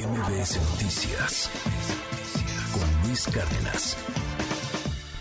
MBS 0.00 0.56
Noticias 0.72 1.50
con 2.72 3.06
Luis 3.08 3.26
Cárdenas. 3.26 3.96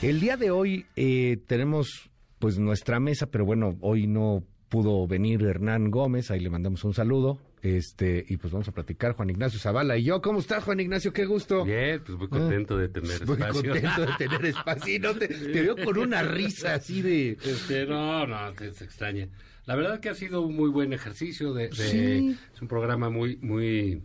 El 0.02 0.20
día 0.22 0.38
de 0.38 0.52
hoy 0.52 0.86
eh, 0.96 1.38
tenemos 1.48 2.10
pues 2.40 2.58
nuestra 2.60 3.00
mesa, 3.00 3.28
pero 3.28 3.44
bueno, 3.46 3.78
hoy 3.82 4.08
no 4.08 4.44
pudo 4.70 5.06
venir 5.08 5.44
Hernán 5.44 5.92
Gómez, 5.92 6.32
ahí 6.32 6.40
le 6.40 6.50
mandamos 6.50 6.84
un 6.86 6.94
saludo. 6.94 7.40
Este, 7.62 8.24
y 8.30 8.38
pues 8.38 8.54
vamos 8.54 8.70
a 8.70 8.72
platicar 8.72 9.14
Juan 9.16 9.30
Ignacio 9.32 9.60
Zavala 9.60 9.98
y 9.98 10.04
yo. 10.06 10.22
¿Cómo 10.22 10.40
estás, 10.40 10.64
Juan 10.64 10.80
Ignacio? 10.80 11.12
Qué 11.12 11.26
gusto. 11.26 11.66
Bien, 11.66 12.02
pues 12.06 12.18
muy 12.18 12.30
contento 12.30 12.78
de 12.78 12.88
tener 12.88 13.26
Muy 13.28 13.36
espacio. 13.36 13.72
contento 13.72 14.06
de 14.06 14.14
tener 14.18 14.46
espacio. 14.56 14.96
Y 14.96 15.00
no 15.00 15.14
te, 15.14 15.28
te 15.28 15.62
veo 15.62 15.76
con 15.76 15.98
una 15.98 16.24
risa 16.24 16.76
así 16.76 17.02
de. 17.02 17.32
Este, 17.44 17.86
no, 17.86 18.26
no, 18.26 18.54
se, 18.56 18.74
se 18.74 18.86
extraña. 18.86 19.28
La 19.66 19.76
verdad 19.76 20.00
que 20.00 20.08
ha 20.10 20.16
sido 20.16 20.42
un 20.42 20.56
muy 20.56 20.70
buen 20.70 20.94
ejercicio. 20.94 21.54
De, 21.54 21.68
de- 21.68 21.74
Sí. 21.76 22.38
Es 22.56 22.62
un 22.62 22.70
programa 22.70 23.10
muy, 23.10 23.36
muy 23.42 24.02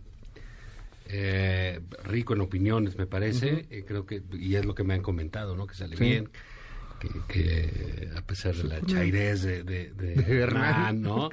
eh, 1.07 1.81
rico 2.05 2.35
en 2.35 2.41
opiniones, 2.41 2.97
me 2.99 3.07
parece. 3.07 3.67
Eh, 3.71 3.85
creo 3.87 4.07
que, 4.07 4.23
y 4.33 4.55
es 4.57 4.65
lo 4.65 4.75
que 4.75 4.85
me 4.85 4.95
han 4.95 5.03
comentado, 5.03 5.57
¿no? 5.57 5.67
Que 5.67 5.75
sale 5.75 5.97
Sí. 5.97 6.05
bien. 6.05 6.29
Que, 7.01 7.09
que 7.29 8.09
a 8.17 8.23
pesar 8.23 8.55
de 8.55 8.65
la 8.65 8.81
chairez 8.83 9.43
de, 9.43 9.63
de, 9.65 9.91
de 9.93 10.15
De 10.15 10.41
Hernán. 10.41 11.03
¿no? 11.03 11.29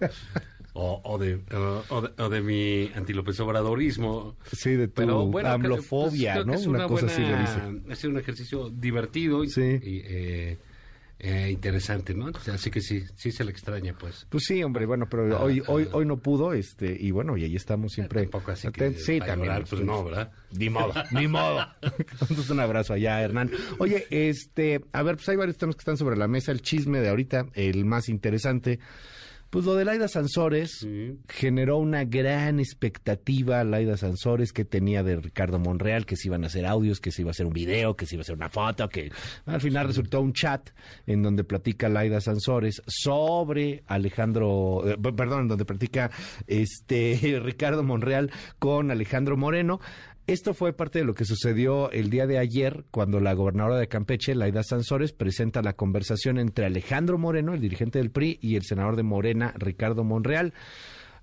O, 0.74 1.02
o 1.04 1.18
de, 1.18 1.42
o, 1.54 1.84
o 1.90 2.02
de, 2.02 2.24
o 2.24 2.30
de 2.30 2.42
mi 2.42 2.92
antilópez 2.96 3.40
obradorismo. 3.42 4.38
Sí, 4.52 4.72
de 4.72 4.88
tu 4.88 4.94
Pero 4.96 5.26
bueno, 5.26 5.48
creo- 5.50 5.56
amblofobia, 5.56 6.34
pues, 6.34 6.44
creo 6.44 6.46
¿no? 6.46 6.54
es 6.54 6.66
Una, 6.68 6.80
una 6.80 6.88
cosa 6.88 7.06
así 7.08 7.22
le 7.22 7.28
buena- 7.30 7.42
dice. 7.42 7.92
Ha 7.92 7.96
sido 7.96 8.10
un 8.12 8.18
ejercicio 8.20 8.70
divertido 8.70 9.44
y, 9.44 9.50
Sí. 9.50 9.62
y, 9.84 10.02
eh, 10.06 10.58
eh, 11.24 11.52
interesante, 11.52 12.16
¿no? 12.16 12.32
Así 12.52 12.72
que 12.72 12.82
sí, 12.82 13.04
sí 13.16 13.32
se 13.32 13.44
le 13.44 13.52
extraña, 13.52 13.94
pues. 13.94 14.26
Pues 14.28 14.44
sí, 14.48 14.64
hombre, 14.64 14.88
bueno, 14.88 15.08
pero 15.08 15.38
Ah, 15.38 15.44
hoy, 15.44 15.62
hoy, 15.68 15.88
ah. 15.88 15.96
hoy 15.96 16.06
no 16.08 16.18
pudo, 16.18 16.52
este, 16.54 16.98
y 17.00 17.12
bueno, 17.12 17.38
y 17.38 17.44
ahí 17.44 17.56
estamos 17.56 17.94
siempre. 17.94 18.24
Tampoco 18.24 18.52
así 18.52 18.72
que. 18.72 18.94
Sí, 18.94 19.20
también. 19.20 19.50
llorar, 19.50 19.66
pues 19.70 19.84
no, 19.84 20.04
¿verdad? 20.04 20.32
Ni 20.58 20.72
modo, 20.72 20.94
ni 21.12 21.28
modo. 21.28 21.64
Entonces 22.22 22.50
un 22.50 22.60
abrazo 22.60 22.94
allá, 22.94 23.22
Hernán. 23.22 23.52
Oye, 23.78 24.08
este, 24.10 24.82
a 24.94 25.04
ver, 25.04 25.18
pues 25.18 25.30
hay 25.30 25.36
varios 25.36 25.58
temas 25.58 25.76
que 25.76 25.82
están 25.82 25.98
sobre 25.98 26.18
la 26.18 26.28
mesa. 26.28 26.52
El 26.52 26.64
chisme 26.64 27.02
de 27.02 27.10
ahorita, 27.10 27.46
el 27.54 27.86
más 27.86 28.10
interesante. 28.10 28.80
Pues 29.52 29.66
lo 29.66 29.76
de 29.76 29.86
Laida 29.86 30.08
Sansores 30.08 30.72
Sí. 30.80 31.20
generó 31.30 31.78
una 31.78 32.04
gran 32.06 32.60
expectativa 32.60 33.64
Laida 33.64 33.98
Sansores 33.98 34.54
que 34.54 34.66
tenía 34.66 35.04
de 35.04 35.18
Ricardo 35.18 35.60
Monreal, 35.60 36.06
que 36.06 36.16
se 36.16 36.30
iban 36.30 36.44
a 36.44 36.48
hacer 36.48 36.66
audios, 36.66 37.00
que 37.00 37.12
se 37.12 37.22
iba 37.22 37.30
a 37.30 37.32
hacer 37.32 37.46
un 37.46 37.54
video, 37.54 37.96
que 37.96 38.06
se 38.06 38.16
iba 38.16 38.22
a 38.22 38.24
hacer 38.24 38.36
una 38.36 38.50
foto, 38.50 38.88
que 38.90 39.12
al 39.46 39.62
final 39.62 39.88
resultó 39.88 40.22
un 40.22 40.34
chat 40.34 40.70
en 41.06 41.22
donde 41.22 41.44
platica 41.44 41.90
Laida 41.90 42.22
Sansores 42.22 42.82
sobre 42.88 43.84
Alejandro, 43.88 44.84
eh, 44.90 44.98
perdón, 44.98 45.42
en 45.42 45.48
donde 45.50 45.66
platica 45.66 46.10
este 46.48 47.40
Ricardo 47.44 47.84
Monreal 47.84 48.32
con 48.58 48.90
Alejandro 48.90 49.36
Moreno. 49.38 49.80
Esto 50.32 50.54
fue 50.54 50.72
parte 50.72 51.00
de 51.00 51.04
lo 51.04 51.14
que 51.14 51.26
sucedió 51.26 51.92
el 51.92 52.10
día 52.10 52.26
de 52.26 52.38
ayer 52.38 52.86
cuando 52.90 53.20
la 53.20 53.34
gobernadora 53.34 53.78
de 53.78 53.90
Campeche, 53.90 54.34
Laida 54.34 54.64
Sansores, 54.64 55.12
presenta 55.12 55.62
la 55.62 55.74
conversación 55.74 56.38
entre 56.38 56.66
Alejandro 56.66 57.18
Moreno, 57.18 57.54
el 57.54 57.60
dirigente 57.60 58.00
del 58.00 58.12
PRI, 58.12 58.40
y 58.42 58.56
el 58.56 58.64
senador 58.64 58.96
de 58.96 59.04
Morena, 59.04 59.54
Ricardo 59.58 60.06
Monreal. 60.06 60.54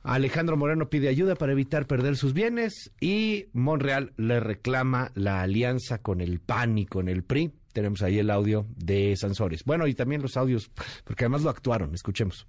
Alejandro 0.02 0.58
Moreno 0.58 0.90
pide 0.90 1.08
ayuda 1.08 1.36
para 1.36 1.52
evitar 1.52 1.86
perder 1.86 2.16
sus 2.16 2.34
bienes 2.34 2.92
y 3.00 3.46
Monreal 3.54 4.12
le 4.18 4.40
reclama 4.40 5.10
la 5.14 5.40
alianza 5.40 6.02
con 6.02 6.20
el 6.20 6.38
PAN 6.38 6.76
y 6.76 6.84
con 6.84 7.08
el 7.08 7.22
PRI. 7.22 7.54
Tenemos 7.72 8.02
ahí 8.02 8.18
el 8.18 8.28
audio 8.28 8.66
de 8.76 9.16
Sansores. 9.16 9.64
Bueno, 9.64 9.86
y 9.86 9.94
también 9.94 10.20
los 10.20 10.36
audios, 10.36 10.70
porque 11.04 11.24
además 11.24 11.44
lo 11.44 11.48
actuaron. 11.48 11.94
Escuchemos. 11.94 12.46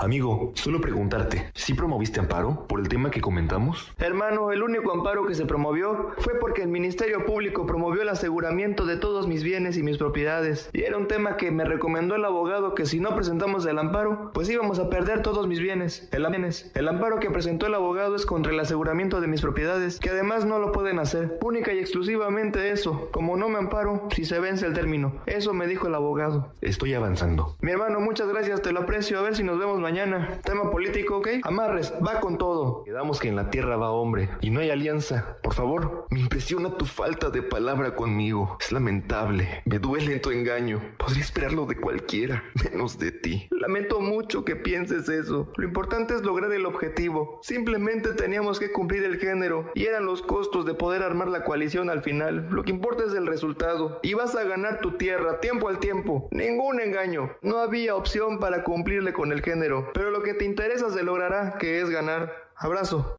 Amigo, 0.00 0.52
solo 0.54 0.80
preguntarte, 0.80 1.50
¿sí 1.52 1.74
promoviste 1.74 2.20
amparo 2.20 2.66
por 2.66 2.80
el 2.80 2.88
tema 2.88 3.10
que 3.10 3.20
comentamos? 3.20 3.92
Hermano, 3.98 4.50
el 4.50 4.62
único 4.62 4.92
amparo 4.92 5.26
que 5.26 5.34
se 5.34 5.44
promovió 5.44 6.12
fue 6.16 6.38
porque 6.40 6.62
el 6.62 6.68
Ministerio 6.68 7.26
Público 7.26 7.66
promovió 7.66 8.00
el 8.00 8.08
aseguramiento 8.08 8.86
de 8.86 8.96
todos 8.96 9.28
mis 9.28 9.42
bienes 9.42 9.76
y 9.76 9.82
mis 9.82 9.98
propiedades. 9.98 10.70
Y 10.72 10.84
era 10.84 10.96
un 10.96 11.06
tema 11.06 11.36
que 11.36 11.50
me 11.50 11.66
recomendó 11.66 12.14
el 12.14 12.24
abogado 12.24 12.74
que 12.74 12.86
si 12.86 12.98
no 12.98 13.14
presentamos 13.14 13.66
el 13.66 13.78
amparo, 13.78 14.30
pues 14.32 14.48
íbamos 14.48 14.78
a 14.78 14.88
perder 14.88 15.20
todos 15.20 15.46
mis 15.46 15.60
bienes. 15.60 16.08
El, 16.12 16.26
bienes. 16.28 16.72
el 16.74 16.88
amparo 16.88 17.20
que 17.20 17.28
presentó 17.28 17.66
el 17.66 17.74
abogado 17.74 18.16
es 18.16 18.24
contra 18.24 18.52
el 18.52 18.60
aseguramiento 18.60 19.20
de 19.20 19.26
mis 19.26 19.42
propiedades, 19.42 20.00
que 20.00 20.08
además 20.08 20.46
no 20.46 20.58
lo 20.58 20.72
pueden 20.72 20.98
hacer. 20.98 21.38
Única 21.42 21.74
y 21.74 21.78
exclusivamente 21.78 22.70
eso. 22.70 23.10
Como 23.12 23.36
no 23.36 23.50
me 23.50 23.58
amparo, 23.58 24.08
si 24.16 24.24
se 24.24 24.40
vence 24.40 24.64
el 24.64 24.72
término. 24.72 25.12
Eso 25.26 25.52
me 25.52 25.66
dijo 25.66 25.88
el 25.88 25.94
abogado. 25.94 26.54
Estoy 26.62 26.94
avanzando. 26.94 27.54
Mi 27.60 27.72
hermano, 27.72 28.00
muchas 28.00 28.28
gracias, 28.28 28.62
te 28.62 28.72
lo 28.72 28.80
aprecio. 28.80 29.18
A 29.18 29.22
ver 29.22 29.36
si 29.36 29.44
nos 29.44 29.58
vemos 29.58 29.78
mañana. 29.78 29.89
Tema 29.90 30.70
político, 30.70 31.16
¿ok? 31.16 31.28
Amarres, 31.42 31.92
va 32.06 32.20
con 32.20 32.38
todo. 32.38 32.84
Quedamos 32.84 33.18
que 33.18 33.26
en 33.26 33.34
la 33.34 33.50
tierra 33.50 33.76
va 33.76 33.90
hombre 33.90 34.28
y 34.40 34.50
no 34.50 34.60
hay 34.60 34.70
alianza. 34.70 35.36
Por 35.42 35.52
favor, 35.52 36.06
me 36.10 36.20
impresiona 36.20 36.76
tu 36.76 36.84
falta 36.84 37.28
de 37.28 37.42
palabra 37.42 37.96
conmigo. 37.96 38.56
Es 38.60 38.70
lamentable. 38.70 39.62
Me 39.64 39.80
duele 39.80 40.20
tu 40.20 40.30
engaño. 40.30 40.80
Podría 40.96 41.24
esperarlo 41.24 41.66
de 41.66 41.74
cualquiera, 41.74 42.44
menos 42.70 43.00
de 43.00 43.10
ti. 43.10 43.48
Lamento 43.50 44.00
mucho 44.00 44.44
que 44.44 44.54
pienses 44.54 45.08
eso. 45.08 45.52
Lo 45.56 45.64
importante 45.64 46.14
es 46.14 46.22
lograr 46.22 46.52
el 46.52 46.66
objetivo. 46.66 47.40
Simplemente 47.42 48.12
teníamos 48.12 48.60
que 48.60 48.70
cumplir 48.70 49.02
el 49.02 49.18
género 49.18 49.72
y 49.74 49.86
eran 49.86 50.06
los 50.06 50.22
costos 50.22 50.66
de 50.66 50.74
poder 50.74 51.02
armar 51.02 51.26
la 51.26 51.42
coalición 51.42 51.90
al 51.90 52.02
final. 52.02 52.46
Lo 52.52 52.62
que 52.62 52.70
importa 52.70 53.02
es 53.06 53.14
el 53.14 53.26
resultado. 53.26 53.98
Y 54.04 54.14
vas 54.14 54.36
a 54.36 54.44
ganar 54.44 54.78
tu 54.80 54.92
tierra 54.92 55.40
tiempo 55.40 55.68
al 55.68 55.80
tiempo. 55.80 56.28
Ningún 56.30 56.80
engaño. 56.80 57.32
No 57.42 57.58
había 57.58 57.96
opción 57.96 58.38
para 58.38 58.62
cumplirle 58.62 59.12
con 59.12 59.32
el 59.32 59.42
género. 59.42 59.69
Pero 59.94 60.10
lo 60.10 60.22
que 60.22 60.34
te 60.34 60.44
interesa 60.44 60.90
se 60.90 61.02
logrará, 61.02 61.56
que 61.58 61.80
es 61.80 61.90
ganar. 61.90 62.32
Abrazo. 62.56 63.16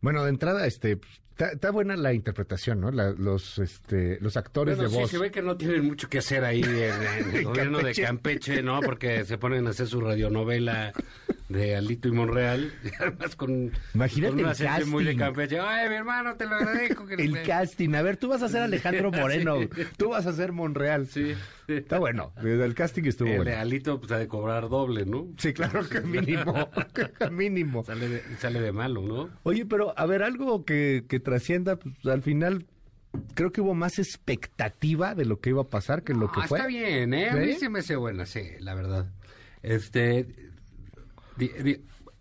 Bueno, 0.00 0.24
de 0.24 0.30
entrada, 0.30 0.66
este, 0.66 0.98
está, 1.38 1.70
buena 1.70 1.96
la 1.96 2.12
interpretación, 2.12 2.80
¿no? 2.80 2.90
La- 2.90 3.10
los, 3.12 3.58
este, 3.58 4.18
los 4.20 4.36
actores 4.36 4.76
Bueno, 4.76 4.90
de 4.90 4.94
sí, 4.96 5.00
voz. 5.02 5.10
se 5.10 5.18
ve 5.18 5.30
que 5.30 5.42
no 5.42 5.56
tienen 5.56 5.84
mucho 5.84 6.08
que 6.08 6.18
hacer 6.18 6.44
ahí 6.44 6.62
en, 6.62 6.72
en 6.72 7.36
el 7.36 7.44
gobierno 7.44 7.78
Campeche. 7.78 8.00
de 8.02 8.06
Campeche, 8.08 8.62
¿no? 8.62 8.80
Porque 8.80 9.24
se 9.24 9.38
ponen 9.38 9.66
a 9.66 9.70
hacer 9.70 9.86
su 9.86 10.00
radionovela 10.00 10.92
de 11.52 11.76
Alito 11.76 12.08
y 12.08 12.12
Monreal, 12.12 12.72
y 12.84 12.88
además 13.02 13.36
con, 13.36 13.70
Imagínate 13.94 14.30
con 14.32 14.40
un 14.40 14.44
el 14.46 14.50
acento 14.50 14.86
muy 14.88 15.04
de 15.04 15.10
casting. 15.16 15.18
Campeche. 15.24 15.60
Ay, 15.60 15.88
mi 15.88 15.94
hermano, 15.94 16.34
te 16.36 16.46
lo 16.46 16.56
agradezco. 16.56 17.06
que- 17.06 17.14
El 17.14 17.42
casting. 17.42 17.94
A 17.94 18.02
ver, 18.02 18.16
tú 18.16 18.28
vas 18.28 18.42
a 18.42 18.48
ser 18.48 18.62
Alejandro 18.62 19.10
Moreno. 19.12 19.60
Sí. 19.60 19.68
Tú 19.96 20.08
vas 20.10 20.26
a 20.26 20.32
ser 20.32 20.52
Monreal. 20.52 21.06
Sí. 21.06 21.34
Está 21.68 21.98
bueno. 21.98 22.32
El 22.42 22.74
casting 22.74 23.04
estuvo 23.04 23.28
El 23.28 23.36
bueno. 23.44 23.56
Alito, 23.58 23.98
pues, 24.00 24.10
ha 24.12 24.18
de 24.18 24.26
cobrar 24.28 24.68
doble, 24.68 25.06
¿no? 25.06 25.28
Sí, 25.38 25.52
claro 25.52 25.88
que 25.88 26.00
mínimo. 26.02 26.68
mínimo. 27.30 27.84
Sale 27.84 28.08
de, 28.08 28.22
sale 28.38 28.60
de 28.60 28.72
malo, 28.72 29.02
¿no? 29.02 29.30
Oye, 29.44 29.64
pero 29.66 29.96
a 29.98 30.06
ver, 30.06 30.22
algo 30.22 30.64
que, 30.64 31.04
que 31.08 31.20
trascienda, 31.20 31.76
pues, 31.76 31.94
al 32.06 32.22
final 32.22 32.66
creo 33.34 33.52
que 33.52 33.60
hubo 33.60 33.74
más 33.74 33.98
expectativa 33.98 35.14
de 35.14 35.24
lo 35.26 35.38
que 35.40 35.50
iba 35.50 35.62
a 35.62 35.68
pasar 35.68 36.02
que 36.02 36.14
lo 36.14 36.30
que 36.32 36.40
fue. 36.42 36.58
Está 36.58 36.66
bien, 36.68 37.14
¿eh? 37.14 37.30
A 37.30 37.36
mí 37.36 37.52
¿Sí? 37.54 37.68
me 37.68 37.80
hace 37.80 37.96
buena, 37.96 38.26
sí, 38.26 38.42
la 38.58 38.74
verdad. 38.74 39.06
Este, 39.62 40.26
di- 41.36 41.48
di- 41.62 41.80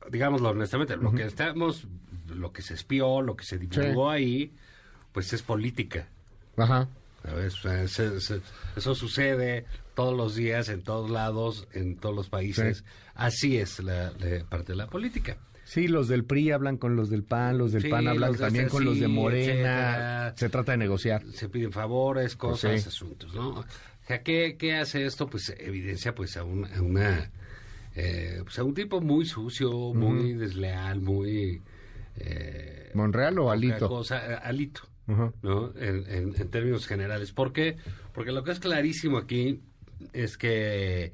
digámoslo 0.09 0.49
honestamente, 0.49 0.95
lo 0.97 1.11
que 1.11 1.23
estamos, 1.25 1.87
lo 2.27 2.51
que 2.51 2.61
se 2.61 2.73
espió, 2.73 3.21
lo 3.21 3.35
que 3.35 3.45
se 3.45 3.57
divulgó 3.57 4.09
ahí, 4.09 4.51
pues 5.11 5.31
es 5.33 5.41
política. 5.41 6.07
Ajá. 6.57 6.87
¿sabes? 7.23 7.53
O 7.53 7.61
sea, 7.69 7.87
se- 7.87 8.19
se- 8.19 8.41
eso 8.75 8.95
sucede 8.95 9.65
todos 9.93 10.17
los 10.17 10.33
días, 10.35 10.69
en 10.69 10.81
todos 10.81 11.09
lados, 11.11 11.67
en 11.73 11.95
todos 11.97 12.15
los 12.15 12.29
países. 12.29 12.79
Sí. 12.79 12.83
Así 13.13 13.57
es 13.57 13.79
la, 13.79 14.11
la 14.19 14.43
parte 14.45 14.71
de 14.71 14.77
la 14.77 14.87
política. 14.87 15.37
Sí, 15.63 15.87
los 15.87 16.07
del 16.07 16.25
PRI 16.25 16.51
hablan 16.51 16.77
con 16.77 16.95
los 16.95 17.09
del 17.11 17.23
PAN, 17.23 17.57
los 17.59 17.71
del 17.71 17.83
Sí, 17.83 17.89
PAN 17.89 18.07
hablan 18.07 18.35
también 18.35 18.65
este, 18.65 18.75
con 18.75 18.85
los 18.85 18.99
de 18.99 19.07
Morena. 19.07 19.43
etcétera. 19.51 20.33
Se 20.35 20.49
trata 20.49 20.71
de 20.73 20.77
negociar. 20.79 21.23
se 21.31 21.47
piden 21.47 21.71
favores, 21.71 22.35
cosas, 22.35 22.71
Pues 22.71 22.81
sí. 22.83 22.89
asuntos, 22.89 23.33
¿no? 23.35 23.49
O 23.59 23.65
sea, 24.07 24.23
¿qué, 24.23 24.55
qué 24.57 24.75
hace 24.77 25.05
esto? 25.05 25.27
Pues 25.27 25.53
evidencia 25.57 26.15
pues 26.15 26.35
a, 26.37 26.43
un- 26.43 26.65
a 26.65 26.81
una 26.81 27.29
eh, 27.95 28.39
pues 28.43 28.57
a 28.59 28.63
un 28.63 28.73
tipo 28.73 29.01
muy 29.01 29.25
sucio, 29.25 29.71
muy 29.93 30.33
desleal, 30.33 31.01
muy 31.01 31.61
eh, 32.17 32.91
¿Monreal 32.93 33.37
o 33.39 33.51
Alito? 33.51 33.87
cosa, 33.87 34.33
eh, 34.33 34.39
Alito. 34.43 34.81
¿no? 35.41 35.73
En, 35.77 36.05
en- 36.09 36.35
en 36.39 36.49
términos 36.49 36.87
generales. 36.87 37.33
¿Por 37.33 37.51
qué? 37.51 37.75
Porque 38.13 38.31
lo 38.31 38.43
que 38.45 38.51
es 38.51 38.59
clarísimo 38.59 39.17
aquí 39.17 39.61
es 40.13 40.37
que 40.37 41.11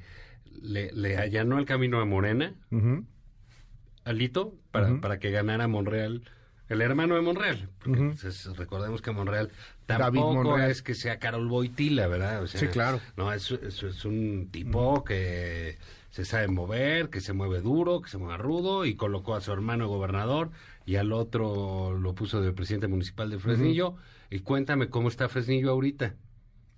le, 0.62 0.92
le 0.92 1.16
allanó 1.16 1.58
el 1.58 1.64
camino 1.64 2.00
a 2.00 2.04
Morena, 2.04 2.54
Ujú. 2.70 3.04
Alito 4.04 4.54
para, 4.70 5.00
para 5.00 5.18
que 5.18 5.30
ganara 5.30 5.68
Monreal, 5.68 6.22
el 6.68 6.80
hermano 6.80 7.14
de 7.16 7.20
Monreal. 7.22 7.68
Porque 7.82 8.00
pues, 8.02 8.24
es- 8.24 8.56
recordemos 8.56 9.02
que 9.02 9.10
Monreal 9.10 9.50
tampoco 9.86 10.44
Monreal. 10.44 10.70
es 10.70 10.82
que 10.82 10.94
sea 10.94 11.18
Carol 11.18 11.48
Boitila, 11.48 12.06
¿verdad? 12.06 12.42
O 12.42 12.46
sea, 12.46 12.60
Sí, 12.60 12.68
claro. 12.68 13.00
No, 13.16 13.32
es, 13.32 13.50
es- 13.50 13.82
es 13.82 14.04
un 14.04 14.48
tipo 14.50 15.04
que 15.04 15.76
se 16.18 16.24
sabe 16.24 16.48
mover, 16.48 17.10
que 17.10 17.20
se 17.20 17.32
mueve 17.32 17.60
duro, 17.60 18.00
que 18.02 18.10
se 18.10 18.18
mueve 18.18 18.38
rudo 18.38 18.84
y 18.84 18.96
colocó 18.96 19.36
a 19.36 19.40
su 19.40 19.52
hermano 19.52 19.86
gobernador 19.86 20.50
y 20.84 20.96
al 20.96 21.12
otro 21.12 21.96
lo 21.96 22.12
puso 22.16 22.40
de 22.40 22.52
presidente 22.52 22.88
municipal 22.88 23.30
de 23.30 23.38
Fresnillo. 23.38 23.94
Y 24.28 24.40
cuéntame 24.40 24.88
cómo 24.88 25.06
está 25.06 25.28
Fresnillo 25.28 25.70
ahorita. 25.70 26.16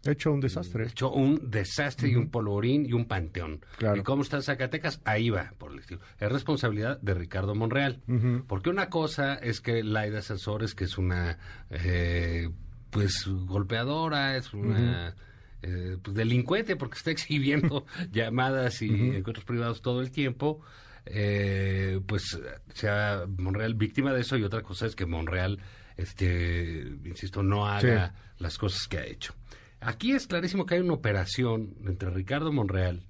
Hecho 0.04 0.31
un 0.31 0.40
desastre. 0.40 0.84
Hecho 0.84 1.10
un 1.10 1.50
desastre 1.50 2.10
y 2.10 2.16
un 2.16 2.28
polvorín 2.28 2.84
y 2.84 2.92
un 2.92 3.06
panteón. 3.06 3.64
Claro. 3.78 3.96
¿Y 3.96 4.02
cómo 4.02 4.20
está 4.20 4.42
Zacatecas? 4.42 5.00
Ahí 5.06 5.31
va, 5.31 5.54
por 5.56 5.72
el 5.72 5.78
estilo. 5.78 6.02
Es 6.19 6.31
responsabilidad 6.31 7.00
de 7.00 7.14
Ricardo 7.14 7.54
Monreal. 7.54 8.02
Porque 8.46 8.69
una 8.69 8.90
cosa 8.90 9.36
es 9.36 9.62
que 9.62 9.82
Laida 9.82 10.20
Sansores, 10.20 10.75
que 10.75 10.84
es 10.84 10.98
una, 10.98 11.38
eh, 11.70 12.50
pues, 12.90 13.26
golpeadora, 13.26 14.36
es 14.36 14.52
una... 14.52 15.14
eh, 15.62 15.96
pues, 16.02 16.16
delincuente 16.16 16.76
porque 16.76 16.98
está 16.98 17.10
exhibiendo 17.12 17.86
llamadas 18.10 18.82
y 18.82 18.88
encuentros 19.16 19.44
privados 19.44 19.82
todo 19.82 20.00
el 20.00 20.10
tiempo, 20.10 20.60
eh, 21.06 22.00
pues 22.06 22.38
sea 22.74 23.24
Monreal 23.38 23.74
víctima 23.74 24.12
de 24.12 24.20
eso 24.20 24.36
y 24.36 24.44
otra 24.44 24.62
cosa 24.62 24.86
es 24.86 24.94
que 24.94 25.06
Monreal, 25.06 25.58
este, 25.96 26.86
insisto, 27.04 27.42
no 27.42 27.66
haga 27.66 28.14
las 28.38 28.58
cosas 28.58 28.86
que 28.88 28.98
ha 28.98 29.04
hecho. 29.04 29.34
Aquí 29.80 30.12
es 30.12 30.26
clarísimo 30.26 30.66
que 30.66 30.74
hay 30.74 30.80
una 30.80 30.94
operación 30.94 31.74
entre 31.86 32.10
Ricardo 32.10 32.52
Monreal 32.52 33.06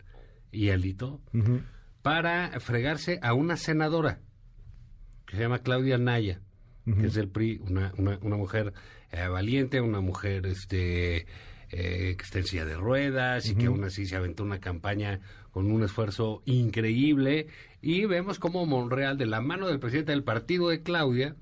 y 0.52 0.70
Alito 0.70 1.20
para 2.02 2.58
fregarse 2.60 3.18
a 3.22 3.34
una 3.34 3.56
senadora 3.56 4.20
que 5.26 5.36
se 5.36 5.42
llama 5.42 5.60
Claudia 5.60 5.98
Naya, 5.98 6.40
que 6.84 7.06
es 7.06 7.14
del 7.14 7.28
PRI, 7.28 7.60
una, 7.62 7.92
una, 7.96 8.18
una 8.22 8.36
mujer 8.36 8.72
eh, 9.12 9.28
valiente, 9.28 9.80
una 9.80 10.00
mujer 10.00 10.46
este 10.46 11.26
eh, 11.70 12.14
que 12.18 12.24
está 12.24 12.38
en 12.38 12.46
silla 12.46 12.64
de 12.64 12.76
ruedas 12.76 13.48
y 13.48 13.54
que 13.54 13.66
aún 13.66 13.84
así 13.84 14.06
se 14.06 14.16
aventó 14.16 14.42
una 14.42 14.60
campaña 14.60 15.20
con 15.52 15.70
un 15.70 15.82
esfuerzo 15.84 16.42
increíble 16.44 17.46
y 17.82 18.04
vemos 18.06 18.38
como 18.38 18.66
Monreal 18.66 19.16
de 19.18 19.26
la 19.26 19.40
mano 19.40 19.68
del 19.68 19.78
presidente 19.80 20.12
del 20.12 20.22
partido 20.24 20.68
de 20.68 20.82
Claudia 20.82 21.36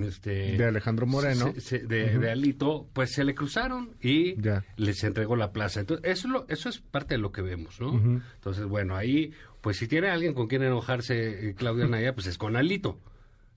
este 0.00 0.56
De 0.56 0.64
Alejandro 0.64 1.06
Moreno. 1.06 1.52
se- 1.54 1.60
se- 1.60 1.78
de, 1.80 2.18
de 2.18 2.30
Alito, 2.30 2.88
pues 2.92 3.10
se 3.12 3.24
le 3.24 3.34
cruzaron 3.34 3.90
y 4.00 4.40
Ya. 4.40 4.64
les 4.76 5.02
entregó 5.02 5.34
la 5.34 5.52
plaza. 5.52 5.80
Entonces, 5.80 6.08
eso, 6.08 6.28
es 6.28 6.32
lo- 6.32 6.46
eso 6.48 6.68
es 6.68 6.78
parte 6.78 7.14
de 7.14 7.18
lo 7.18 7.32
que 7.32 7.42
vemos, 7.42 7.80
¿no? 7.80 7.94
Entonces, 8.36 8.64
bueno, 8.66 8.94
ahí, 8.94 9.32
pues 9.60 9.76
si 9.78 9.88
tiene 9.88 10.08
alguien 10.08 10.34
con 10.34 10.46
quien 10.46 10.62
enojarse 10.62 11.48
eh, 11.50 11.54
Claudia 11.54 11.86
Naya, 11.88 12.14
pues 12.14 12.28
es 12.28 12.38
con 12.38 12.54
Alito. 12.54 13.00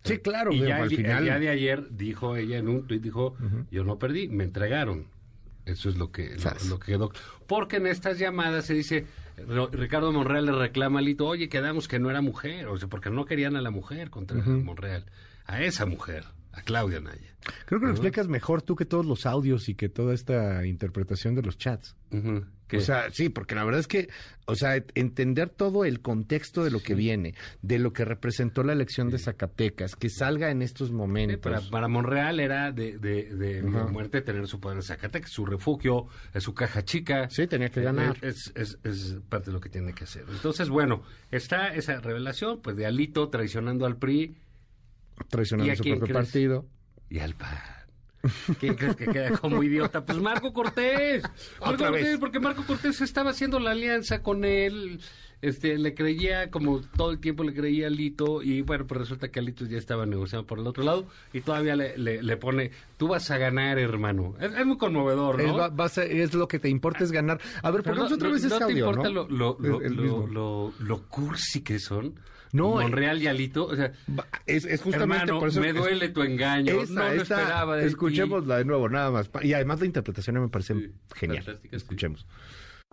Sí, 0.04 0.18
claro, 0.18 0.52
y 0.52 0.62
ya 0.62 0.78
al 0.78 0.90
final- 0.90 1.20
el 1.20 1.24
día 1.26 1.38
de 1.40 1.50
ayer 1.50 1.88
dijo 1.92 2.36
ella 2.36 2.58
en 2.58 2.70
un 2.70 2.88
tuit, 2.88 3.04
dijo, 3.04 3.36
yo 3.70 3.84
no 3.84 4.00
perdí, 4.00 4.28
me 4.28 4.44
entregaron. 4.44 5.06
Eso 5.66 5.90
es 5.90 5.98
lo 5.98 6.12
que, 6.12 6.38
lo, 6.70 6.80
que 6.80 6.94
quedó. 6.94 7.12
Porque 7.48 7.78
en 7.78 7.88
estas 7.88 8.18
llamadas 8.18 8.66
se 8.66 8.74
dice, 8.74 9.06
Ricardo 9.72 10.12
Monreal 10.12 10.46
le 10.46 10.52
reclama 10.54 11.00
a 11.00 11.02
Alito, 11.02 11.28
oye, 11.28 11.50
quedamos 11.50 11.88
que 11.88 12.00
no 12.00 12.10
era 12.10 12.22
mujer, 12.22 12.68
o 12.68 12.78
sea, 12.78 12.88
porque 12.88 13.10
no 13.10 13.26
querían 13.26 13.56
a 13.56 13.62
la 13.62 13.72
mujer 13.72 14.10
contra 14.10 14.38
Monreal, 14.42 15.06
a 15.46 15.62
esa 15.62 15.86
mujer, 15.86 16.26
a 16.54 16.62
Claudia 16.62 17.00
Naya. 17.00 17.36
Creo 17.66 17.80
que 17.80 17.88
lo 17.88 17.92
explicas 17.92 18.28
mejor 18.28 18.62
tú 18.62 18.76
que 18.76 18.86
todos 18.86 19.06
los 19.06 19.26
audios 19.26 19.68
y 19.68 19.74
que 19.76 19.90
toda 19.90 20.14
esta 20.14 20.66
interpretación 20.66 21.34
de 21.34 21.42
los 21.42 21.58
chats. 21.58 21.96
O 22.74 22.80
sea, 22.80 23.10
sí, 23.12 23.28
porque 23.30 23.54
la 23.56 23.64
verdad 23.66 23.80
es 23.82 23.88
que, 23.88 24.08
o 24.46 24.56
sea, 24.56 24.82
entender 24.96 25.50
todo 25.50 25.84
el 25.84 26.00
contexto 26.02 26.64
de 26.64 26.72
lo 26.72 26.82
que 26.82 26.94
viene, 26.94 27.34
de 27.62 27.80
lo 27.80 27.92
que 27.94 28.06
representó 28.06 28.64
la 28.64 28.72
elección 28.74 29.10
de 29.10 29.18
Zacatecas, 29.18 29.96
que 29.98 30.10
salga 30.10 30.52
en 30.52 30.62
estos 30.62 30.88
Sí, 30.90 30.94
momentos. 30.94 31.40
para, 31.40 31.60
para 31.70 31.88
Monreal 31.90 32.40
era 32.40 32.72
de, 32.72 32.98
de, 32.98 33.36
de 33.36 33.62
muerte 33.64 34.22
tener 34.22 34.48
su 34.48 34.60
poder 34.62 34.78
en 34.78 34.84
Zacatecas, 34.84 35.32
su 35.32 35.46
refugio, 35.46 36.08
eh, 36.34 36.40
su 36.40 36.54
caja 36.54 36.86
chica. 36.86 37.28
Sí, 37.30 37.46
tenía 37.48 37.70
que 37.70 37.82
ganar. 37.82 38.16
Eh, 38.22 38.30
Es, 38.30 38.52
es, 38.56 38.78
es 38.84 39.18
parte 39.28 39.48
de 39.48 39.54
lo 39.54 39.60
que 39.60 39.70
tiene 39.70 39.94
que 39.94 40.06
hacer. 40.06 40.26
Entonces, 40.32 40.70
bueno, 40.70 41.04
está 41.32 41.74
esa 41.74 42.00
revelación, 42.00 42.62
pues 42.62 42.78
de 42.78 42.86
Alito 42.86 43.28
traicionando 43.30 43.86
al 43.86 43.98
PRI 43.98 44.38
traicionando 45.28 45.70
¿Y 45.70 45.74
a 45.74 45.76
su 45.76 45.84
propio 45.84 46.00
crees? 46.02 46.14
partido. 46.16 46.66
y 47.10 47.20
al 47.20 47.36
PAN. 47.36 47.58
¿Quién 48.60 48.76
crees 48.76 48.96
que 48.96 49.08
queda 49.08 49.38
como 49.40 49.64
idiota? 49.64 50.06
Pues 50.06 50.20
Marco 50.20 50.54
Cortés. 50.54 51.24
Marco 51.60 51.74
Otra 51.74 51.90
vez. 51.90 52.02
Cortés, 52.04 52.20
porque 52.20 52.40
Marco 52.40 52.64
Cortés 52.66 53.02
estaba 53.02 53.32
haciendo 53.32 53.60
la 53.60 53.72
alianza 53.72 54.22
con 54.22 54.46
él. 54.46 55.00
Este, 55.42 55.76
le 55.80 55.96
creía, 55.96 56.52
como 56.52 56.82
todo 56.82 57.10
el 57.10 57.18
tiempo 57.20 57.44
le 57.44 57.56
creía 57.56 57.88
a 57.88 57.90
Lito, 57.90 58.44
y 58.44 58.62
bueno, 58.62 58.86
pues 58.86 59.00
resulta 59.02 59.30
que 59.30 59.40
Alito 59.40 59.66
ya 59.66 59.80
estaba 59.80 60.06
negociando 60.06 60.46
por 60.46 60.60
el 60.60 60.68
otro 60.68 60.84
lado, 60.84 61.08
y 61.34 61.42
todavía 61.42 61.76
le, 61.76 61.98
le, 61.98 62.22
le 62.22 62.38
pone, 62.38 62.70
tú 62.98 63.08
vas 63.08 63.32
a 63.32 63.40
ganar, 63.40 63.80
hermano. 63.80 64.36
Es, 64.40 64.54
es 64.54 64.66
muy 64.68 64.78
conmovedor, 64.78 65.42
Es, 65.42 65.48
¿no? 65.48 65.58
va- 65.58 65.70
va 65.70 65.86
a 65.86 65.90
ser- 65.90 66.12
es 66.12 66.36
lo 66.36 66.48
que 66.48 66.60
te 66.60 66.70
importa 66.70 67.04
es 67.04 67.12
ganar. 67.12 67.42
A 67.64 67.72
ver, 67.72 67.82
pongamos 67.82 68.12
no- 68.12 68.16
otra 68.18 68.28
no- 68.28 68.34
vez 68.36 68.44
no 68.44 68.48
ese 68.50 68.58
te 68.60 68.64
audio, 68.66 68.86
importa 68.90 69.10
¿no? 69.10 69.28
lo, 69.28 69.58
lo- 70.28 70.74
lo 70.80 71.02
cursi 71.08 71.62
que 71.62 71.80
son? 71.80 72.14
No, 72.54 72.72
Monreal 72.72 73.22
y 73.22 73.28
Alito, 73.28 73.66
o 73.66 73.76
sea... 73.76 73.92
Es, 74.46 74.66
es 74.66 74.82
justamente 74.82 75.18
Hermano, 75.24 75.40
por 75.40 75.50
eso. 75.50 75.62
me 75.62 75.72
duele 75.74 76.10
tu 76.10 76.22
engaño. 76.22 76.82
Esa, 76.82 76.94
no 76.94 77.14
lo 77.14 77.22
esta- 77.22 77.40
esperaba 77.42 77.76
de 77.78 77.84
ti. 77.84 77.88
escuchémosla 77.90 78.58
de 78.58 78.66
nuevo, 78.66 78.90
nada 78.90 79.10
más. 79.12 79.30
Y 79.42 79.54
además 79.54 79.80
la 79.80 79.86
interpretación 79.86 80.42
me 80.42 80.50
parece 80.50 80.74
Sí, 80.74 80.92
genial. 81.16 81.44
fantástica, 81.44 81.78
sí. 81.80 82.26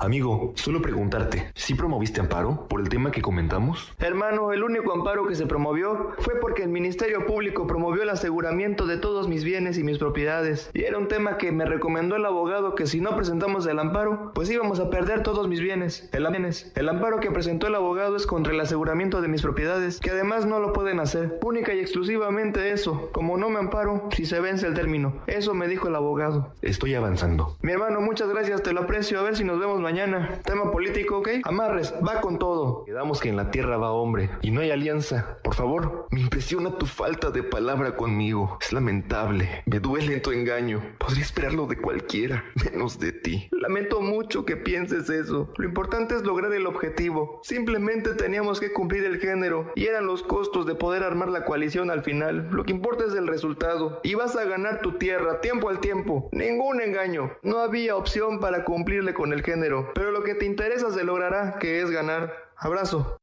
Amigo, 0.01 0.53
solo 0.55 0.81
preguntarte, 0.81 1.51
¿sí 1.57 1.75
promoviste 1.75 2.21
amparo 2.21 2.69
por 2.69 2.81
el 2.81 2.89
tema 2.89 3.11
que 3.11 3.21
comentamos? 3.21 3.93
Hermano, 3.99 4.53
el 4.53 4.63
único 4.63 4.93
amparo 4.93 5.27
que 5.27 5.35
se 5.35 5.45
promovió 5.45 6.13
fue 6.19 6.37
porque 6.37 6.63
el 6.63 6.69
Ministerio 6.69 7.27
Público 7.27 7.67
promovió 7.67 8.05
el 8.05 8.11
aseguramiento 8.11 8.87
de 8.87 8.99
todos 8.99 9.27
mis 9.27 9.43
bienes 9.43 9.77
y 9.77 9.83
mis 9.83 9.99
propiedades. 9.99 10.71
Y 10.73 10.85
era 10.85 10.99
un 10.99 11.09
tema 11.09 11.37
que 11.37 11.51
me 11.51 11.65
recomendó 11.65 12.15
el 12.15 12.27
abogado 12.27 12.77
que 12.77 12.87
si 12.87 13.01
no 13.01 13.17
presentamos 13.17 13.67
el 13.67 13.81
amparo, 13.81 14.31
pues 14.37 14.49
íbamos 14.49 14.79
a 14.79 14.89
perder 14.89 15.25
todos 15.25 15.49
mis 15.49 15.61
bienes. 15.61 16.09
El, 16.13 16.29
bienes. 16.29 16.71
el 16.77 16.89
amparo 16.89 17.19
que 17.19 17.33
presentó 17.33 17.67
el 17.67 17.75
abogado 17.75 18.15
es 18.15 18.25
contra 18.29 18.53
el 18.53 18.61
aseguramiento 18.61 19.21
de 19.21 19.27
mis 19.27 19.43
propiedades, 19.43 19.99
que 19.99 20.11
además 20.11 20.47
no 20.47 20.61
lo 20.61 20.73
pueden 20.73 21.01
hacer. 21.01 21.41
Única 21.43 21.75
y 21.75 21.81
exclusivamente 21.81 22.71
eso. 22.71 23.11
Como 23.11 23.37
no 23.37 23.51
me 23.51 23.59
amparo, 23.59 24.09
si 24.15 24.27
se 24.27 24.39
vence 24.39 24.69
el 24.69 24.75
término. 24.75 25.15
Eso 25.27 25.55
me 25.55 25.67
dijo 25.67 25.89
el 25.89 25.97
abogado. 25.97 26.53
Estoy 26.63 26.95
avanzando. 26.95 27.57
Mi 27.63 27.73
hermano, 27.73 28.01
muchas 28.01 28.29
gracias, 28.29 28.63
te 28.63 28.73
lo 28.73 28.83
aprecio. 28.83 29.19
A 29.19 29.25
ver 29.25 29.35
si 29.35 29.43
nos 29.43 29.59
vemos 29.59 29.81
mañana. 29.81 29.88
Tema 29.89 30.71
político, 30.71 31.19
¿ok? 31.19 31.29
Amarres, 31.45 31.95
va 32.07 32.21
con 32.21 32.39
todo. 32.39 32.85
Quedamos 32.85 33.23
que 33.23 33.31
en 33.31 33.37
la 33.37 33.51
tierra 33.51 33.79
va 33.79 33.91
hombre 33.91 34.29
y 34.43 34.51
no 34.51 34.61
hay 34.61 34.71
alianza. 34.71 35.39
Por 35.43 35.55
favor, 35.55 36.07
me 36.11 36.21
impresiona 36.21 36.77
tu 36.77 36.85
falta 36.85 37.31
de 37.31 37.43
palabra 37.43 37.97
conmigo. 37.97 38.59
Es 38.61 38.71
lamentable. 38.75 39.63
Me 39.65 39.81
duele 39.81 40.21
tu 40.21 40.33
engaño. 40.33 40.83
Podría 40.99 41.25
esperarlo 41.25 41.67
de 41.67 41.79
cualquiera, 41.79 42.45
menos 42.71 42.99
de 42.99 43.13
ti. 43.13 43.49
Lamento 43.51 44.03
mucho 44.03 44.45
que 44.45 44.59
pienses 44.59 45.09
eso. 45.09 45.55
Lo 45.57 45.65
importante 45.65 46.17
es 46.17 46.23
lograr 46.23 46.53
el 46.53 46.67
objetivo. 46.67 47.41
Simplemente 47.43 48.13
teníamos 48.13 48.61
que 48.61 48.75
cumplir 48.75 49.05
el 49.05 49.19
género 49.19 49.73
y 49.75 49.87
eran 49.87 50.07
los 50.07 50.23
costos 50.23 50.67
de 50.67 50.75
poder 50.75 51.03
armar 51.03 51.31
la 51.31 51.47
coalición 51.47 51.91
al 51.91 52.03
final. 52.03 52.51
Lo 52.53 52.65
que 52.65 52.73
importa 52.73 53.07
es 53.07 53.15
el 53.15 53.27
resultado. 53.27 54.01
Y 54.03 54.17
vas 54.17 54.37
a 54.37 54.45
ganar 54.45 54.83
tu 54.83 54.99
tierra, 54.99 55.41
tiempo 55.41 55.71
al 55.71 55.81
tiempo. 55.81 56.29
Ningún 56.33 56.83
engaño. 56.83 57.33
No 57.43 57.61
había 57.61 57.97
opción 57.97 58.39
para 58.39 58.67
cumplirle 58.67 59.15
con 59.15 59.33
el 59.33 59.43
género. 59.43 59.78
Pero 59.95 60.11
lo 60.11 60.23
que 60.23 60.35
te 60.35 60.45
interesa 60.47 60.91
se 60.93 61.05
logrará, 61.05 61.59
que 61.59 61.81
es 61.83 61.91
ganar. 61.91 62.33
Abrazo. 62.57 63.19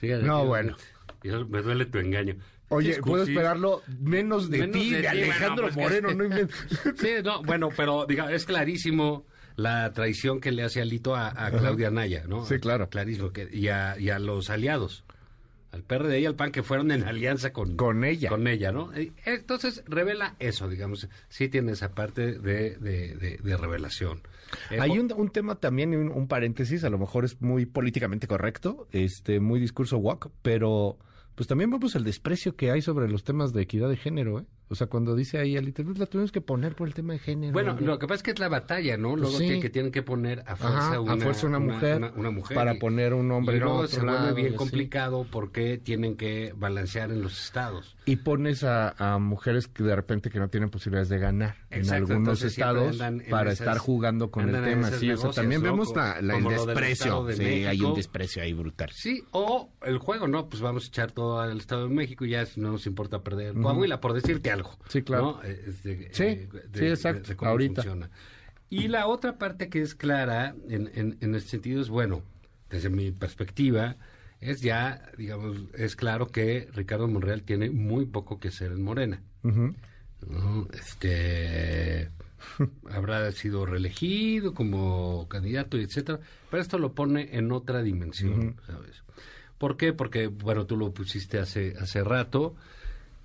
Fíjate 0.00 0.22
No, 0.24 0.42
que- 0.42 0.46
bueno. 0.48 0.76
yo- 1.22 1.46
me 1.48 1.62
duele 1.62 1.86
tu 1.86 1.98
engaño. 1.98 2.36
Oye, 2.68 3.00
puedo 3.02 3.24
esperarlo 3.24 3.82
menos 4.00 4.48
de 4.48 4.58
Menos 4.58 4.76
ti, 4.76 4.90
de 4.94 5.08
Alejandro 5.08 5.68
bueno, 5.70 5.74
pues 5.74 5.74
que- 5.74 5.80
Moreno. 6.02 6.14
No 6.14 6.24
inventes. 6.24 6.56
Sí, 6.98 7.08
no, 7.24 7.42
bueno, 7.42 7.68
pero 7.76 8.06
diga, 8.06 8.32
es 8.32 8.44
clarísimo 8.46 9.26
la 9.56 9.92
traición 9.92 10.40
que 10.40 10.52
le 10.52 10.62
hace 10.62 10.80
Alito 10.80 11.14
a, 11.16 11.28
a 11.28 11.50
Claudia 11.50 11.90
Naya, 11.90 12.24
¿no? 12.28 12.46
Sí, 12.46 12.58
claro. 12.60 12.88
Clarísimo. 12.88 13.32
Que, 13.32 13.48
y, 13.52 13.68
a, 13.68 13.98
y 13.98 14.10
a 14.10 14.18
los 14.20 14.48
aliados. 14.50 15.04
Al 15.72 15.84
PRD 15.84 16.18
y 16.20 16.26
al 16.26 16.34
PAN 16.34 16.50
que 16.50 16.62
fueron 16.64 16.90
en 16.90 17.04
alianza 17.04 17.52
con, 17.52 17.76
Con 17.76 18.02
ella. 18.04 18.28
Con 18.28 18.48
ella, 18.48 18.72
¿no? 18.72 18.92
Eh, 18.94 19.12
Entonces 19.24 19.84
revela 19.86 20.34
eso, 20.40 20.68
digamos. 20.68 21.08
Sí 21.28 21.48
tiene 21.48 21.72
esa 21.72 21.94
parte 21.94 22.38
de, 22.38 22.76
de, 22.76 23.14
de- 23.16 23.38
de 23.42 23.56
revelación. 23.56 24.20
Eh, 24.70 24.78
Hay 24.80 24.98
un, 24.98 25.12
un 25.12 25.30
tema 25.30 25.54
también, 25.54 25.94
un, 25.94 26.08
un 26.10 26.26
paréntesis, 26.26 26.82
a 26.82 26.90
lo 26.90 26.98
mejor 26.98 27.24
es 27.24 27.40
muy 27.40 27.66
políticamente 27.66 28.26
correcto, 28.26 28.88
este, 28.90 29.38
muy 29.38 29.60
discurso 29.60 29.96
walk, 29.98 30.30
pero 30.42 30.98
pues 31.36 31.46
también 31.46 31.70
vemos 31.70 31.94
el 31.94 32.02
desprecio 32.02 32.56
que 32.56 32.72
hay 32.72 32.82
sobre 32.82 33.08
los 33.08 33.22
temas 33.22 33.52
de 33.52 33.62
equidad 33.62 33.88
de 33.88 33.96
género, 33.96 34.40
¿eh? 34.40 34.44
O 34.72 34.76
sea, 34.76 34.86
cuando 34.86 35.16
dice 35.16 35.36
ahí 35.38 35.58
"Pues 35.60 35.98
la 35.98 36.06
tuvimos 36.06 36.30
que 36.30 36.40
poner 36.40 36.76
por 36.76 36.86
el 36.86 36.94
tema 36.94 37.12
de 37.14 37.18
género. 37.18 37.52
Bueno, 37.52 37.74
oye". 37.76 37.84
lo 37.84 37.98
que 37.98 38.06
pasa 38.06 38.18
es 38.18 38.22
que 38.22 38.30
es 38.30 38.38
la 38.38 38.48
batalla, 38.48 38.96
¿no? 38.96 39.16
Luego 39.16 39.32
sí. 39.36 39.38
tienen 39.44 39.60
que 39.60 39.68
tienen 39.68 39.90
que 39.90 40.02
poner 40.02 40.44
a 40.46 40.54
fuerza, 40.54 40.78
Ajá, 40.78 40.94
a 40.94 41.00
una, 41.00 41.16
fuerza 41.16 41.46
una 41.48 41.58
mujer 41.58 41.96
una- 41.96 42.12
una 42.12 42.30
mujer. 42.30 42.54
para 42.54 42.74
Y- 42.74 42.78
poner 42.78 43.12
un 43.14 43.32
hombre 43.32 43.56
y 43.56 43.58
luego 43.60 43.86
se 43.88 44.00
vuelve 44.00 44.32
bien 44.32 44.54
complicado 44.54 45.26
porque 45.28 45.76
tienen 45.78 46.16
que 46.16 46.54
balancear 46.56 47.10
en 47.10 47.20
los 47.20 47.42
estados. 47.46 47.96
Y 48.06 48.16
pones 48.16 48.62
a, 48.62 48.90
a 48.96 49.18
mujeres 49.18 49.66
que 49.66 49.82
de 49.82 49.96
repente 49.96 50.30
que 50.30 50.38
no 50.38 50.48
tienen 50.48 50.70
posibilidades 50.70 51.08
de 51.08 51.18
ganar 51.18 51.56
en 51.70 51.90
algunos 51.90 52.40
estados 52.42 53.00
en 53.00 53.24
para 53.28 53.50
esas- 53.50 53.66
estar 53.66 53.78
jugando 53.78 54.30
con 54.30 54.48
el 54.54 54.64
tema. 54.64 54.88
Sí, 54.92 54.94
o 54.94 54.98
sea, 54.98 55.08
negocias, 55.16 55.34
también 55.34 55.62
vemos 55.62 55.92
la, 55.96 56.22
la- 56.22 56.36
el 56.38 56.44
desprecio. 56.44 57.24
de 57.24 57.34
Sí, 57.36 57.44
hay 57.64 57.80
un 57.80 57.94
desprecio 57.94 58.40
ahí 58.42 58.52
brutal. 58.52 58.90
Sí, 58.92 59.24
o 59.32 59.72
el 59.82 59.98
juego, 59.98 60.28
¿no? 60.28 60.48
Pues 60.48 60.62
vamos 60.62 60.84
a 60.84 60.86
echar 60.88 61.10
todo 61.10 61.40
al 61.40 61.58
Estado 61.58 61.88
de 61.88 61.94
México 61.94 62.24
y 62.24 62.30
ya 62.30 62.44
no 62.56 62.70
nos 62.70 62.86
importa 62.86 63.22
perder 63.24 63.54
Coahuila, 63.54 64.00
por 64.00 64.12
decirte 64.12 64.50
algo. 64.52 64.59
Sí, 64.88 65.02
claro. 65.02 65.40
¿no? 65.42 65.42
Sí, 66.12 66.48
sí, 66.72 66.84
exacto, 66.86 67.36
cómo 67.36 67.50
ahorita. 67.50 67.82
funciona. 67.82 68.10
Y 68.68 68.88
la 68.88 69.06
otra 69.06 69.36
parte 69.38 69.68
que 69.68 69.82
es 69.82 69.94
clara 69.94 70.54
en, 70.68 70.90
en, 70.94 71.18
en 71.20 71.34
este 71.34 71.50
sentido 71.50 71.80
es, 71.80 71.88
bueno, 71.88 72.22
desde 72.70 72.88
mi 72.88 73.10
perspectiva, 73.10 73.96
es 74.40 74.60
ya, 74.60 75.10
digamos, 75.18 75.56
es 75.74 75.96
claro 75.96 76.28
que 76.28 76.68
Ricardo 76.72 77.08
Monreal 77.08 77.42
tiene 77.42 77.70
muy 77.70 78.06
poco 78.06 78.38
que 78.38 78.48
hacer 78.48 78.72
en 78.72 78.82
Morena. 78.82 79.22
Este, 80.72 82.10
habrá 82.90 83.30
sido 83.32 83.66
reelegido 83.66 84.54
como 84.54 85.28
candidato 85.28 85.78
y 85.78 85.82
etcétera, 85.82 86.20
pero 86.50 86.62
esto 86.62 86.78
lo 86.78 86.94
pone 86.94 87.36
en 87.36 87.52
otra 87.52 87.82
dimensión, 87.82 88.56
¿sabes? 88.66 89.02
¿Por 89.58 89.76
qué? 89.76 89.92
Porque, 89.92 90.28
bueno, 90.28 90.64
tú 90.66 90.76
lo 90.76 90.92
pusiste 90.94 91.38
hace, 91.38 91.74
hace 91.78 92.02
rato. 92.02 92.54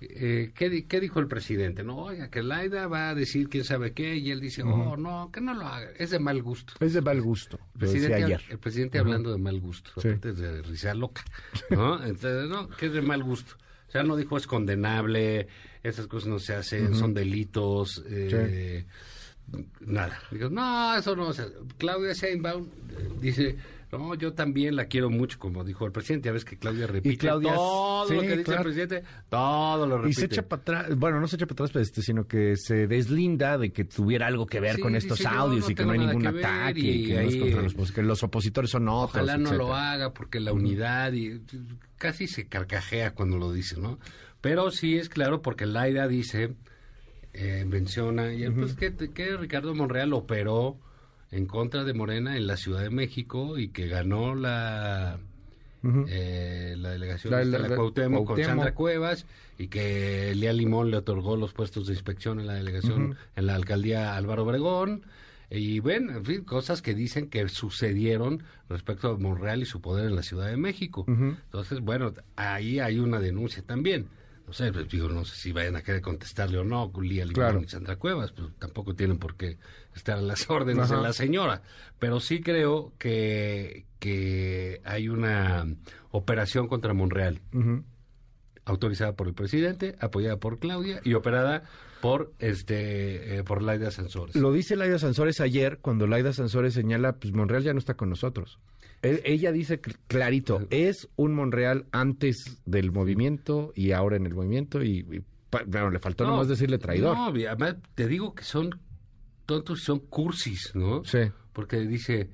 Eh, 0.00 0.52
¿qué, 0.54 0.84
qué 0.86 1.00
dijo 1.00 1.20
el 1.20 1.26
presidente? 1.26 1.82
No, 1.82 1.96
oiga, 1.96 2.28
que 2.30 2.42
Laida 2.42 2.86
va 2.86 3.08
a 3.08 3.14
decir 3.14 3.48
quién 3.48 3.64
sabe 3.64 3.92
qué, 3.92 4.16
y 4.16 4.30
él 4.30 4.40
dice, 4.40 4.62
oh, 4.62 4.96
no, 4.96 5.30
que 5.32 5.40
no 5.40 5.54
lo 5.54 5.66
haga, 5.66 5.88
es 5.98 6.10
de 6.10 6.18
mal 6.18 6.42
gusto. 6.42 6.74
Es 6.80 6.92
de 6.92 7.00
mal 7.00 7.20
gusto. 7.22 7.58
El 7.74 7.78
presidente, 7.80 8.14
ayer. 8.24 8.42
el 8.50 8.58
presidente 8.58 8.98
hablando 8.98 9.32
de 9.32 9.38
mal 9.38 9.58
gusto, 9.58 9.90
Sí. 10.00 10.08
aparte 10.08 10.34
de 10.34 10.60
risa 10.62 10.92
loca, 10.94 11.24
¿no? 11.70 11.96
Entonces, 12.04 12.48
no, 12.50 12.68
que 12.68 12.86
es 12.86 12.92
de 12.92 13.00
mal 13.00 13.22
gusto. 13.22 13.54
O 13.88 13.90
sea, 13.90 14.02
no 14.02 14.16
dijo 14.16 14.36
es 14.36 14.46
condenable, 14.46 15.48
esas 15.82 16.06
cosas 16.08 16.28
no 16.28 16.38
se 16.40 16.54
hacen, 16.54 16.94
son 16.94 17.14
delitos, 17.14 18.04
eh, 18.08 18.84
nada. 19.80 20.18
Digo, 20.30 20.50
no, 20.50 20.96
eso 20.96 21.14
no. 21.16 21.28
O 21.28 21.32
sea, 21.32 21.46
Claudia 21.78 22.12
Sheinbaum 22.12 22.64
eh, 22.66 23.08
dice, 23.20 23.56
no, 23.92 24.14
yo 24.14 24.32
también 24.32 24.76
la 24.76 24.86
quiero 24.86 25.10
mucho, 25.10 25.38
como 25.38 25.64
dijo 25.64 25.86
el 25.86 25.92
presidente. 25.92 26.26
Ya 26.28 26.32
ves 26.32 26.44
que 26.44 26.58
Claudia 26.58 26.86
repite 26.86 27.16
Claudia- 27.18 27.54
todo 27.54 28.12
lo 28.12 28.20
que 28.20 28.28
dice 28.28 28.42
claro. 28.44 28.60
el 28.60 28.64
presidente, 28.74 29.02
todo 29.28 29.86
lo 29.86 29.98
repite. 29.98 30.10
Y 30.10 30.14
se 30.14 30.26
echa 30.26 30.42
para 30.48 30.62
atrás, 30.62 30.96
bueno, 30.98 31.20
no 31.20 31.28
se 31.28 31.36
echa 31.36 31.46
para 31.46 31.64
atrás, 31.66 31.82
este, 31.82 32.02
sino 32.02 32.26
que 32.26 32.56
se 32.56 32.86
deslinda 32.86 33.58
de 33.58 33.70
que 33.72 33.84
tuviera 33.84 34.26
algo 34.26 34.46
que 34.46 34.60
ver 34.60 34.76
Sí, 34.76 34.82
con 34.82 34.96
estos 34.96 35.24
audios 35.24 35.64
no 35.66 35.70
y 35.70 35.74
que 35.74 35.84
no 35.84 35.92
hay 35.92 35.98
ningún 36.00 36.26
ataque, 36.26 36.80
y 36.80 37.04
y 37.04 37.06
que, 37.06 37.14
no 37.14 37.20
es 37.20 37.36
los, 37.36 37.76
opos- 37.76 37.92
que 37.94 38.02
los 38.02 38.22
opositores 38.22 38.70
son 38.70 38.88
otros. 38.88 39.10
Ojalá 39.22 39.38
no 39.38 39.52
lo 39.54 39.74
haga 39.74 40.12
porque 40.12 40.40
la 40.40 40.52
unidad 40.52 41.12
y 41.12 41.40
casi 41.96 42.26
se 42.26 42.46
carcajea 42.48 43.14
cuando 43.14 43.36
lo 43.38 43.52
dice, 43.52 43.80
¿no? 43.80 43.98
Pero 44.40 44.70
sí 44.70 44.96
es 44.98 45.08
claro 45.08 45.42
porque 45.42 45.64
Laida 45.66 46.06
dice, 46.08 46.54
eh, 47.32 47.64
menciona, 47.66 48.32
y 48.32 48.48
pues 48.50 48.74
que, 48.74 48.94
que 48.94 49.36
Ricardo 49.36 49.74
Monreal 49.74 50.12
operó 50.12 50.78
en 51.36 51.46
contra 51.46 51.84
de 51.84 51.92
Morena 51.94 52.36
en 52.36 52.46
la 52.46 52.56
Ciudad 52.56 52.80
de 52.82 52.90
México 52.90 53.58
y 53.58 53.68
que 53.68 53.86
ganó 53.88 54.34
la 54.34 55.18
eh, 56.08 56.74
la 56.78 56.90
delegación 56.90 57.32
La- 57.32 57.38
de 57.38 57.46
la- 57.68 57.76
Cuauhtémoc 57.76 58.26
con. 58.26 58.36
Sandra 58.42 58.74
Cuevas 58.74 59.26
y 59.58 59.68
que 59.68 60.32
Lía 60.34 60.52
Limón 60.52 60.90
le 60.90 60.96
otorgó 60.96 61.36
los 61.36 61.52
puestos 61.52 61.86
de 61.86 61.92
inspección 61.92 62.40
en 62.40 62.46
la 62.48 62.54
delegación 62.54 63.16
en 63.36 63.46
la 63.46 63.54
alcaldía 63.54 64.16
Álvaro 64.16 64.42
Obregón 64.44 65.02
y 65.48 65.78
ven, 65.78 66.10
en 66.10 66.24
fin, 66.24 66.42
cosas 66.42 66.82
que 66.82 66.92
dicen 66.94 67.28
que 67.28 67.48
sucedieron 67.48 68.42
respecto 68.68 69.10
a 69.10 69.16
Monreal 69.16 69.62
y 69.62 69.66
su 69.66 69.80
poder 69.80 70.06
en 70.06 70.16
la 70.16 70.24
Ciudad 70.24 70.48
de 70.48 70.56
México. 70.56 71.04
Entonces, 71.06 71.78
bueno, 71.80 72.12
ahí 72.34 72.80
hay 72.80 72.98
una 72.98 73.20
denuncia 73.20 73.62
también. 73.64 74.06
No 74.46 74.52
sé, 74.52 74.72
pues, 74.72 74.88
digo, 74.88 75.08
no 75.08 75.24
sé 75.24 75.34
si 75.36 75.50
vayan 75.52 75.74
a 75.76 75.82
querer 75.82 76.00
contestarle 76.00 76.58
o 76.58 76.64
no, 76.64 76.92
Lía 77.02 77.24
Limón 77.24 77.34
Claro. 77.34 77.60
y 77.60 77.68
Sandra 77.68 77.96
Cuevas, 77.96 78.30
pues 78.32 78.48
tampoco 78.58 78.94
tienen 78.94 79.18
por 79.18 79.34
qué 79.36 79.58
estar 79.94 80.18
a 80.18 80.22
las 80.22 80.48
órdenes 80.50 80.84
Ajá. 80.84 80.96
de 80.96 81.02
la 81.02 81.12
señora. 81.12 81.62
Pero 81.98 82.20
sí 82.20 82.40
creo 82.40 82.92
que, 82.98 83.86
que 83.98 84.80
hay 84.84 85.08
una 85.08 85.66
operación 86.12 86.68
contra 86.68 86.94
Monreal, 86.94 87.40
autorizada 88.64 89.14
por 89.14 89.26
el 89.28 89.34
presidente, 89.34 89.96
apoyada 90.00 90.36
por 90.38 90.58
Claudia 90.58 91.00
y 91.04 91.14
operada 91.14 91.64
por 92.06 92.32
este 92.38 93.38
eh, 93.38 93.42
por 93.44 93.62
Laida 93.62 93.90
Sansores. 93.90 94.36
Lo 94.36 94.52
dice 94.52 94.76
Laida 94.76 94.98
Sansores 94.98 95.40
ayer, 95.40 95.78
cuando 95.78 96.06
Laida 96.06 96.32
Sansores 96.32 96.74
señala, 96.74 97.16
pues 97.16 97.32
Monreal 97.34 97.62
ya 97.64 97.72
no 97.72 97.78
está 97.80 97.94
con 97.94 98.08
nosotros. 98.10 98.58
E- 99.02 99.22
ella 99.24 99.50
dice 99.52 99.80
cl- 99.82 99.96
clarito, 100.06 100.66
es 100.70 101.08
un 101.16 101.34
Monreal 101.34 101.86
antes 101.92 102.58
del 102.64 102.92
movimiento 102.92 103.72
y 103.74 103.90
ahora 103.92 104.16
en 104.16 104.26
el 104.26 104.34
movimiento 104.34 104.82
y, 104.82 104.98
y 105.00 105.22
bueno, 105.66 105.90
le 105.90 105.98
faltó 105.98 106.24
nomás 106.26 106.48
decirle 106.48 106.78
traidor. 106.78 107.16
No, 107.16 107.26
además 107.28 107.76
te 107.94 108.06
digo 108.06 108.34
que 108.34 108.44
son 108.44 108.78
tontos 109.44 109.80
son 109.82 109.98
cursis, 110.00 110.72
¿no? 110.74 111.04
Sí. 111.04 111.18
Porque 111.52 111.78
dice, 111.80 112.30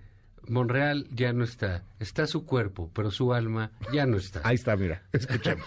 Monreal 0.49 1.07
ya 1.13 1.33
no 1.33 1.45
está, 1.45 1.85
está 1.99 2.27
su 2.27 2.45
cuerpo, 2.45 2.91
pero 2.95 3.11
su 3.11 3.33
alma 3.33 3.71
ya 3.93 4.07
no 4.07 4.17
está. 4.17 4.41
Ahí 4.45 4.55
está, 4.57 4.77
mira, 4.77 5.03
escuchemos. 5.13 5.65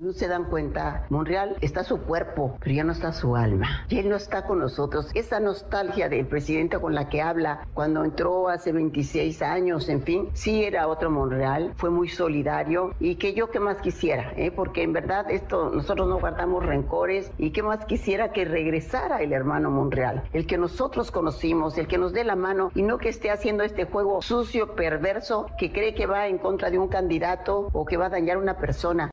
No 0.00 0.14
se 0.14 0.28
dan 0.28 0.46
cuenta, 0.46 1.04
Monreal 1.10 1.58
está 1.60 1.84
su 1.84 2.00
cuerpo, 2.00 2.56
pero 2.60 2.74
ya 2.74 2.84
no 2.84 2.92
está 2.92 3.12
su 3.12 3.36
alma. 3.36 3.84
Y 3.90 3.98
él 3.98 4.08
no 4.08 4.16
está 4.16 4.46
con 4.46 4.58
nosotros. 4.58 5.10
Esa 5.12 5.40
nostalgia 5.40 6.08
del 6.08 6.26
presidente 6.26 6.78
con 6.78 6.94
la 6.94 7.10
que 7.10 7.20
habla 7.20 7.68
cuando 7.74 8.02
entró 8.02 8.48
hace 8.48 8.72
26 8.72 9.42
años, 9.42 9.90
en 9.90 10.00
fin, 10.00 10.30
sí 10.32 10.64
era 10.64 10.88
otro 10.88 11.10
Monreal, 11.10 11.74
fue 11.76 11.90
muy 11.90 12.08
solidario 12.08 12.94
y 12.98 13.16
que 13.16 13.34
yo 13.34 13.50
qué 13.50 13.60
más 13.60 13.76
quisiera, 13.82 14.32
¿eh? 14.38 14.50
porque 14.50 14.84
en 14.84 14.94
verdad 14.94 15.30
esto 15.30 15.68
nosotros 15.68 16.08
no 16.08 16.18
guardamos 16.18 16.64
rencores 16.64 17.30
y 17.36 17.50
qué 17.50 17.62
más 17.62 17.84
quisiera 17.84 18.32
que 18.32 18.46
regresara 18.46 19.20
el 19.20 19.34
hermano 19.34 19.70
Monreal, 19.70 20.22
el 20.32 20.46
que 20.46 20.56
nosotros 20.56 21.10
conocimos, 21.10 21.76
el 21.76 21.88
que 21.88 21.98
nos 21.98 22.14
dé 22.14 22.24
la 22.24 22.36
mano 22.36 22.70
y 22.74 22.80
no 22.80 22.96
que 22.96 23.10
esté 23.10 23.30
haciendo 23.30 23.64
este 23.64 23.84
juego 23.84 24.22
sucio, 24.22 24.74
perverso, 24.74 25.44
que 25.58 25.70
cree 25.70 25.94
que 25.94 26.06
va 26.06 26.26
en 26.26 26.38
contra 26.38 26.70
de 26.70 26.78
un 26.78 26.88
candidato 26.88 27.68
o 27.74 27.84
que 27.84 27.98
va 27.98 28.06
a 28.06 28.08
dañar 28.08 28.38
a 28.38 28.40
una 28.40 28.56
persona. 28.56 29.10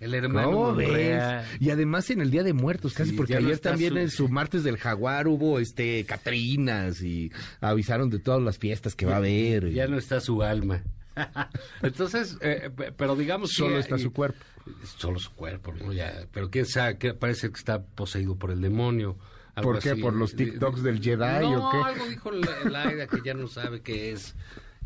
El 0.00 0.14
hermano 0.14 0.50
¿Cómo 0.52 0.64
Monreal. 0.72 1.44
ves? 1.50 1.60
Y 1.60 1.70
además 1.70 2.08
en 2.10 2.20
el 2.20 2.30
Día 2.30 2.42
de 2.44 2.52
Muertos, 2.52 2.94
casi 2.94 3.10
Sí, 3.10 3.16
porque 3.16 3.34
no 3.34 3.46
ayer 3.46 3.58
también 3.58 3.94
su- 3.94 3.98
en 3.98 4.10
su 4.10 4.28
martes 4.28 4.62
del 4.62 4.76
jaguar 4.78 5.26
hubo 5.26 5.58
este 5.58 6.04
Catrinas 6.04 7.02
y 7.02 7.32
avisaron 7.60 8.08
de 8.10 8.18
todas 8.20 8.40
las 8.42 8.58
fiestas 8.58 8.94
que 8.94 9.06
va 9.06 9.14
a 9.14 9.16
haber. 9.16 9.70
Ya 9.72 9.88
no 9.88 9.98
está 9.98 10.20
su 10.20 10.42
alma. 10.42 10.82
Entonces, 11.82 12.36
eh, 12.40 12.70
pe- 12.74 12.92
pero 12.92 13.16
digamos 13.16 13.50
que 13.50 13.56
Solo 13.56 13.78
está 13.78 13.98
su 13.98 14.12
cuerpo. 14.12 14.38
Solo 14.98 15.18
su 15.18 15.32
cuerpo, 15.32 15.72
¿no? 15.82 15.92
Ya, 15.92 16.26
pero 16.32 16.50
quién 16.50 16.66
sabe, 16.66 16.98
que 16.98 17.14
parece 17.14 17.48
que 17.50 17.56
está 17.56 17.82
poseído 17.82 18.36
por 18.36 18.50
el 18.50 18.60
demonio. 18.60 19.16
¿Por 19.60 19.80
qué? 19.80 19.90
así. 19.90 20.00
¿Por 20.02 20.12
los 20.14 20.36
TikToks 20.36 20.82
del 20.84 21.00
Jedi 21.02 21.40
no, 21.50 21.68
o 21.68 21.70
qué? 21.72 21.78
algo 21.78 22.06
dijo 22.08 22.30
Laida 22.30 23.08
que 23.08 23.18
ya 23.24 23.34
no 23.34 23.48
sabe 23.48 23.80
qué 23.80 24.12
es. 24.12 24.36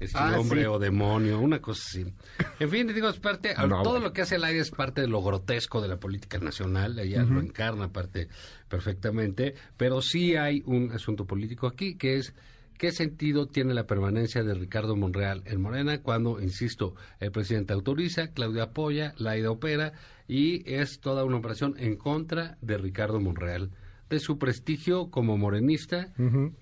Es 0.02 0.14
Ah, 0.16 0.38
hombre 0.38 0.62
sí. 0.62 0.66
o 0.66 0.78
demonio, 0.78 1.38
una 1.38 1.60
cosa 1.60 1.82
así. 1.86 2.12
En 2.58 2.70
fin, 2.70 2.86
digo, 2.92 3.08
es 3.08 3.18
parte, 3.20 3.54
No, 3.68 3.82
todo 3.82 4.00
lo 4.00 4.12
que 4.12 4.22
hace 4.22 4.38
Laida 4.38 4.60
es 4.60 4.70
parte 4.70 5.00
de 5.02 5.06
lo 5.08 5.22
grotesco 5.22 5.80
de 5.80 5.88
la 5.88 5.98
política 6.00 6.38
nacional, 6.38 6.98
ella 6.98 7.22
lo 7.22 7.40
encarna 7.40 7.92
parte 7.92 8.28
perfectamente, 8.68 9.54
pero 9.76 10.02
sí 10.02 10.34
hay 10.36 10.62
un 10.66 10.90
asunto 10.92 11.26
político 11.26 11.66
aquí, 11.66 11.94
que 11.96 12.16
es 12.16 12.34
qué 12.78 12.90
sentido 12.90 13.46
tiene 13.46 13.74
la 13.74 13.86
permanencia 13.86 14.42
de 14.42 14.54
Ricardo 14.54 14.96
Monreal 14.96 15.42
en 15.46 15.60
Morena 15.60 16.02
cuando, 16.02 16.40
insisto, 16.40 16.94
el 17.20 17.30
presidente 17.30 17.72
autoriza, 17.74 18.28
Claudia 18.32 18.64
apoya, 18.64 19.14
Laida 19.18 19.50
opera 19.50 19.92
y 20.26 20.68
es 20.72 20.98
toda 21.00 21.24
una 21.24 21.36
operación 21.36 21.74
en 21.78 21.96
contra 21.96 22.56
de 22.60 22.78
Ricardo 22.78 23.20
Monreal 23.20 23.70
de 24.12 24.20
su 24.20 24.38
prestigio 24.38 25.10
como 25.10 25.36
morenista 25.36 26.12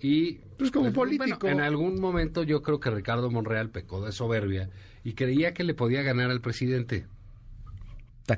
y 0.01 0.35
Pues 0.59 0.71
como 0.71 0.93
político. 0.93 1.39
bueno, 1.43 1.59
en 1.59 1.65
algún 1.65 2.01
momento 2.01 2.43
yo 2.43 2.63
creo 2.63 2.81
que 2.81 2.91
Ricardo 2.91 3.31
Monreal 3.31 3.71
pecó 3.71 4.05
de 4.05 4.13
soberbia 4.13 4.71
y 5.05 5.13
creía 5.15 5.53
que 5.55 5.65
le 5.65 5.75
podía 5.75 6.03
ganar 6.03 6.31
al 6.31 6.41
presidente. 6.41 7.07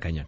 Cañón. 0.00 0.26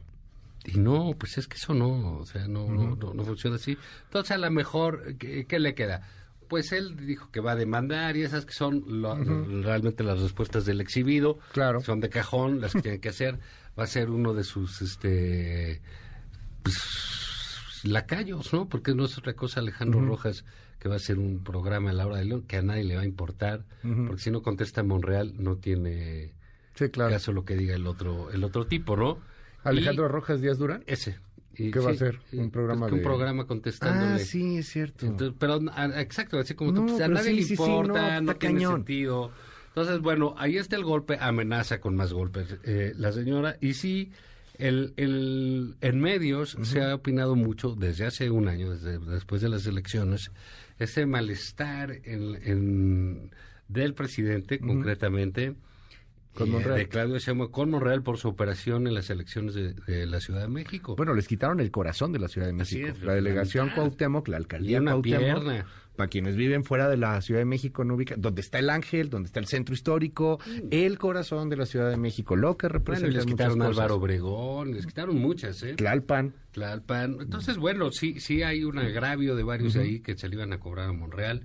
Y 0.67 0.79
no, 0.79 1.15
pues 1.19 1.37
es 1.39 1.47
que 1.47 1.57
eso 1.57 1.75
no, 1.75 2.19
o 2.19 2.27
sea, 2.27 2.47
no, 2.49 2.69
no, 2.69 2.97
no, 2.97 3.15
no 3.15 3.25
funciona 3.25 3.57
así. 3.57 3.77
Entonces, 4.05 4.31
a 4.33 4.39
lo 4.39 4.51
mejor, 4.51 5.17
¿qué, 5.19 5.47
qué 5.47 5.59
le 5.59 5.75
queda? 5.75 6.09
Pues 6.49 6.73
él 6.73 6.97
dijo 7.07 7.31
que 7.31 7.41
va 7.41 7.53
a 7.53 7.57
demandar 7.57 8.17
y 8.17 8.23
esas 8.23 8.45
que 8.47 8.53
son 8.53 8.85
lo- 8.87 9.15
realmente 9.63 10.05
las 10.05 10.21
respuestas 10.21 10.65
del 10.67 10.81
exhibido. 10.81 11.39
Claro. 11.53 11.81
Son 11.81 12.01
de 12.01 12.09
cajón, 12.11 12.61
las 12.61 12.73
que 12.75 12.83
tiene 12.83 13.01
que 13.01 13.09
hacer. 13.11 13.39
Va 13.79 13.85
a 13.85 13.87
ser 13.87 14.11
uno 14.11 14.33
de 14.35 14.45
sus, 14.45 14.81
este, 14.83 15.81
pues, 16.63 16.77
lacayos, 17.85 18.53
¿no? 18.53 18.69
Porque 18.69 18.95
no 18.95 19.05
es 19.05 19.17
otra 19.19 19.35
cosa 19.35 19.61
Alejandro 19.61 20.01
Rojas 20.05 20.45
que 20.79 20.89
va 20.89 20.95
a 20.95 20.99
hacer 20.99 21.19
un 21.19 21.43
programa 21.43 21.91
a 21.91 21.93
la 21.93 22.07
hora 22.07 22.19
de 22.19 22.25
León 22.27 22.43
que 22.43 22.57
a 22.57 22.63
nadie 22.63 22.85
le 22.85 22.97
va 22.97 23.03
a 23.03 23.07
importar. 23.07 23.65
Porque 24.07 24.23
si 24.23 24.31
no 24.31 24.43
contesta 24.43 24.83
Monreal, 24.83 25.35
no 25.39 25.57
tiene 25.57 26.33
Sí, 26.75 26.89
claro. 26.91 27.11
caso 27.13 27.33
lo 27.33 27.45
que 27.45 27.57
diga 27.57 27.75
el 27.75 27.87
otro, 27.87 28.31
el 28.31 28.43
otro 28.45 28.67
tipo, 28.67 28.97
¿no? 28.97 29.19
Alejandro 29.63 30.07
Y- 30.07 30.09
Rojas 30.09 30.41
Díaz 30.41 30.59
Durán. 30.59 30.83
ese. 30.87 31.19
Y 31.57 31.71
¿Qué 31.71 31.79
va 31.79 31.91
a 31.91 31.93
hacer? 31.93 32.19
¿Un 32.33 32.51
programa 32.51 32.89
pues, 32.89 32.95
un 33.01 33.03
programa 33.05 33.47
contestándole. 33.47 34.15
Ah, 34.15 34.19
sí, 34.19 34.59
es 34.59 34.69
cierto. 34.69 35.07
Entonces, 35.07 35.37
pero, 35.39 35.61
exacto, 36.01 36.39
así 36.39 36.55
como 36.55 36.75
tú, 36.75 36.81
No, 36.83 36.87
pues, 36.89 37.01
a 37.01 37.07
nadie 37.09 37.31
sí, 37.31 37.37
le 37.37 37.43
sí, 37.43 37.57
sí, 37.57 37.63
importa, 37.63 38.21
no, 38.21 38.35
tiene 38.35 38.55
cañón. 38.57 38.73
sentido. 38.79 39.31
Entonces, 39.69 40.01
bueno, 40.01 40.35
ahí 40.37 40.57
está 40.57 40.75
el 40.77 40.83
golpe, 40.85 41.17
amenaza 41.21 41.81
con 41.81 41.95
más 41.95 42.13
golpes 42.13 42.57
eh, 42.65 42.93
la 42.97 43.13
señora. 43.13 43.57
Y 43.61 43.75
sí, 43.75 44.11
el, 44.59 44.95
el, 44.97 45.77
en 45.81 46.01
medios 46.01 46.57
se 46.63 46.83
ha 46.83 46.95
opinado 46.95 47.35
mucho 47.37 47.75
desde 47.75 48.07
hace 48.07 48.31
un 48.31 48.49
año, 48.49 48.71
desde 48.71 48.99
después 48.99 49.43
de 49.43 49.49
las 49.49 49.67
elecciones, 49.67 50.31
ese 50.79 51.07
malestar 51.07 51.93
en, 52.05 52.35
en- 52.43 53.31
del 53.69 53.95
presidente, 53.95 54.59
concretamente, 54.59 55.55
Con 56.35 56.49
eh, 56.49 56.51
Monreal. 56.53 56.77
de 56.79 56.89
Claudio 56.89 57.19
Sheinbaum, 57.19 57.51
con 57.51 57.71
Monreal 57.71 58.03
por 58.03 58.19
su 58.19 58.29
operación 58.29 58.87
en 58.87 58.95
las 58.95 59.09
elecciones 59.11 59.55
de, 59.55 59.73
de 59.75 60.07
la 60.07 60.21
Ciudad 60.21 60.43
de 60.43 60.49
México. 60.49 60.97
Bueno, 60.97 61.15
les 61.15 61.27
quitaron 61.27 61.61
el 61.61 61.71
corazón 61.71 62.13
de 62.13 62.19
la 62.19 62.29
Ciudad 62.29 62.47
de 62.49 62.53
México. 62.53 62.89
es, 62.89 63.01
la 63.03 63.15
delegación 63.15 63.67
mitad. 63.67 63.77
Cuauhtémoc, 63.77 64.29
la 64.29 64.37
y 64.37 64.41
alcaldía 64.41 64.81
una 64.81 64.91
Cuauhtémoc. 64.93 65.21
pierna. 65.43 65.67
Para 65.97 66.09
quienes 66.09 66.37
viven 66.37 66.65
fuera 66.65 66.89
de 66.89 66.97
la 66.97 67.21
Ciudad 67.21 67.41
de 67.41 67.45
México, 67.45 67.85
no 67.85 67.95
ubica, 67.95 68.15
donde 68.19 68.41
está 68.41 68.59
el 68.59 68.71
Ángel, 68.71 69.11
donde 69.11 69.27
está 69.27 69.41
el 69.41 69.47
centro 69.47 69.75
histórico, 69.75 70.41
el 70.71 70.99
corazón 70.99 71.49
de 71.49 71.57
la 71.57 71.67
Ciudad 71.67 71.91
de 71.91 71.97
México, 71.97 72.37
lo 72.37 72.57
que 72.57 72.67
Bueno, 72.67 72.79
representa 72.79 73.11
y 73.11 73.15
les 73.15 73.27
quitaron 73.27 73.59
cosas. 73.59 73.79
Álvaro 73.79 73.97
Obregón, 73.97 74.73
les 74.73 74.87
quitaron 74.87 75.17
muchas, 75.17 75.63
¿eh? 75.63 75.75
Tlalpan. 75.75 76.35
Tlalpan. 76.53 77.19
Entonces, 77.21 77.59
bueno, 77.59 77.91
sí, 77.93 78.21
sí 78.21 78.43
hay 78.43 78.65
un 78.65 78.79
agravio 78.79 79.37
de 79.37 79.43
varios 79.43 79.77
ahí 79.77 80.01
que 80.01 80.17
se 80.17 80.29
le 80.29 80.37
iban 80.37 80.53
a 80.53 80.59
cobrar 80.59 80.89
a 80.89 80.93
Monreal. 80.93 81.43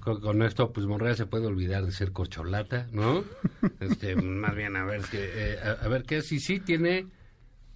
Con, 0.00 0.42
esto, 0.42 0.70
pues 0.70 0.86
Monreal 0.86 1.16
se 1.16 1.24
puede 1.24 1.46
olvidar 1.46 1.86
de 1.86 1.92
ser 1.92 2.12
corcholata, 2.12 2.88
¿no? 2.92 3.24
Este, 3.80 4.16
más 4.16 4.54
bien 4.54 4.76
a 4.76 4.84
ver 4.84 5.00
qué, 5.10 5.30
eh, 5.34 5.58
a, 5.62 5.84
a 5.84 5.88
ver 5.88 6.02
qué 6.04 6.20
si 6.20 6.40
sí 6.40 6.60
tiene, 6.60 7.06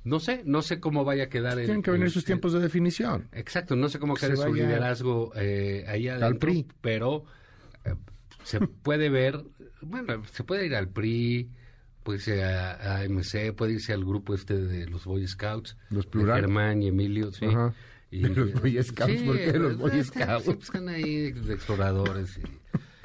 no 0.09 0.21
sé, 0.21 0.43
no 0.45 0.63
sé 0.63 0.81
cómo 0.81 1.05
vaya 1.05 1.25
a 1.25 1.29
quedar. 1.29 1.59
el- 1.59 1.67
Tienen 1.67 1.83
que 1.83 1.91
venir 1.91 2.07
el- 2.07 2.13
sus 2.13 2.25
tiempos 2.25 2.53
de 2.53 2.61
definición. 2.61 3.29
Exacto, 3.33 3.77
no 3.77 3.89
sé 3.89 3.99
cómo 3.99 4.15
Que 4.15 4.27
queda 4.27 4.37
se 4.37 4.43
su 4.43 4.55
liderazgo 4.55 5.33
eh, 5.37 5.85
ahí 5.89 6.09
adentro, 6.09 6.39
PRI. 6.39 6.67
pero 6.81 7.25
eh, 7.85 7.95
se 8.45 8.59
puede 8.83 9.11
ver, 9.11 9.45
bueno, 9.83 10.23
se 10.33 10.45
puede 10.45 10.67
ir 10.67 10.75
al 10.75 10.89
PRI, 10.89 11.51
puede 12.03 12.19
irse 12.19 12.43
a, 12.45 12.97
a 13.01 13.05
MC, 13.09 13.53
puede 13.53 13.75
irse 13.75 13.93
al 13.93 14.05
grupo 14.05 14.35
este 14.35 14.57
de 14.57 14.87
los 14.87 15.05
Boy 15.05 15.27
Scouts, 15.29 15.77
Los 15.91 16.07
de 16.07 16.11
plural. 16.11 16.41
Germán 16.41 16.83
y 16.83 16.89
Emilio, 16.89 17.31
sí. 17.33 17.45
Ajá. 17.47 17.75
Y- 18.11 18.23
De 18.23 18.31
los 18.31 18.53
Boy 18.63 18.83
Scouts, 18.83 19.23
¿por 19.23 19.37
qué 19.37 19.53
los 19.59 19.77
Boy 19.77 19.91
pues, 19.93 20.07
Scouts? 20.07 20.45
sí, 20.45 20.53
pues, 20.55 20.65
están 20.65 20.89
ahí 20.89 21.31
de 21.31 21.53
exploradores. 21.53 22.39
Y, 22.39 22.43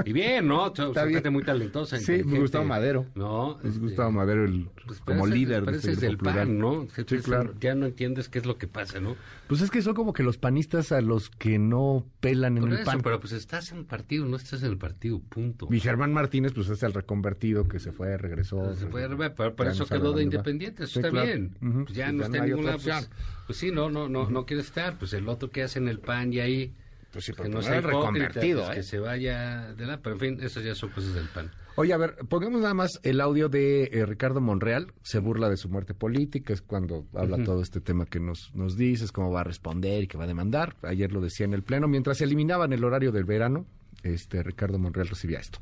y 0.06 0.14
bien, 0.14 0.48
¿no? 0.48 0.68
Está 0.68 0.86
gente 1.04 1.22
bien. 1.22 1.34
muy 1.34 1.44
talentosa. 1.44 1.98
Sí. 2.00 2.22
Gustavo 2.24 2.66
Madero. 2.66 3.06
No. 3.16 3.60
Es 3.62 3.68
este, 3.70 3.80
Gustavo 3.80 4.12
Madero 4.12 4.46
el, 4.46 4.68
pues, 4.86 5.00
como 5.00 5.26
pareces- 5.26 5.34
líder 5.34 5.60
de 5.62 5.66
pareces 5.66 5.92
este 5.94 6.06
del 6.06 6.16
grupo 6.18 6.32
plural. 6.32 6.48
PAN, 6.48 6.60
¿no? 6.60 6.88
Sí, 7.08 7.18
claro. 7.20 7.54
Ya 7.60 7.76
no 7.76 7.86
entiendes 7.86 8.30
qué 8.30 8.40
es 8.40 8.46
lo 8.46 8.58
que 8.58 8.68
pasa, 8.68 9.00
¿no? 9.00 9.16
Pues 9.48 9.62
es 9.62 9.70
que 9.70 9.82
son 9.82 9.94
como 9.94 10.14
que 10.14 10.24
los 10.24 10.38
panistas 10.38 10.92
a 10.92 11.02
los 11.02 11.30
que 11.30 11.60
no 11.60 12.06
pelan 12.20 12.58
en 12.58 12.64
Por 12.64 12.70
el 12.74 12.76
eso, 12.80 12.86
PAN. 12.86 13.02
pero 13.04 13.20
pues 13.20 13.34
estás 13.34 13.72
en 13.72 13.80
el 13.80 13.86
partido, 13.86 14.26
no 14.26 14.38
estás 14.38 14.64
en 14.64 14.70
el 14.72 14.78
partido, 14.78 15.20
punto. 15.20 15.68
Y 15.72 15.80
Germán 15.80 16.12
Martínez, 16.14 16.54
pues 16.54 16.70
es 16.70 16.82
el 16.84 16.94
reconvertido 16.94 17.68
que 17.68 17.80
se 17.80 17.92
fue, 17.92 18.18
regresó. 18.18 18.74
Se 18.76 18.88
fue, 18.88 19.08
pero 19.36 19.56
por 19.56 19.66
Ya 19.68 19.72
eso 19.74 19.84
no 19.84 19.88
sabe 19.88 20.02
quedó 20.02 20.14
de 20.14 20.24
independiente, 20.24 20.84
eso 20.86 20.94
Sí, 20.94 21.00
está 21.00 21.10
claro. 21.12 21.28
bien. 21.28 21.58
Ujú. 21.62 21.84
Pues 21.86 21.96
ya 21.96 22.06
Pues 22.06 22.16
no 22.16 22.24
está 22.24 22.38
en 22.38 22.54
otra 22.54 22.64
lado. 22.66 22.78
Pues, 22.78 22.96
opción. 22.96 23.14
pues 23.48 23.58
sí, 23.60 23.72
no, 23.72 23.90
no, 23.90 24.10
no, 24.10 24.30
no 24.30 24.46
quiere 24.46 24.62
estar. 24.64 24.98
Pues 24.98 25.14
el 25.14 25.28
otro 25.30 25.50
que 25.50 25.64
hace 25.64 25.80
en 25.80 25.88
el 25.88 26.00
PAN 26.00 26.34
y 26.34 26.40
ahí. 26.40 26.74
Pues 27.14 27.26
sí, 27.26 27.34
no 27.48 27.62
reconvertido, 27.62 28.64
pues, 28.66 28.72
¿eh? 28.72 28.80
que 28.80 28.84
se 28.84 28.98
vaya 28.98 29.72
de 29.76 29.86
la. 29.86 30.02
Pero 30.02 30.16
en 30.16 30.20
fin, 30.20 30.40
eso 30.42 30.60
ya 30.62 30.74
son 30.74 30.90
cosas 30.90 31.14
del 31.14 31.28
PAN. 31.28 31.52
Oye, 31.76 31.94
a 31.94 31.98
ver, 31.98 32.18
pongamos 32.28 32.62
nada 32.62 32.74
más 32.74 33.00
el 33.04 33.22
audio 33.22 33.50
de 33.50 33.84
eh, 33.84 34.06
Ricardo 34.08 34.42
Monreal. 34.42 34.92
Se 35.04 35.20
burla 35.20 35.48
de 35.48 35.58
su 35.58 35.70
muerte 35.70 35.94
política, 35.94 36.54
es 36.54 36.64
cuando 36.64 37.06
habla 37.14 37.44
todo 37.44 37.62
este 37.62 37.82
tema 37.82 38.08
que 38.08 38.20
nos, 38.20 38.52
nos 38.56 38.76
dices, 38.76 39.12
cómo 39.12 39.32
va 39.32 39.42
a 39.42 39.44
responder 39.44 40.04
y 40.04 40.08
que 40.08 40.18
va 40.18 40.24
a 40.24 40.28
demandar. 40.28 40.76
Ayer 40.82 41.12
lo 41.12 41.22
decía 41.22 41.46
en 41.46 41.54
el 41.54 41.62
Pleno. 41.62 41.88
Mientras 41.88 42.18
se 42.18 42.24
eliminaban 42.24 42.74
el 42.74 42.84
horario 42.84 43.12
del 43.12 43.26
verano, 43.26 43.68
este 44.02 44.42
Ricardo 44.42 44.80
Monreal 44.80 45.08
recibía 45.08 45.40
esto. 45.40 45.60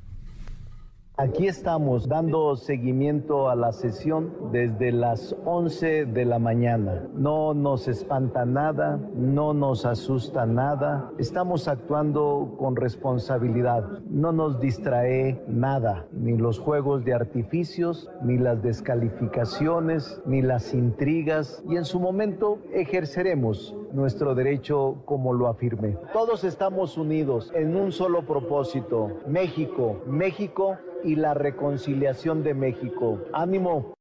Aquí 1.22 1.46
estamos 1.46 2.08
dando 2.08 2.56
seguimiento 2.56 3.48
a 3.48 3.56
la 3.56 3.74
sesión 3.74 4.34
desde 4.52 4.92
las 4.92 5.36
11 5.46 6.06
de 6.06 6.26
la 6.26 6.40
mañana. 6.40 7.08
No 7.14 7.54
nos 7.54 7.88
espanta 7.88 8.44
nada, 8.44 9.00
no 9.14 9.54
nos 9.54 9.86
asusta 9.86 10.48
nada. 10.48 11.12
Estamos 11.20 11.68
actuando 11.68 12.56
con 12.58 12.76
responsabilidad. 12.76 13.84
No 14.10 14.32
nos 14.32 14.60
distrae 14.60 15.40
nada, 15.48 16.08
ni 16.12 16.36
los 16.38 16.58
juegos 16.58 17.06
de 17.06 17.14
artificios, 17.14 18.10
ni 18.24 18.40
las 18.40 18.64
descalificaciones, 18.64 20.24
ni 20.26 20.42
las 20.42 20.74
intrigas. 20.74 21.64
Y 21.70 21.76
en 21.76 21.86
su 21.86 22.00
momento 22.00 22.58
ejerceremos 22.74 23.76
nuestro 23.94 24.34
derecho 24.34 25.04
como 25.06 25.34
lo 25.34 25.48
afirmé. 25.48 26.00
Todos 26.14 26.44
estamos 26.44 26.98
unidos 26.98 27.52
en 27.54 27.76
un 27.76 27.92
solo 27.92 28.26
propósito. 28.26 29.20
México, 29.28 30.02
México 30.08 30.80
y 31.04 31.16
la 31.16 31.34
reconciliación 31.34 32.44
de 32.44 32.54
México. 32.54 33.20
Ánimo. 33.34 33.94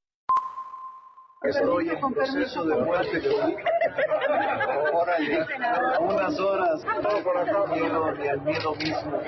Estoy 1.43 1.89
en 1.89 2.13
proceso 2.13 2.67
de 2.67 2.77
muerte. 2.77 3.23
Órale, 4.93 5.47
unas 6.01 6.39
horas. 6.39 6.85
No 7.03 7.25
por 7.25 7.39
acá. 7.39 7.65
Miedo, 7.73 8.13
ni 8.13 8.29
al 8.29 8.43
miedo 8.43 8.75
mismo. 8.75 9.23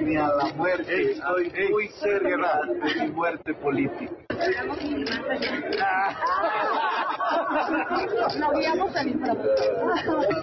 Ni 0.00 0.16
a 0.16 0.28
la 0.28 0.44
muerte. 0.54 1.12
Estoy 1.12 1.52
muy 1.70 1.88
cerca 1.88 2.60
de 2.66 3.04
mi 3.04 3.10
muerte 3.10 3.52
política. 3.54 4.12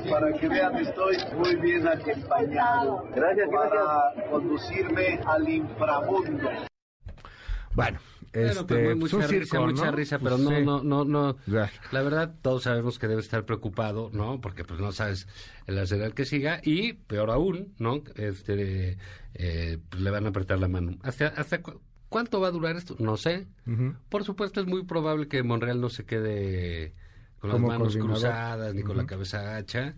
Para 0.09 0.33
que 0.33 0.47
vean, 0.47 0.75
estoy 0.77 1.17
muy 1.37 1.55
bien 1.57 1.87
acompañado. 1.87 3.03
Gracias, 3.15 3.49
Para 3.49 4.29
conducirme 4.29 5.19
al 5.25 5.47
inframundo. 5.49 6.49
Bueno, 7.73 7.99
este, 8.31 8.63
pero 8.65 8.95
mucha 8.95 9.15
un 9.17 9.21
risa, 9.23 9.33
circo, 9.33 9.65
mucha 9.67 9.91
risa, 9.91 10.19
Pues 10.19 10.33
pero 10.33 10.43
no, 10.43 10.49
sí. 10.57 10.63
no, 10.63 10.83
no, 10.83 11.05
no. 11.05 11.37
La 11.91 12.01
verdad, 12.01 12.33
todos 12.41 12.63
sabemos 12.63 12.97
que 12.99 13.07
debe 13.07 13.21
estar 13.21 13.45
preocupado, 13.45 14.09
¿no? 14.13 14.39
Porque 14.39 14.63
pues 14.63 14.79
no 14.79 14.91
sabes 14.91 15.27
el 15.67 15.77
acelerar 15.79 16.13
que 16.13 16.25
siga 16.25 16.61
y, 16.63 16.93
peor 16.93 17.31
aún, 17.31 17.73
¿no? 17.79 18.01
Este, 18.15 18.97
eh, 19.33 19.77
pues, 19.89 20.01
le 20.01 20.09
van 20.09 20.25
a 20.25 20.29
apretar 20.29 20.57
la 20.59 20.67
mano. 20.69 20.93
¿Hasta, 21.03 21.27
hasta 21.27 21.61
cu- 21.61 21.81
cuánto 22.15 22.39
va 22.39 22.47
a 22.47 22.51
durar 22.51 22.77
esto? 22.77 22.95
No 22.97 23.17
sé. 23.17 23.45
Por 24.07 24.23
supuesto, 24.23 24.61
es 24.61 24.67
muy 24.67 24.85
probable 24.85 25.27
que 25.27 25.43
Monreal 25.43 25.81
no 25.81 25.89
se 25.89 26.05
quede 26.05 26.93
con 27.39 27.49
las 27.49 27.59
manos 27.67 27.93
cruzadas 28.21 28.73
ni 28.73 28.83
con 28.83 28.95
la 28.95 29.05
cabeza 29.05 29.57
hacha 29.57 29.95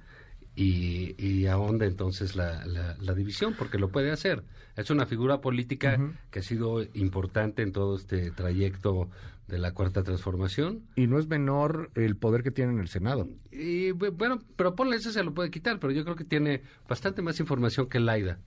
y, 0.56 1.14
y 1.24 1.46
ahonda 1.46 1.86
entonces 1.86 2.36
la, 2.36 2.66
la, 2.66 2.98
la 3.00 3.14
división, 3.14 3.54
porque 3.56 3.78
lo 3.78 3.90
puede 3.90 4.10
hacer. 4.12 4.44
Es 4.76 4.90
una 4.90 5.06
figura 5.06 5.42
política 5.42 6.00
que 6.32 6.40
ha 6.40 6.42
sido 6.42 6.82
importante 6.96 7.62
en 7.62 7.72
todo 7.72 7.96
este 7.98 8.32
trayecto 8.32 9.10
de 9.48 9.60
la 9.60 9.74
Cuarta 9.76 10.02
Transformación. 10.02 10.82
Y 10.96 11.06
no 11.06 11.20
es 11.20 11.28
menor 11.28 11.92
el 11.94 12.16
poder 12.16 12.42
que 12.42 12.50
tiene 12.50 12.74
en 12.74 12.80
el 12.80 12.88
Senado. 12.88 13.28
Y 13.52 13.92
bu- 13.92 14.12
bueno, 14.18 14.40
pero 14.56 14.74
ponle 14.76 14.96
ese 14.98 15.12
se 15.12 15.24
lo 15.24 15.36
puede 15.36 15.52
quitar, 15.52 15.80
pero 15.80 15.94
yo 15.94 16.04
creo 16.04 16.16
que 16.16 16.24
tiene 16.26 16.64
bastante 16.90 17.22
más 17.22 17.40
información 17.40 17.88
que 17.90 18.00
Laida. 18.00 18.40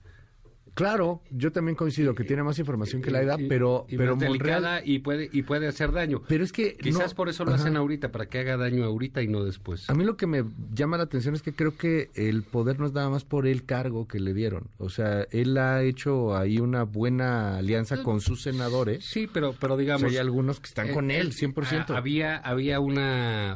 Claro, 0.73 1.21
yo 1.31 1.51
también 1.51 1.75
coincido 1.75 2.15
que 2.15 2.23
tiene 2.23 2.43
más 2.43 2.57
información 2.57 3.01
que 3.01 3.11
la 3.11 3.21
edad, 3.21 3.37
Y- 3.37 3.47
pero, 3.47 3.85
y 3.89 3.97
pero 3.97 4.15
delicada 4.15 4.75
Monreal... 4.77 4.83
y 4.89 4.99
puede 4.99 5.29
y 5.31 5.41
puede 5.43 5.67
hacer 5.67 5.91
daño. 5.91 6.21
Pero 6.29 6.43
es 6.45 6.53
que... 6.53 6.75
Quizás 6.77 7.09
no- 7.11 7.15
por 7.15 7.27
eso 7.27 7.43
lo 7.43 7.51
Ajá. 7.51 7.61
hacen 7.61 7.75
ahorita, 7.75 8.11
para 8.11 8.27
que 8.27 8.39
haga 8.39 8.55
daño 8.55 8.85
ahorita 8.85 9.21
y 9.21 9.27
no 9.27 9.43
después. 9.43 9.89
A 9.89 9.93
mí 9.93 10.05
lo 10.05 10.15
que 10.15 10.27
me 10.27 10.45
llama 10.73 10.95
la 10.95 11.03
atención 11.03 11.35
es 11.35 11.41
que 11.41 11.53
creo 11.53 11.75
que 11.75 12.09
el 12.15 12.43
poder 12.43 12.79
no 12.79 12.85
es 12.85 12.93
nada 12.93 13.09
más 13.09 13.25
por 13.25 13.47
el 13.47 13.65
cargo 13.65 14.07
que 14.07 14.19
le 14.21 14.33
dieron. 14.33 14.69
O 14.77 14.89
sea, 14.89 15.27
él 15.31 15.57
ha 15.57 15.83
hecho 15.83 16.37
ahí 16.37 16.57
una 16.59 16.83
buena 16.83 17.57
alianza 17.57 18.01
con 18.01 18.21
sus 18.21 18.41
senadores. 18.41 19.03
Sí, 19.05 19.27
pero, 19.31 19.53
pero 19.59 19.73
O 19.73 19.77
sea, 19.77 19.81
digamos... 19.81 20.11
hay 20.11 20.17
algunos 20.17 20.59
que 20.61 20.67
están 20.67 20.89
eh, 20.89 20.93
con 20.93 21.11
él, 21.11 21.27
eh, 21.27 21.47
100%. 21.47 21.85
ah, 21.89 21.97
Había, 21.97 22.37
había 22.37 22.79
una... 22.79 23.55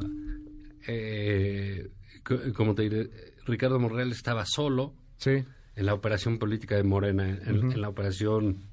eh, 0.87 1.89
co- 2.23 2.39
como 2.53 2.75
te 2.75 2.83
diré, 2.83 3.09
Ricardo 3.45 3.79
Monreal 3.79 4.11
estaba 4.11 4.45
solo 4.45 4.93
Sí, 5.17 5.43
en 5.75 5.85
la 5.85 5.93
operación 5.93 6.37
política 6.39 6.75
de 6.75 6.83
Morena, 6.83 7.27
en, 7.29 7.71
en 7.71 7.81
la 7.81 7.89
operación 7.89 8.63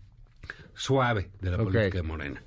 suave 0.75 1.31
de 1.41 1.51
la 1.51 1.59
política 1.59 1.99
de 1.99 2.03
Morena. 2.03 2.43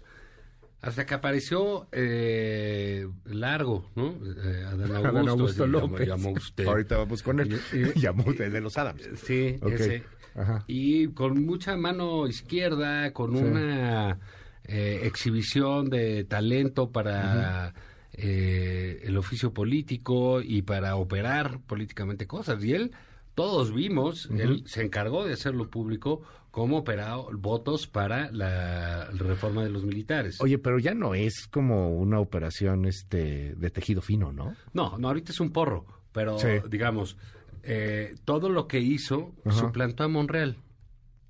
Hasta 0.82 1.06
que 1.06 1.14
apareció 1.16 1.88
eh, 1.92 3.08
Largo, 3.26 3.90
¿no? 3.96 4.10
Eh, 4.44 4.64
Adán 4.66 4.82
Augusto. 4.96 5.08
Adán 5.08 5.28
Augusto 5.30 5.64
así 5.64 5.72
llamó- 5.74 5.88
López. 5.90 6.08
llamó 6.08 6.30
usted. 6.32 6.66
Ahorita 6.68 6.98
vamos 6.98 7.24
con 7.24 7.40
él. 7.40 7.60
Y- 7.74 7.78
y- 7.78 7.94
llamó 8.02 8.24
usted 8.28 8.52
de 8.52 8.62
los 8.62 8.78
Adams. 8.78 9.02
Sí, 9.16 9.58
Ok. 9.62 9.72
ese. 9.72 10.04
Ajá. 10.36 10.64
Y 10.68 11.08
con 11.10 11.44
mucha 11.46 11.76
mano 11.76 12.28
izquierda, 12.28 13.12
con 13.14 13.36
Sí. 13.36 13.44
una 13.44 14.20
eh, 14.66 15.02
exhibición 15.04 15.90
de 15.90 16.24
talento 16.26 16.92
para 16.92 17.74
eh, 18.14 19.02
el 19.04 19.18
oficio 19.18 19.54
político 19.54 20.42
y 20.42 20.62
para 20.62 20.96
operar 20.98 21.60
políticamente 21.66 22.28
cosas. 22.28 22.64
Y 22.64 22.74
él, 22.74 22.92
todos 23.36 23.74
vimos, 23.74 24.30
él 24.32 24.64
se 24.66 24.82
encargó 24.84 25.26
de 25.26 25.34
hacerlo 25.34 25.70
público, 25.70 26.22
cómo 26.52 26.78
operaba 26.78 27.22
votos 27.34 27.86
para 27.86 28.32
la 28.32 29.12
reforma 29.12 29.64
de 29.64 29.70
los 29.70 29.84
militares. 29.84 30.40
Oye, 30.42 30.58
pero 30.58 30.80
ya 30.80 30.94
no 30.94 31.14
es 31.14 31.48
como 31.48 31.96
una 31.98 32.20
operación 32.20 32.86
este 32.86 33.54
de 33.56 33.70
tejido 33.70 34.02
fino, 34.02 34.32
¿no? 34.32 34.56
No, 34.74 34.98
no, 34.98 35.10
ahorita 35.10 35.32
es 35.34 35.40
un 35.42 35.52
porro, 35.52 35.86
pero 36.14 36.40
Sí. 36.40 36.48
digamos, 36.70 37.18
eh, 37.64 38.16
todo 38.24 38.48
lo 38.50 38.68
que 38.68 38.80
hizo 38.80 39.34
suplantó 39.50 40.04
a 40.04 40.08
Monreal. 40.08 40.58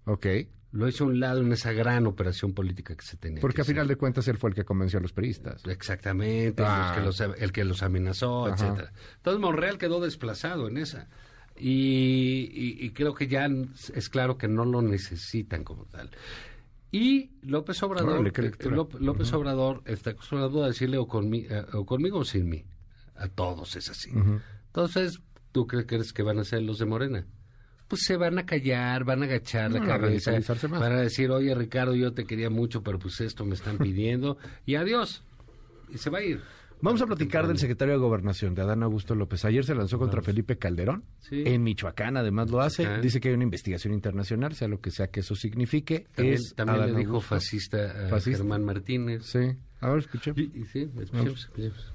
Ok. 0.05 0.27
Lo 0.73 0.87
hizo 0.89 1.05
a 1.05 1.07
un 1.07 1.21
lado 1.21 1.39
en 1.41 1.53
esa 1.53 1.71
gran 1.71 2.05
operación 2.05 2.53
política 2.53 2.95
que 2.95 3.05
se 3.05 3.15
tenía. 3.15 3.39
Porque 3.39 3.55
que 3.55 3.61
a 3.61 3.65
final 3.65 3.87
de 3.87 3.95
cuentas 3.95 4.27
él 4.27 4.37
fue 4.37 4.49
el 4.49 4.55
que 4.55 4.65
convenció 4.65 4.99
a 4.99 5.01
los 5.01 5.13
periodistas. 5.13 5.63
Exactamente, 5.65 6.61
Ah. 6.65 6.93
los 7.03 7.17
que 7.17 7.25
los- 7.27 7.39
el 7.41 7.51
que 7.53 7.63
los 7.63 7.81
amenazó, 7.81 8.49
etcétera. 8.49 8.91
Entonces 9.15 9.39
Monreal 9.39 9.77
quedó 9.77 10.01
desplazado 10.01 10.67
en 10.67 10.77
esa. 10.77 11.07
Y, 11.57 12.49
y- 12.51 12.85
y 12.85 12.89
creo 12.91 13.13
que 13.15 13.27
ya 13.27 13.47
es 13.93 14.09
claro 14.09 14.37
que 14.37 14.47
no 14.47 14.65
lo 14.65 14.81
necesitan 14.81 15.63
como 15.63 15.85
tal. 15.85 16.09
Y 16.91 17.31
López 17.41 17.81
Obrador, 17.83 18.19
Órale. 18.19 18.31
López, 18.99 19.33
Obrador 19.33 19.81
está 19.85 20.11
acostumbrado 20.11 20.63
a 20.63 20.67
decirle 20.67 20.97
o, 20.97 21.07
conmi- 21.07 21.47
eh, 21.49 21.65
o 21.73 21.85
conmigo 21.85 22.19
o 22.19 22.25
sin 22.25 22.49
mí. 22.49 22.63
A 23.15 23.27
todos 23.29 23.75
es 23.75 23.89
así. 23.89 24.11
Ujú. 24.11 24.39
Entonces, 24.67 25.19
¿tú 25.51 25.65
qué 25.67 25.85
crees 25.85 26.11
que 26.13 26.23
van 26.23 26.37
a 26.39 26.41
hacer 26.41 26.61
los 26.61 26.79
de 26.79 26.85
Morena? 26.85 27.25
pues 27.87 28.01
se 28.03 28.17
van 28.17 28.39
a 28.39 28.47
callar, 28.47 29.03
van 29.03 29.21
a 29.21 29.25
agachar 29.25 29.71
la 29.71 29.77
No, 29.79 29.85
a 29.85 29.99
cabeza, 29.99 30.31
van 30.71 30.91
a 30.91 31.01
decir, 31.01 31.29
oye 31.29 31.53
Ricardo, 31.53 31.93
yo 31.93 32.13
te 32.13 32.25
quería 32.25 32.49
mucho, 32.49 32.81
pero 32.81 32.97
pues 32.97 33.21
esto 33.21 33.45
me 33.45 33.53
están 33.53 33.77
pidiendo, 33.77 34.39
y 34.65 34.73
adiós. 34.73 35.23
Y 35.93 35.99
se 35.99 36.09
va 36.09 36.17
a 36.17 36.23
ir. 36.23 36.41
Vamos 36.81 37.01
a 37.01 37.07
platicar 37.07 37.47
del 37.47 37.57
secretario 37.57 37.93
de 37.95 37.99
Gobernación, 37.99 38.53
de 38.53 38.61
Adán 38.61 38.83
Augusto 38.83 39.15
López. 39.15 39.43
Ayer 39.45 39.63
se 39.65 39.73
lanzó 39.73 39.97
contra 39.97 40.21
Felipe 40.21 40.57
Calderón. 40.57 41.03
Sí. 41.19 41.43
En 41.45 41.63
Michoacán, 41.63 42.15
además 42.17 42.51
lo 42.51 42.61
hace. 42.61 42.99
Dice 42.99 43.19
que 43.19 43.29
hay 43.29 43.33
una 43.33 43.43
investigación 43.45 43.93
internacional, 43.93 44.53
sea 44.53 44.67
lo 44.67 44.79
que 44.81 44.91
sea 44.91 45.07
que 45.07 45.21
eso 45.21 45.35
signifique. 45.35 46.05
También, 46.13 46.35
es 46.35 46.53
también 46.55 46.77
Adán 46.81 46.93
le 46.93 46.99
dijo 46.99 47.11
Augusto. 47.13 47.29
fascista 47.35 48.05
a 48.05 48.09
Fascista. 48.09 48.37
Germán 48.39 48.63
Martínez. 48.65 49.23
Sí. 49.25 49.55
Ahora 49.79 49.99
escuchemos. 49.99 50.37
Y- 50.39 50.51
y 50.59 50.65
sí, 50.65 50.89
escuchemos, 50.99 51.39
escuchemos. 51.41 51.93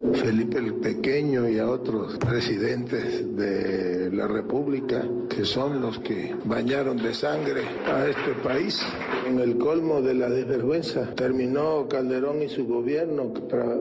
Felipe 0.00 0.58
el 0.58 0.74
Pequeño 0.74 1.48
y 1.48 1.58
a 1.58 1.68
otros 1.68 2.18
presidentes 2.18 3.36
de 3.36 4.08
la 4.12 4.28
República, 4.28 5.04
que 5.28 5.44
son 5.44 5.80
los 5.80 5.98
que 5.98 6.36
bañaron 6.44 6.98
de 6.98 7.12
sangre 7.12 7.62
a 7.84 8.06
este 8.06 8.32
país. 8.44 8.80
En 9.26 9.40
el 9.40 9.58
colmo 9.58 10.00
de 10.00 10.14
la 10.14 10.28
desvergüenza 10.28 11.14
terminó 11.16 11.88
Calderón 11.88 12.42
y 12.42 12.48
su 12.48 12.64
gobierno 12.66 13.32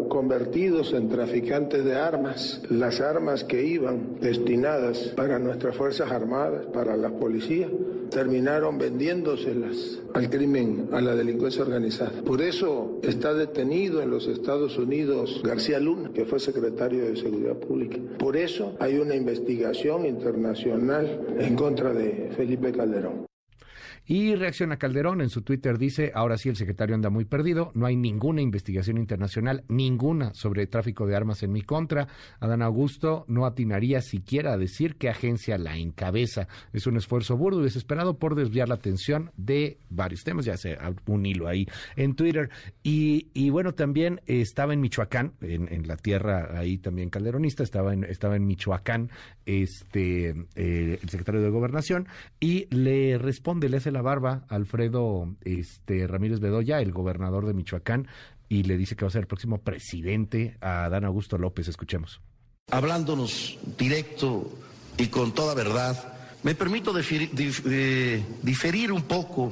convertidos 0.09 0.93
en 0.93 1.07
traficantes 1.07 1.85
de 1.85 1.95
armas. 1.95 2.63
Las 2.67 2.99
armas 2.99 3.43
que 3.43 3.63
iban 3.63 4.19
destinadas 4.19 5.13
para 5.15 5.37
nuestras 5.37 5.75
Fuerzas 5.75 6.11
Armadas, 6.11 6.65
para 6.73 6.97
la 6.97 7.11
policía, 7.11 7.69
terminaron 8.09 8.77
vendiéndoselas 8.77 9.99
al 10.13 10.29
crimen, 10.29 10.89
a 10.91 11.01
la 11.01 11.15
delincuencia 11.15 11.61
organizada. 11.61 12.21
Por 12.25 12.41
eso 12.41 12.99
está 13.03 13.33
detenido 13.33 14.01
en 14.01 14.09
los 14.09 14.27
Estados 14.27 14.77
Unidos 14.77 15.41
García 15.43 15.79
Luna, 15.79 16.11
que 16.13 16.25
fue 16.25 16.39
secretario 16.39 17.05
de 17.05 17.15
Seguridad 17.15 17.55
Pública. 17.55 17.97
Por 18.17 18.37
eso 18.37 18.75
hay 18.79 18.97
una 18.97 19.15
investigación 19.15 20.05
internacional 20.05 21.21
en 21.39 21.55
contra 21.55 21.93
de 21.93 22.31
Felipe 22.35 22.71
Calderón. 22.71 23.26
Y 24.07 24.35
reacciona 24.35 24.77
Calderón 24.77 25.19
en 25.19 25.29
su 25.29 25.41
Twitter, 25.41 25.77
dice, 25.77 26.11
ahora 26.15 26.37
sí 26.37 26.47
el 26.47 26.55
secretario 26.55 26.95
anda 26.95 27.09
muy 27.09 27.25
perdido, 27.25 27.71
no 27.75 27.85
hay 27.85 27.97
ninguna 27.97 28.41
investigación 28.41 28.97
internacional, 28.97 29.65
ninguna 29.67 30.33
sobre 30.33 30.65
tráfico 30.65 31.05
de 31.05 31.15
armas 31.15 31.43
en 31.43 31.51
mi 31.51 31.61
contra. 31.61 32.07
Adán 32.39 32.61
Augusto 32.61 33.25
no 33.27 33.45
atinaría 33.45 34.01
siquiera 34.01 34.53
a 34.53 34.57
decir 34.57 34.95
qué 34.95 35.09
agencia 35.09 35.57
la 35.57 35.77
encabeza. 35.77 36.47
Es 36.71 36.87
un 36.87 36.95
esfuerzo 36.95 37.35
burdo 37.35 37.59
y 37.59 37.65
desesperado 37.65 38.17
por 38.17 38.35
desviar 38.35 38.69
la 38.69 38.75
atención 38.75 39.31
de 39.35 39.77
varios 39.89 40.23
temas, 40.23 40.45
ya 40.45 40.55
sé, 40.55 40.77
un 41.05 41.25
hilo 41.25 41.47
ahí 41.47 41.67
en 41.97 42.15
Twitter. 42.15 42.49
Y, 42.83 43.27
y 43.33 43.49
bueno, 43.49 43.73
también 43.73 44.21
estaba 44.25 44.73
en 44.73 44.79
Michoacán, 44.79 45.33
en, 45.41 45.71
en 45.71 45.85
la 45.87 45.97
tierra 45.97 46.57
ahí 46.57 46.77
también 46.77 47.09
calderonista, 47.09 47.63
estaba 47.63 47.93
en, 47.93 48.05
estaba 48.05 48.37
en 48.37 48.45
Michoacán 48.45 49.09
este 49.45 50.29
eh, 50.55 50.99
el 51.01 51.09
secretario 51.09 51.41
de 51.41 51.49
Gobernación 51.49 52.07
y 52.39 52.73
le 52.73 53.17
responde, 53.17 53.69
le 53.69 53.77
hace 53.77 53.91
la 53.91 53.96
barba 54.01 54.45
a 54.49 54.55
Alfredo 54.55 55.35
este, 55.43 56.07
Ramírez 56.07 56.39
Bedoya, 56.39 56.79
el 56.81 56.91
gobernador 56.91 57.45
de 57.45 57.53
Michoacán, 57.53 58.07
y 58.49 58.63
le 58.63 58.77
dice 58.77 58.95
que 58.95 59.05
va 59.05 59.09
a 59.09 59.11
ser 59.11 59.21
el 59.21 59.27
próximo 59.27 59.57
presidente 59.59 60.57
a 60.61 60.85
Adán 60.85 61.03
Augusto 61.05 61.37
López. 61.37 61.67
Escuchemos. 61.67 62.21
hablándonos 62.71 63.57
directo 63.77 64.49
y 64.97 65.07
con 65.07 65.33
toda 65.33 65.53
verdad, 65.53 66.13
me 66.43 66.55
permito 66.55 66.93
diferir, 66.93 67.31
dif- 67.31 67.63
diferir 68.41 68.91
un 68.91 69.03
poco 69.03 69.51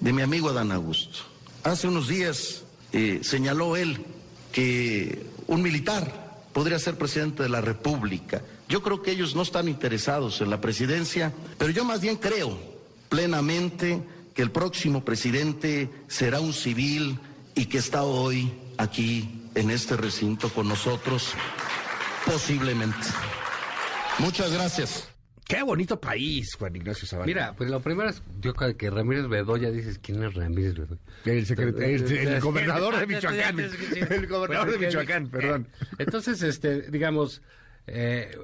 de 0.00 0.12
mi 0.12 0.22
amigo 0.22 0.48
Adán 0.50 0.72
Augusto. 0.72 1.20
Hace 1.62 1.88
unos 1.88 2.08
días 2.08 2.64
eh, 2.92 3.20
señaló 3.22 3.76
él 3.76 4.04
que 4.52 5.26
un 5.46 5.62
militar 5.62 6.42
podría 6.52 6.78
ser 6.78 6.96
presidente 6.96 7.42
de 7.42 7.48
la 7.48 7.60
República. 7.60 8.42
Yo 8.68 8.82
creo 8.82 9.02
que 9.02 9.10
ellos 9.10 9.34
no 9.34 9.42
están 9.42 9.68
interesados 9.68 10.40
en 10.40 10.50
la 10.50 10.60
presidencia, 10.60 11.32
pero 11.58 11.70
yo 11.70 11.84
más 11.84 12.00
bien 12.00 12.16
creo 12.16 12.56
plenamente 13.14 14.02
que 14.34 14.42
el 14.42 14.50
próximo 14.50 15.04
presidente 15.04 15.88
será 16.08 16.40
un 16.40 16.52
civil 16.52 17.16
y 17.54 17.66
que 17.66 17.78
está 17.78 18.02
hoy 18.02 18.52
aquí 18.76 19.48
en 19.54 19.70
este 19.70 19.96
recinto 19.96 20.48
con 20.48 20.68
nosotros 20.68 21.32
Posiblemente. 22.26 23.06
Muchas 24.18 24.52
gracias. 24.52 25.08
Qué 25.46 25.62
bonito 25.62 26.00
país, 26.00 26.54
Juan 26.54 26.74
Ignacio 26.74 27.06
Zavala. 27.06 27.26
Mira, 27.26 27.54
pues 27.54 27.70
lo 27.70 27.80
primero 27.80 28.08
es, 28.08 28.22
yo 28.40 28.54
creo 28.54 28.74
que 28.76 28.88
Ramírez 28.88 29.28
Bedoya, 29.28 29.70
dices, 29.70 29.98
¿quién 29.98 30.24
es 30.24 30.34
Ramírez 30.34 30.74
Bedoya? 30.74 31.00
el, 31.26 31.46
secretario, 31.46 31.96
el, 31.96 32.12
el 32.12 32.40
gobernador 32.40 32.98
de 32.98 33.06
Michoacán. 33.06 33.60
El 33.60 34.26
gobernador 34.26 34.72
de 34.72 34.86
Michoacán, 34.86 35.28
perdón. 35.28 35.68
Entonces, 35.98 36.42
este, 36.42 36.90
digamos, 36.90 37.42
eh, 37.86 38.36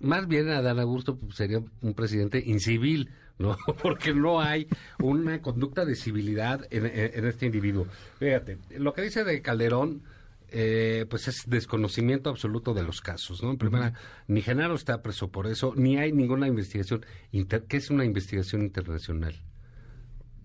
más 0.00 0.26
bien 0.26 0.48
Adán 0.48 0.78
Augusto 0.78 1.18
pues, 1.18 1.36
sería 1.36 1.60
un 1.82 1.94
presidente 1.94 2.42
incivil, 2.44 3.10
¿no? 3.38 3.56
Porque 3.82 4.12
no 4.14 4.40
hay 4.40 4.66
una 5.00 5.40
conducta 5.42 5.84
de 5.84 5.94
civilidad 5.96 6.66
en, 6.70 6.86
en- 6.86 7.10
en 7.14 7.26
este 7.26 7.46
individuo. 7.46 7.86
Fíjate, 8.18 8.58
lo 8.78 8.92
que 8.94 9.02
dice 9.02 9.24
de 9.24 9.40
Calderón, 9.42 10.02
eh, 10.50 11.04
pues 11.10 11.28
es 11.28 11.42
desconocimiento 11.46 12.30
absoluto 12.30 12.72
de 12.74 12.82
los 12.82 13.00
casos, 13.00 13.42
¿no? 13.42 13.50
En 13.50 13.58
primera, 13.58 13.92
ni 14.28 14.40
Genaro 14.42 14.74
está 14.74 15.02
preso 15.02 15.30
por 15.30 15.46
eso, 15.46 15.74
ni 15.76 15.98
hay 15.98 16.12
ninguna 16.12 16.46
investigación. 16.46 17.04
Inter 17.32 17.64
¿Qué 17.68 17.76
es 17.76 17.90
una 17.90 18.04
investigación 18.04 18.62
internacional? 18.62 19.34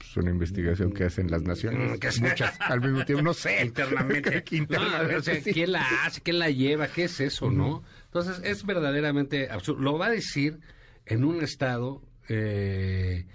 Es 0.01 0.17
una 0.17 0.31
investigación 0.31 0.91
que 0.91 1.05
hacen 1.05 1.31
las 1.31 1.43
naciones. 1.43 1.91
Mm, 1.93 1.99
que 1.99 2.07
es- 2.09 2.19
Muchas 2.21 2.59
al 2.59 2.81
mismo 2.81 3.05
tiempo, 3.05 3.23
no 3.23 3.33
sé. 3.33 3.63
internamente. 3.65 4.43
Que 4.43 4.57
internamente, 4.57 5.13
No, 5.13 5.19
o 5.19 5.23
sea, 5.23 5.41
sí. 5.41 5.53
¿quién 5.53 5.71
la 5.71 5.85
hace? 6.05 6.19
¿Quién 6.21 6.39
la 6.39 6.49
lleva? 6.49 6.87
¿Qué 6.89 7.05
es 7.05 7.19
eso, 7.21 7.49
no? 7.49 7.81
Entonces, 8.07 8.41
es 8.43 8.65
verdaderamente 8.65 9.49
absurdo. 9.49 9.81
Lo 9.81 9.97
va 9.97 10.07
a 10.07 10.11
decir 10.11 10.59
en 11.05 11.23
un 11.23 11.41
estado 11.41 12.01
eh, 12.29 13.25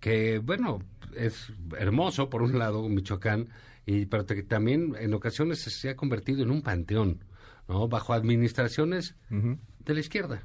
que, 0.00 0.38
bueno, 0.38 0.82
es 1.16 1.52
hermoso, 1.78 2.28
por 2.30 2.42
un 2.42 2.58
lado, 2.58 2.88
Michoacán, 2.88 3.48
y, 3.86 4.06
pero 4.06 4.26
que 4.26 4.42
también 4.42 4.94
en 4.98 5.14
ocasiones 5.14 5.60
se 5.60 5.90
ha 5.90 5.96
convertido 5.96 6.42
en 6.42 6.50
un 6.50 6.62
panteón, 6.62 7.24
¿no? 7.68 7.88
Bajo 7.88 8.12
administraciones 8.12 9.14
de 9.30 9.94
la 9.94 10.00
izquierda 10.00 10.42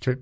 Sí. 0.00 0.12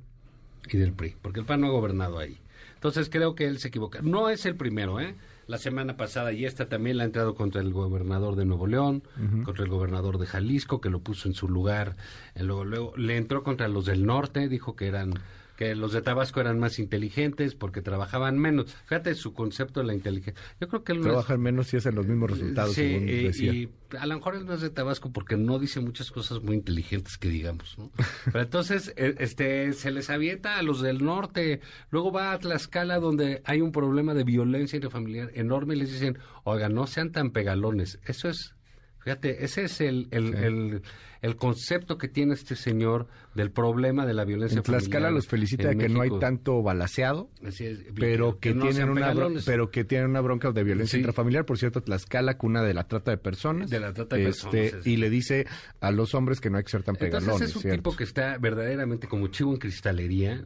y 0.70 0.76
del 0.76 0.92
PRI, 0.92 1.16
porque 1.22 1.40
el 1.40 1.46
PAN 1.46 1.62
no 1.62 1.68
ha 1.68 1.70
gobernado 1.70 2.18
ahí. 2.18 2.38
Entonces 2.74 3.08
creo 3.10 3.34
que 3.34 3.46
él 3.46 3.58
se 3.58 3.68
equivoca. 3.68 4.00
No 4.02 4.28
es 4.30 4.46
el 4.46 4.56
primero, 4.56 5.00
¿eh? 5.00 5.14
La 5.46 5.58
semana 5.58 5.96
pasada 5.96 6.32
y 6.32 6.44
esta 6.46 6.68
también 6.68 6.96
la 6.96 7.02
ha 7.02 7.06
entrado 7.06 7.34
contra 7.34 7.60
el 7.60 7.72
gobernador 7.72 8.36
de 8.36 8.44
Nuevo 8.44 8.66
León, 8.66 9.02
contra 9.44 9.64
el 9.64 9.70
gobernador 9.70 10.18
de 10.18 10.26
Jalisco, 10.26 10.80
que 10.80 10.90
lo 10.90 11.00
puso 11.00 11.28
en 11.28 11.34
su 11.34 11.48
lugar. 11.48 11.96
Eh, 12.34 12.42
Luego, 12.44 12.64
luego 12.64 12.96
le 12.96 13.16
entró 13.16 13.42
contra 13.42 13.68
los 13.68 13.84
del 13.86 14.06
norte, 14.06 14.48
dijo 14.48 14.76
que 14.76 14.86
eran 14.86 15.12
que 15.60 15.74
los 15.74 15.92
de 15.92 16.00
Tabasco 16.00 16.40
eran 16.40 16.58
más 16.58 16.78
inteligentes 16.78 17.54
porque 17.54 17.82
trabajaban 17.82 18.38
menos. 18.38 18.74
Fíjate 18.86 19.14
su 19.14 19.34
concepto 19.34 19.80
de 19.80 19.86
la 19.88 19.92
inteligencia. 19.94 20.42
Yo 20.58 20.68
creo 20.68 20.84
que 20.84 20.92
él 20.92 21.00
no 21.00 21.04
es- 21.04 21.08
Trabajan 21.10 21.38
menos 21.42 21.74
y 21.74 21.76
hacen 21.76 21.94
los 21.96 22.06
mismos 22.06 22.30
resultados, 22.30 22.72
Sí, 22.74 22.80
según 22.82 23.06
decía. 23.06 23.52
y 23.52 23.68
a 23.98 24.06
lo 24.06 24.14
mejor 24.14 24.36
es 24.36 24.60
de 24.62 24.70
Tabasco 24.70 25.12
porque 25.12 25.36
no 25.36 25.58
dice 25.58 25.80
muchas 25.80 26.10
cosas 26.10 26.42
muy 26.42 26.54
inteligentes 26.56 27.18
que 27.18 27.28
digamos, 27.28 27.76
¿no? 27.76 27.90
Pero 28.32 28.40
entonces, 28.42 28.94
eh, 28.96 29.16
este, 29.18 29.74
se 29.74 29.90
les 29.90 30.08
avienta 30.08 30.56
a 30.56 30.62
los 30.62 30.80
del 30.80 31.04
norte, 31.04 31.60
luego 31.90 32.10
va 32.10 32.32
a 32.32 32.38
Tlaxcala 32.38 32.98
donde 32.98 33.42
hay 33.44 33.60
un 33.60 33.70
problema 33.70 34.14
de 34.14 34.24
violencia 34.24 34.76
intrafamiliar 34.78 35.30
enorme 35.34 35.74
y 35.74 35.80
les 35.80 35.92
dicen, 35.92 36.16
oiga, 36.44 36.70
no 36.70 36.86
sean 36.86 37.12
tan 37.12 37.32
pegalones. 37.32 38.00
Eso 38.06 38.30
es, 38.30 38.54
fíjate, 39.00 39.44
ese 39.44 39.64
es 39.64 39.80
el, 39.80 40.08
el, 40.10 40.34
el, 40.34 40.82
el 41.22 41.36
concepto 41.36 41.98
que 41.98 42.08
tiene 42.08 42.34
este 42.34 42.56
señor 42.56 43.08
del 43.34 43.50
problema 43.50 44.06
de 44.06 44.14
la 44.14 44.24
violencia 44.24 44.56
En 44.58 44.62
Tlaxcala 44.62 44.92
familiar 45.06 45.12
los 45.12 45.26
felicita 45.26 45.68
de 45.68 45.76
que 45.76 45.88
no 45.88 46.00
hay 46.02 46.10
tanto 46.18 46.62
balaseado, 46.62 47.30
Así 47.44 47.64
es, 47.66 47.80
pero 47.94 48.38
que, 48.38 48.54
no 48.54 48.62
tienen 48.68 48.88
una 48.90 49.08
bro- 49.08 49.14
pegalones. 49.14 49.44
pero 49.44 49.70
que 49.70 49.84
tienen 49.84 50.08
una 50.10 50.20
bronca 50.20 50.50
de 50.52 50.64
violencia 50.64 50.92
Sí. 50.96 51.00
intrafamiliar. 51.00 51.44
Por 51.44 51.58
cierto, 51.58 51.82
Tlaxcala, 51.82 52.38
cuna 52.38 52.62
de 52.62 52.74
la 52.74 52.84
trata 52.88 53.10
de 53.10 53.18
personas. 53.18 53.68
De 53.70 53.80
la 53.80 53.92
trata 53.92 54.16
de 54.16 54.28
Este, 54.28 54.48
personas. 54.62 54.86
Y 54.86 54.96
le 54.96 55.10
dice 55.10 55.46
a 55.80 55.90
los 55.92 56.14
hombres 56.14 56.40
que 56.40 56.50
no 56.50 56.58
hay 56.58 56.64
que 56.64 56.70
ser 56.70 56.82
tan 56.82 56.96
pegalones. 56.96 57.24
Entonces 57.28 57.50
es 57.50 57.56
un 57.56 57.62
¿cierto? 57.62 57.76
tipo 57.90 57.96
que 57.96 58.04
está 58.04 58.38
verdaderamente 58.38 59.06
como 59.08 59.28
chivo 59.28 59.52
en 59.52 59.58
cristalería. 59.58 60.44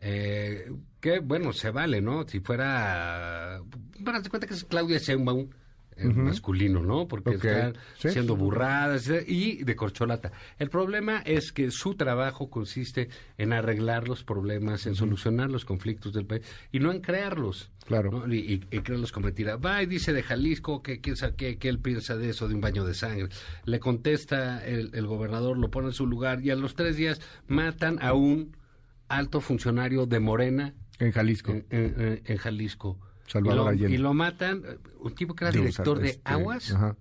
Eh, 0.00 0.70
que 1.00 1.18
bueno, 1.20 1.52
se 1.52 1.70
vale, 1.70 2.00
¿no? 2.00 2.26
Si 2.26 2.40
fuera. 2.40 3.60
Bueno, 4.00 4.22
te 4.22 4.28
cuenta 4.30 4.46
que 4.46 4.54
es 4.54 4.64
Claudia 4.64 4.98
Sheinbaum. 4.98 5.48
Eh, 5.96 6.06
masculino, 6.06 6.82
¿no? 6.82 7.06
Porque 7.08 7.34
están 7.34 7.74
Sí. 7.96 8.10
siendo 8.10 8.36
burradas 8.36 9.10
y 9.26 9.62
de 9.64 9.76
corcholata. 9.76 10.32
El 10.58 10.70
problema 10.70 11.18
es 11.24 11.52
que 11.52 11.70
su 11.70 11.94
trabajo 11.94 12.50
consiste 12.50 13.08
en 13.38 13.52
arreglar 13.52 14.08
los 14.08 14.24
problemas, 14.24 14.86
en 14.86 14.94
solucionar 14.96 15.50
los 15.50 15.64
conflictos 15.64 16.12
del 16.12 16.26
país 16.26 16.42
y 16.72 16.78
no 16.80 16.90
en 16.92 17.00
crearlos. 17.00 17.70
Claro. 17.86 18.10
¿no? 18.10 18.32
Y, 18.32 18.38
y, 18.38 18.76
y 18.76 18.80
crearlos 18.80 19.12
con 19.12 19.24
mentira. 19.24 19.56
Va 19.56 19.82
y 19.82 19.86
dice 19.86 20.12
de 20.14 20.22
Jalisco 20.22 20.82
que, 20.82 21.00
sabe 21.16 21.34
qué, 21.36 21.58
que 21.58 21.68
él 21.68 21.78
piensa 21.80 22.16
de 22.16 22.30
eso, 22.30 22.48
de 22.48 22.54
un 22.54 22.60
baño 22.62 22.84
de 22.84 22.94
sangre. 22.94 23.28
Le 23.66 23.78
contesta 23.78 24.64
el, 24.66 24.90
el 24.94 25.06
gobernador, 25.06 25.58
lo 25.58 25.70
pone 25.70 25.88
en 25.88 25.92
su 25.92 26.06
lugar 26.06 26.40
y 26.42 26.50
a 26.50 26.56
los 26.56 26.74
tres 26.74 26.96
días 26.96 27.20
matan 27.46 27.98
a 28.00 28.14
un 28.14 28.56
alto 29.08 29.42
funcionario 29.42 30.06
de 30.06 30.18
Morena 30.18 30.72
En 30.98 31.12
Jalisco. 31.12 31.52
en, 31.52 31.66
en- 31.68 31.94
en- 32.00 32.22
en 32.24 32.36
Jalisco. 32.38 32.98
Salvador 33.26 33.54
y, 33.54 33.64
lo, 33.64 33.68
Allende. 33.68 33.94
y 33.94 33.98
lo 33.98 34.14
matan, 34.14 34.62
un 35.00 35.14
tipo 35.14 35.34
que 35.34 35.44
era 35.44 35.52
director 35.52 35.98
de 35.98 36.08
este, 36.10 36.22
Aguas, 36.24 36.70
ajá. 36.72 36.96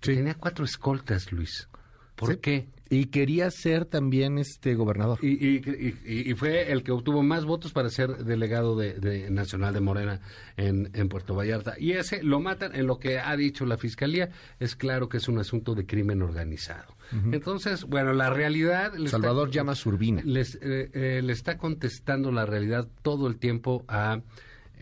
tenía 0.00 0.34
cuatro 0.34 0.64
escoltas, 0.64 1.32
Luis. 1.32 1.68
¿Por 2.14 2.30
Sí. 2.34 2.36
qué? 2.40 2.68
Y 2.90 3.06
quería 3.06 3.50
ser 3.50 3.86
también 3.86 4.38
este 4.38 4.74
gobernador. 4.74 5.18
Y, 5.22 5.28
y- 5.30 5.96
y- 6.06 6.30
y 6.30 6.34
fue 6.34 6.70
el 6.70 6.84
que 6.84 6.92
obtuvo 6.92 7.22
más 7.24 7.44
votos 7.44 7.72
para 7.72 7.88
ser 7.88 8.18
delegado 8.24 8.76
de, 8.76 8.92
de 9.00 9.30
Nacional 9.30 9.72
de 9.74 9.80
Morena 9.80 10.20
en, 10.56 10.90
en 10.92 11.08
Puerto 11.08 11.34
Vallarta. 11.34 11.74
Y 11.78 11.92
ese 11.92 12.22
lo 12.22 12.38
matan 12.40 12.74
en 12.76 12.86
lo 12.86 12.98
que 12.98 13.18
ha 13.18 13.34
dicho 13.36 13.64
la 13.66 13.78
Fiscalía. 13.78 14.28
Es 14.60 14.76
claro 14.76 15.08
que 15.08 15.16
es 15.16 15.26
un 15.28 15.38
asunto 15.38 15.74
de 15.74 15.86
crimen 15.86 16.22
organizado. 16.22 16.94
Entonces, 17.32 17.84
bueno, 17.84 18.12
la 18.12 18.30
realidad... 18.30 18.94
está- 18.96 19.10
Salvador 19.10 19.50
llama 19.50 19.72
Urbina. 19.86 20.22
les, 20.24 20.54
eh, 20.56 20.90
eh, 20.92 21.20
le 21.22 21.32
está 21.32 21.56
contestando 21.58 22.30
la 22.32 22.44
realidad 22.46 22.86
todo 23.02 23.26
el 23.28 23.38
tiempo 23.38 23.84
a 23.88 24.20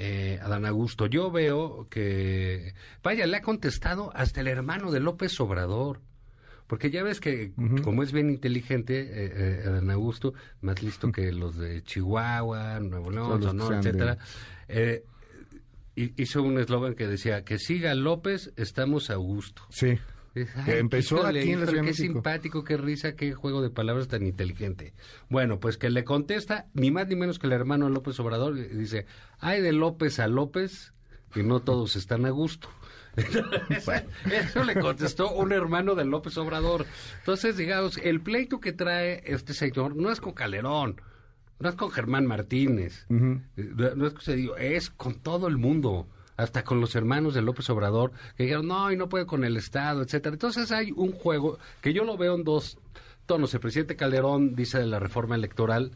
eh, 0.05 0.39
Adán 0.43 0.67
Augusto. 0.67 1.07
Yo 1.07 1.31
veo 1.31 1.87
que, 1.89 2.75
vaya, 3.03 3.27
le 3.27 3.37
ha 3.37 3.43
contestado 3.43 4.11
hasta 4.17 4.41
el 4.41 4.49
hermano 4.49 4.91
de 4.91 4.99
López 5.01 5.39
Obrador. 5.41 6.01
Porque 6.67 6.91
ya 6.91 7.03
ves 7.03 7.21
que, 7.21 7.53
como 7.83 8.03
es 8.03 8.13
bien 8.13 8.31
inteligente, 8.31 9.01
eh, 9.03 9.33
eh, 9.35 9.63
Adán 9.67 9.91
Augusto, 9.91 10.33
más 10.63 10.83
listo 10.83 11.13
que 11.13 11.31
los 11.31 11.57
de 11.59 11.83
Chihuahua, 11.83 12.81
Nuevo 12.81 13.11
León, 13.11 13.43
Sonora, 13.43 13.77
etcétera, 13.89 14.19
eh, 14.69 15.05
hi- 15.95 16.15
hizo 16.17 16.43
un 16.43 16.59
eslogan 16.59 16.95
que 16.95 17.07
decía, 17.07 17.45
que 17.45 17.59
siga 17.59 17.95
López, 17.95 18.53
estamos 18.57 19.11
a 19.11 19.17
gusto. 19.17 19.63
Sí. 19.69 19.99
Empezó 20.67 21.17
híjole, 21.19 21.41
aquí 21.41 21.51
en 21.53 21.61
la 21.61 21.65
híjole, 21.65 21.67
Ciudad 21.67 21.67
de 21.67 21.75
Qué 21.75 21.83
México. 21.83 22.13
simpático, 22.15 22.65
qué 22.65 22.77
risa, 22.77 23.15
qué 23.17 23.33
juego 23.35 23.61
de 23.63 23.71
palabras 23.71 24.09
tan 24.09 24.27
inteligente. 24.27 24.95
Bueno, 25.29 25.61
pues 25.61 25.77
que 25.77 25.91
le 25.91 26.05
contesta, 26.05 26.67
ni 26.75 26.91
más 26.91 27.07
ni 27.09 27.17
menos 27.17 27.39
que 27.39 27.47
el 27.47 27.53
hermano 27.53 27.89
López 27.91 28.19
Obrador, 28.21 28.57
y 28.59 28.63
dice, 28.69 29.07
hay 29.39 29.61
de 29.61 29.73
López 29.73 30.19
a 30.21 30.29
López, 30.29 30.95
que 31.33 31.43
no 31.43 31.61
todos 31.61 31.97
están 31.97 32.25
a 32.27 32.31
gusto. 32.31 32.69
Eso 34.31 34.65
le 34.65 34.75
contestó 34.81 35.33
un 35.33 35.53
hermano 35.53 35.95
de 35.95 36.05
López 36.05 36.37
Obrador. 36.39 36.87
Entonces, 37.19 37.57
digamos, 37.57 37.99
el 37.99 38.21
pleito 38.21 38.61
que 38.61 38.73
trae 38.73 39.23
este 39.27 39.53
señor 39.55 39.97
no 39.97 40.11
es 40.11 40.21
con 40.21 40.33
Calderón, 40.33 41.01
no 41.59 41.69
es 41.69 41.75
con 41.75 41.91
Germán 41.91 42.27
Martínez, 42.27 43.05
Ujú. 43.11 43.41
no 43.57 43.95
no 43.97 44.07
es 44.07 44.15
diga, 44.27 44.57
es 44.59 44.91
con 44.91 45.15
todo 45.17 45.47
el 45.49 45.59
mundo, 45.59 46.09
hasta 46.43 46.65
con 46.65 46.81
los 46.81 46.95
hermanos 46.95 47.35
de 47.35 47.43
López 47.43 47.69
Obrador, 47.71 48.13
que 48.37 48.45
dijeron, 48.45 48.67
no, 48.67 48.91
y 48.91 48.97
no 48.97 49.09
puede 49.09 49.27
con 49.27 49.45
el 49.45 49.57
Estado, 49.57 50.03
etcétera. 50.03 50.35
Entonces 50.35 50.73
hay 50.73 50.93
un 50.93 51.13
juego 51.13 51.59
que 51.81 51.93
yo 51.93 52.05
lo 52.05 52.17
veo 52.17 52.35
en 52.35 52.45
dos 52.45 52.79
tonos. 53.27 53.55
El 53.55 53.61
presidente 53.61 53.97
Calderón 53.97 54.55
dice 54.55 54.79
de 54.79 54.87
la 54.87 54.99
reforma 54.99 55.35
electoral, 55.35 55.93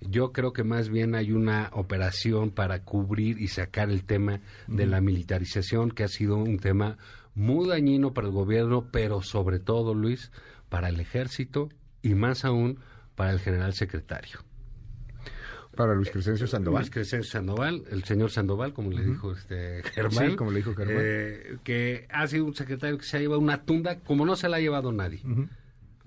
yo 0.00 0.32
creo 0.32 0.52
que 0.52 0.64
más 0.64 0.88
bien 0.88 1.14
hay 1.14 1.32
una 1.32 1.70
operación 1.72 2.50
para 2.50 2.84
cubrir 2.84 3.40
y 3.40 3.48
sacar 3.48 3.90
el 3.90 4.04
tema 4.04 4.40
de 4.68 4.86
la 4.86 5.00
militarización, 5.00 5.90
que 5.90 6.04
ha 6.04 6.08
sido 6.08 6.36
un 6.36 6.58
tema 6.58 6.98
muy 7.34 7.68
dañino 7.68 8.14
para 8.14 8.28
el 8.28 8.32
gobierno, 8.32 8.88
pero 8.92 9.22
sobre 9.22 9.58
todo, 9.58 9.94
Luis, 9.94 10.30
para 10.68 10.88
el 10.88 11.00
ejército 11.00 11.68
y 12.02 12.14
más 12.14 12.44
aún 12.44 12.78
para 13.16 13.32
el 13.32 13.40
general 13.40 13.74
secretario. 13.74 14.47
Para 15.78 15.94
Luis 15.94 16.10
Crescencio 16.10 16.48
Sandoval. 16.48 16.80
Luis 16.80 16.90
Crescencio 16.90 17.30
Sandoval, 17.30 17.84
el 17.92 18.02
señor 18.02 18.32
Sandoval, 18.32 18.72
como 18.72 18.90
le 18.90 19.04
dijo 19.04 19.30
este 19.30 19.84
Germán. 19.84 20.30
Sí, 20.30 20.36
como 20.36 20.50
le 20.50 20.56
dijo 20.56 20.74
Germán. 20.74 20.96
eh, 20.98 21.58
que 21.62 22.08
ha 22.10 22.26
sido 22.26 22.46
un 22.46 22.54
secretario 22.56 22.98
que 22.98 23.04
se 23.04 23.16
ha 23.16 23.20
llevado 23.20 23.38
una 23.38 23.62
tunda 23.62 24.00
como 24.00 24.26
no 24.26 24.34
se 24.34 24.48
la 24.48 24.56
ha 24.56 24.60
llevado 24.60 24.90
nadie. 24.90 25.22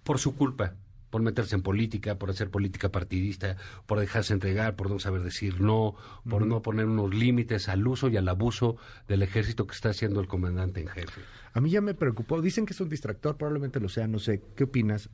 Por 0.03 0.19
su 0.19 0.35
culpa, 0.35 0.73
por 1.09 1.21
meterse 1.21 1.55
en 1.55 1.61
política, 1.61 2.19
por 2.19 2.29
hacer 2.29 2.49
política 2.49 2.89
partidista, 2.89 3.55
por 3.85 4.01
dejarse 4.01 4.33
entregar, 4.33 4.75
por 4.75 4.89
no 4.89 4.99
saber 4.99 5.21
decir 5.21 5.61
no, 5.61 5.95
por 6.29 6.45
no 6.45 6.61
poner 6.61 6.87
unos 6.87 7.15
límites 7.15 7.69
al 7.69 7.87
uso 7.87 8.09
y 8.09 8.17
al 8.17 8.27
abuso 8.27 8.75
del 9.07 9.23
ejército 9.23 9.67
que 9.67 9.73
está 9.73 9.91
haciendo 9.91 10.19
el 10.19 10.27
comandante 10.27 10.81
en 10.81 10.89
jefe. 10.89 11.21
A 11.53 11.61
mí 11.61 11.69
ya 11.69 11.79
me 11.79 11.93
preocupó. 11.93 12.41
Dicen 12.41 12.65
que 12.65 12.73
es 12.73 12.81
un 12.81 12.89
distractor, 12.89 13.37
probablemente 13.37 13.79
lo 13.79 13.87
sea, 13.87 14.05
no 14.05 14.19
sé. 14.19 14.41
¿Qué 14.57 14.65
opinas? 14.65 15.09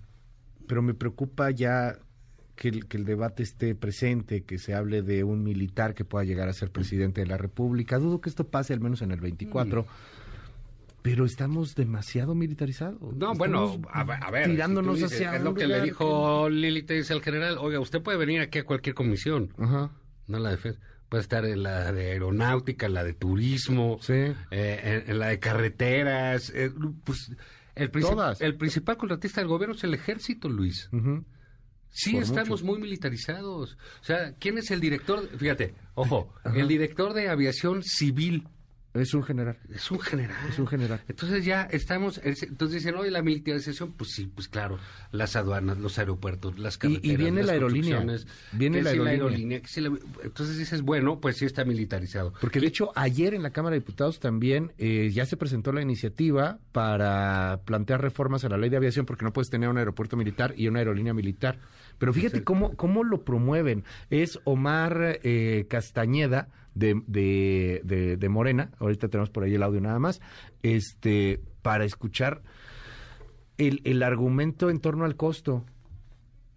Pero 0.67 0.81
me 0.81 0.95
preocupa 0.95 1.51
ya 1.51 1.99
que 2.57 2.67
el, 2.67 2.87
que 2.87 2.97
el 2.97 3.05
debate 3.05 3.43
esté 3.43 3.73
presente, 3.75 4.43
que 4.43 4.57
se 4.57 4.73
hable 4.73 5.01
de 5.03 5.23
un 5.23 5.43
militar 5.43 5.93
que 5.93 6.03
pueda 6.03 6.25
llegar 6.25 6.49
a 6.49 6.53
ser 6.53 6.71
presidente 6.71 7.21
de 7.21 7.27
la 7.27 7.37
República. 7.37 7.97
Dudo 7.99 8.19
que 8.19 8.29
esto 8.29 8.47
pase 8.47 8.73
al 8.73 8.81
menos 8.81 9.01
en 9.01 9.11
el 9.11 9.21
24. 9.21 9.85
Pero 11.03 11.23
estamos 11.25 11.75
demasiado 11.75 12.35
militarizados. 12.35 13.15
No, 13.15 13.33
bueno, 13.35 13.79
a, 13.91 14.03
ver- 14.03 14.19
a 14.21 14.31
ver. 14.31 14.47
Tirándonos 14.47 14.97
si 14.97 15.03
dices, 15.03 15.17
hacia 15.19 15.37
Es 15.37 15.43
lo 15.43 15.53
que 15.53 15.67
le 15.67 15.81
dijo 15.81 16.49
Lili 16.49 16.83
Telles 16.83 17.09
al 17.11 17.21
general. 17.21 17.57
Oiga, 17.59 17.79
usted 17.79 18.01
puede 18.01 18.17
venir 18.17 18.41
aquí 18.41 18.59
a 18.59 18.65
cualquier 18.65 18.93
comisión. 18.95 19.53
Ajá. 19.57 19.91
No 20.27 20.39
la 20.39 20.49
defensa. 20.49 20.79
Puede 21.07 21.21
estar 21.21 21.45
en 21.45 21.63
la 21.63 21.93
de 21.93 22.11
aeronáutica, 22.11 22.89
la 22.89 23.05
de 23.05 23.13
turismo, 23.13 23.97
Sí. 24.01 24.13
eh, 24.13 24.33
en, 24.51 25.11
en 25.11 25.19
la 25.19 25.27
de 25.27 25.39
carreteras. 25.39 26.51
eh, 26.53 26.71
pues, 27.05 27.31
el, 27.75 27.89
princip- 27.91 28.09
Todas. 28.09 28.41
el 28.41 28.55
principal 28.55 28.97
contratista 28.97 29.39
del 29.39 29.47
gobierno 29.47 29.75
es 29.75 29.83
el 29.85 29.93
ejército, 29.93 30.49
Luis. 30.49 30.89
Ujú. 30.91 31.23
Sí, 31.99 32.13
Por 32.13 32.21
estamos 32.23 32.61
mucho. 32.61 32.65
muy 32.65 32.79
militarizados. 32.79 33.75
O 34.01 34.03
sea, 34.03 34.33
¿quién 34.39 34.59
es 34.59 34.69
el 34.69 34.79
director? 34.79 35.27
Fíjate, 35.35 35.73
ojo, 35.95 36.31
el 36.55 36.67
director 36.67 37.13
de 37.13 37.27
aviación 37.27 37.81
civil 37.83 38.47
Es 38.99 39.13
un 39.13 39.23
general. 39.23 39.57
es 39.73 39.89
un 39.91 39.99
general. 39.99 40.37
Es 40.49 40.59
un 40.59 40.67
general. 40.67 41.01
Entonces 41.07 41.45
ya 41.45 41.63
estamos, 41.63 42.19
entonces 42.23 42.83
dicen, 42.83 42.95
oye, 42.95 43.11
la 43.11 43.21
militarización, 43.21 43.93
pues 43.93 44.11
sí, 44.11 44.31
pues 44.33 44.47
claro, 44.47 44.77
las 45.11 45.35
aduanas, 45.35 45.77
los 45.77 45.97
aeropuertos, 45.99 46.57
las 46.59 46.75
Y- 46.75 46.77
y 46.77 46.79
carreteras, 46.95 47.17
viene 47.17 47.37
las 47.39 47.45
la 47.47 47.53
aerolínea. 47.53 48.05
Viene 48.53 48.81
la 48.81 48.89
aerolínea. 48.91 49.61
sí 49.65 49.81
la- 49.81 49.91
entonces 50.23 50.57
dices, 50.57 50.81
bueno, 50.81 51.19
pues 51.19 51.37
sí 51.37 51.45
está 51.45 51.65
militarizado. 51.65 52.33
Porque 52.41 52.59
de 52.59 52.67
hecho 52.67 52.91
ayer 52.95 53.33
en 53.33 53.43
la 53.43 53.51
Cámara 53.51 53.73
de 53.75 53.79
Diputados 53.81 54.19
también 54.19 54.71
eh, 54.77 55.11
ya 55.13 55.25
se 55.25 55.37
presentó 55.37 55.71
la 55.71 55.81
iniciativa 55.81 56.59
para 56.71 57.61
plantear 57.65 58.01
reformas 58.01 58.43
a 58.45 58.49
la 58.49 58.57
ley 58.57 58.69
de 58.69 58.77
aviación 58.77 59.05
porque 59.05 59.25
no 59.25 59.33
puedes 59.33 59.49
tener 59.49 59.69
un 59.69 59.77
aeropuerto 59.77 60.15
militar 60.17 60.53
y 60.57 60.67
una 60.67 60.79
aerolínea 60.79 61.13
militar. 61.13 61.59
Pero 61.97 62.13
fíjate 62.13 62.43
cómo, 62.43 62.75
cómo 62.75 63.03
lo 63.03 63.23
promueven. 63.23 63.83
Es 64.11 64.39
Omar 64.43 65.19
eh, 65.23 65.65
Castañeda 65.69 66.47
de, 66.77 67.01
de, 67.07 68.17
de- 68.17 68.29
Morena, 68.29 68.71
ahorita 68.79 69.07
tenemos 69.07 69.29
por 69.29 69.43
ahí 69.43 69.55
el 69.55 69.63
audio 69.63 69.81
nada 69.81 69.99
más, 69.99 70.21
este, 70.63 71.41
para 71.61 71.85
escuchar 71.85 72.41
el, 73.57 73.81
el 73.83 74.03
argumento 74.03 74.69
en 74.69 74.79
torno 74.79 75.05
al 75.05 75.15
costo. 75.15 75.65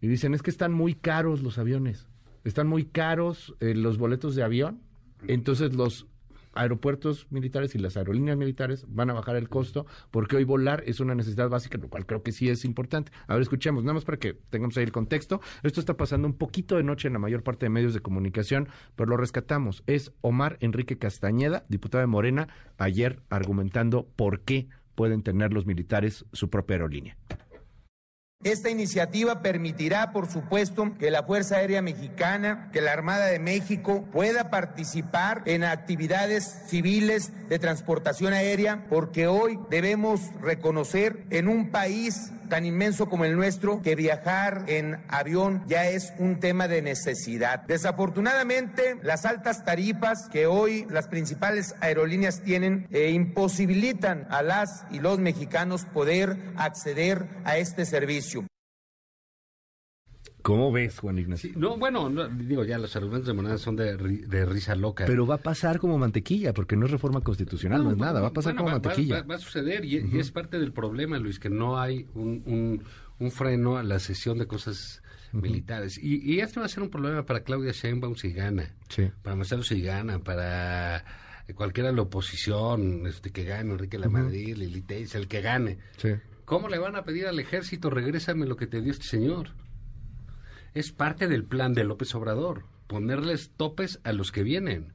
Y 0.03 0.09
dicen, 0.09 0.35
es 0.35 0.43
que 0.43 0.51
están 0.51 0.73
muy 0.73 0.95
caros 0.95 1.43
los 1.43 1.59
aviones, 1.59 2.07
están 2.45 2.67
muy 2.67 2.85
caros 2.85 3.55
eh, 3.61 3.75
los 3.75 3.99
boletos 3.99 4.35
de 4.35 4.43
avión, 4.43 4.81
entonces 5.29 5.75
los 5.75 6.07
aeropuertos 6.55 7.27
militares 7.31 7.75
y 7.75 7.79
las 7.79 7.97
aerolíneas 7.97 8.37
militares 8.37 8.85
van 8.89 9.11
a 9.11 9.13
bajar 9.13 9.37
el 9.37 9.49
costo 9.49 9.87
porque 10.11 10.37
hoy 10.37 10.45
volar 10.45 10.83
es 10.87 11.01
una 11.01 11.15
necesidad 11.15 11.49
básica, 11.49 11.79
lo 11.79 11.89
cual 11.89 12.07
creo 12.07 12.23
que 12.23 12.33
sí 12.33 12.49
es 12.49 12.65
importante. 12.65 13.13
A 13.27 13.35
ver, 13.35 13.43
escuchemos, 13.43 13.85
nada 13.85 13.95
más 13.95 14.05
para 14.05 14.19
que 14.19 14.35
tengamos 14.35 14.77
ahí 14.77 14.85
el 14.85 14.93
contexto. 14.93 15.41
Esto 15.63 15.81
está 15.81 15.97
pasando 15.97 16.27
un 16.27 16.35
poquito 16.35 16.77
de 16.77 16.83
noche 16.83 17.09
en 17.09 17.15
la 17.15 17.19
mayor 17.19 17.43
parte 17.43 17.67
de 17.67 17.71
medios 17.71 17.95
de 17.95 18.01
comunicación, 18.01 18.69
pero 18.97 19.11
lo 19.11 19.17
rescatamos. 19.17 19.83
Es 19.87 20.13
Omar 20.21 20.57
Enrique 20.61 20.99
Castañeda, 20.99 21.65
diputado 21.69 22.01
de 22.01 22.07
Morena, 22.07 22.49
ayer 22.79 23.23
argumentando 23.29 24.09
por 24.17 24.41
qué 24.41 24.69
pueden 24.95 25.23
tener 25.23 25.53
los 25.53 25.67
militares 25.67 26.25
su 26.33 26.51
propia 26.51 26.75
aerolínea. 26.75 27.17
Esta 28.43 28.71
iniciativa 28.71 29.43
permitirá, 29.43 30.13
por 30.13 30.27
supuesto, 30.27 30.97
que 30.99 31.11
la 31.11 31.25
Fuerza 31.25 31.57
Aérea 31.57 31.83
Mexicana, 31.83 32.71
que 32.73 32.81
la 32.81 32.93
Armada 32.93 33.27
de 33.27 33.39
México 33.39 34.07
pueda 34.11 34.49
participar 34.49 35.43
en 35.45 35.63
actividades 35.63 36.63
civiles 36.67 37.33
de 37.51 37.59
transportación 37.59 38.33
aérea, 38.33 38.87
porque 38.89 39.27
hoy 39.27 39.59
debemos 39.69 40.23
reconocer 40.41 41.27
en 41.29 41.49
un 41.49 41.71
país 41.71 42.33
tan 42.51 42.67
inmenso 42.67 43.09
como 43.09 43.25
el 43.25 43.35
nuestro 43.35 43.81
que 43.81 43.95
viajar 43.95 44.65
en 44.67 45.01
avión 45.09 45.63
ya 45.67 45.89
es 45.89 46.13
un 46.19 46.39
tema 46.39 46.69
de 46.69 46.83
necesidad. 46.83 47.63
Desafortunadamente, 47.63 48.99
las 49.03 49.25
altas 49.25 49.65
tarifas 49.65 50.29
que 50.31 50.47
hoy 50.47 50.87
las 50.91 51.09
principales 51.09 51.75
aerolíneas 51.81 52.43
tienen 52.43 52.87
eh, 52.91 53.11
imposibilitan 53.13 54.27
a 54.29 54.43
las 54.43 54.85
y 54.91 54.99
los 54.99 55.19
mexicanos 55.19 55.87
poder 55.87 56.37
acceder 56.57 57.27
a 57.45 57.57
este 57.57 57.87
servicio. 57.87 58.45
¿Cómo 60.43 60.73
ves, 60.73 60.99
Juan 60.99 61.19
Ignacio? 61.19 61.51
Sí, 61.53 61.57
no, 61.59 61.77
bueno, 61.77 62.09
no, 62.09 62.29
digo, 62.29 62.65
ya 62.65 62.79
los 62.79 62.95
argumentos 62.97 63.27
de 63.27 63.35
moneda 63.35 63.59
son 63.59 63.77
de, 63.77 63.97
ri- 63.99 64.27
de 64.27 64.45
risa 64.47 64.75
loca. 64.75 65.05
Pero 65.07 65.27
va 65.27 65.37
a 65.37 65.43
pasar 65.43 65.79
como 65.79 65.99
mantequilla, 65.99 66.53
porque 66.55 66.77
no 66.77 66.87
es 66.87 66.93
reforma 66.93 67.21
constitucional, 67.21 67.85
no, 67.85 67.91
es 67.93 67.97
nada, 67.97 68.21
va 68.21 68.29
a 68.29 68.33
pasar 68.33 68.55
bueno, 68.55 68.65
como 68.65 68.77
va- 68.79 68.83
mantequilla. 68.89 69.17
Va, 69.21 69.27
va 69.27 69.35
a 69.35 69.39
suceder 69.39 69.85
y, 69.85 69.99
y 69.99 70.19
es 70.19 70.31
parte 70.31 70.59
del 70.59 70.73
problema, 70.73 71.19
Luis, 71.19 71.39
que 71.39 71.51
no 71.51 71.79
hay 71.81 72.07
un, 72.15 72.43
un- 72.47 72.83
un 73.19 73.31
freno 73.31 73.77
a 73.77 73.83
la 73.83 73.99
cesión 73.99 74.39
de 74.39 74.47
cosas 74.47 75.03
militares. 75.33 75.99
Y, 76.03 76.17
y 76.33 76.41
este 76.41 76.59
va 76.59 76.67
a 76.67 76.69
ser 76.69 76.83
un 76.83 76.91
problema 76.91 77.25
para 77.25 77.41
Claudia 77.45 77.73
Sheinbaum 77.73 78.17
si 78.17 78.33
gana, 78.33 78.75
Sí. 78.89 79.11
para 79.23 79.37
Marcelo 79.37 79.63
si 79.63 79.81
gana, 79.83 80.19
para 80.21 81.05
cualquiera 81.55 81.91
de 81.91 81.97
la 81.97 82.03
oposición 82.03 83.07
este, 83.07 83.31
que 83.31 83.45
gane, 83.45 83.73
Enrique 83.73 83.99
Lili 83.99 84.83
Telles, 84.83 85.15
el 85.15 85.29
que 85.29 85.41
gane. 85.41 85.79
Sí. 85.99 86.11
¿Cómo 86.45 86.69
le 86.69 86.79
van 86.79 86.97
a 86.97 87.05
pedir 87.05 87.27
al 87.27 87.39
ejército, 87.39 87.91
regrésame 87.91 88.47
lo 88.47 88.57
que 88.57 88.67
te 88.67 88.81
dio 88.81 88.91
este 88.91 89.05
señor? 89.07 89.51
Es 90.75 90.93
parte 90.93 91.27
del 91.29 91.45
plan 91.45 91.75
de 91.75 91.85
López 91.85 92.15
Obrador, 92.15 92.65
ponerles 92.87 93.51
topes 93.57 94.01
a 94.05 94.13
los 94.13 94.31
que 94.33 94.43
vienen. 94.43 94.93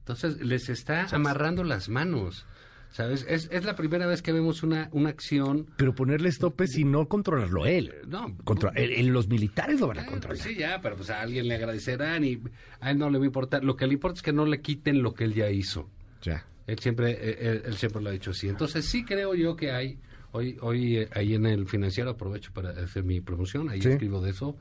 Entonces 0.00 0.40
les 0.40 0.68
está 0.68 1.06
amarrando 1.12 1.64
las 1.64 1.88
manos. 1.88 2.46
¿Sabes? 2.92 3.26
Es, 3.28 3.48
es 3.52 3.64
la 3.64 3.74
primera 3.76 4.06
vez 4.06 4.22
que 4.22 4.32
vemos 4.32 4.62
una, 4.62 4.88
una 4.92 5.10
acción. 5.10 5.66
Pero 5.76 5.94
ponerles 5.94 6.38
topes 6.38 6.78
y 6.78 6.84
no 6.84 7.08
controlarlo 7.08 7.66
él. 7.66 7.92
No. 8.06 8.34
Contra, 8.44 8.70
él- 8.76 8.92
él- 8.92 9.08
los 9.08 9.28
militares 9.28 9.80
lo 9.80 9.88
van 9.88 9.98
a 9.98 10.02
Ah, 10.02 10.06
controlar. 10.06 10.38
sí, 10.38 10.54
ya, 10.54 10.80
pero 10.80 10.96
pues 10.96 11.10
a 11.10 11.20
alguien 11.20 11.46
le 11.48 11.56
agradecerán 11.56 12.24
y 12.24 12.40
a 12.80 12.92
él 12.92 12.98
no 12.98 13.10
le 13.10 13.18
va 13.18 13.24
a 13.24 13.26
importar. 13.26 13.64
Lo 13.64 13.76
que 13.76 13.86
le 13.86 13.94
importa 13.94 14.18
es 14.18 14.22
que 14.22 14.32
no 14.32 14.46
le 14.46 14.62
quiten 14.62 15.02
lo 15.02 15.12
que 15.12 15.24
él 15.24 15.34
ya 15.34 15.50
hizo. 15.50 15.90
Ya. 16.22 16.46
Él 16.68 16.78
siempre, 16.78 17.10
eh, 17.10 17.38
él, 17.40 17.62
él 17.66 17.74
siempre 17.76 18.00
lo 18.00 18.08
ha 18.08 18.12
dicho 18.12 18.30
así. 18.30 18.48
Entonces 18.48 18.86
sí 18.86 19.04
creo 19.04 19.34
yo 19.34 19.56
que 19.56 19.72
hay, 19.72 19.98
hoy, 20.32 20.56
hoy 20.60 20.96
eh, 20.98 21.08
ahí 21.14 21.34
en 21.34 21.46
el 21.46 21.66
financiero 21.66 22.10
aprovecho 22.10 22.52
para 22.52 22.70
hacer 22.70 23.04
mi 23.04 23.20
promoción, 23.20 23.68
ahí 23.70 23.80
Sí. 23.82 23.88
escribo 23.88 24.20
de 24.20 24.30
eso, 24.30 24.56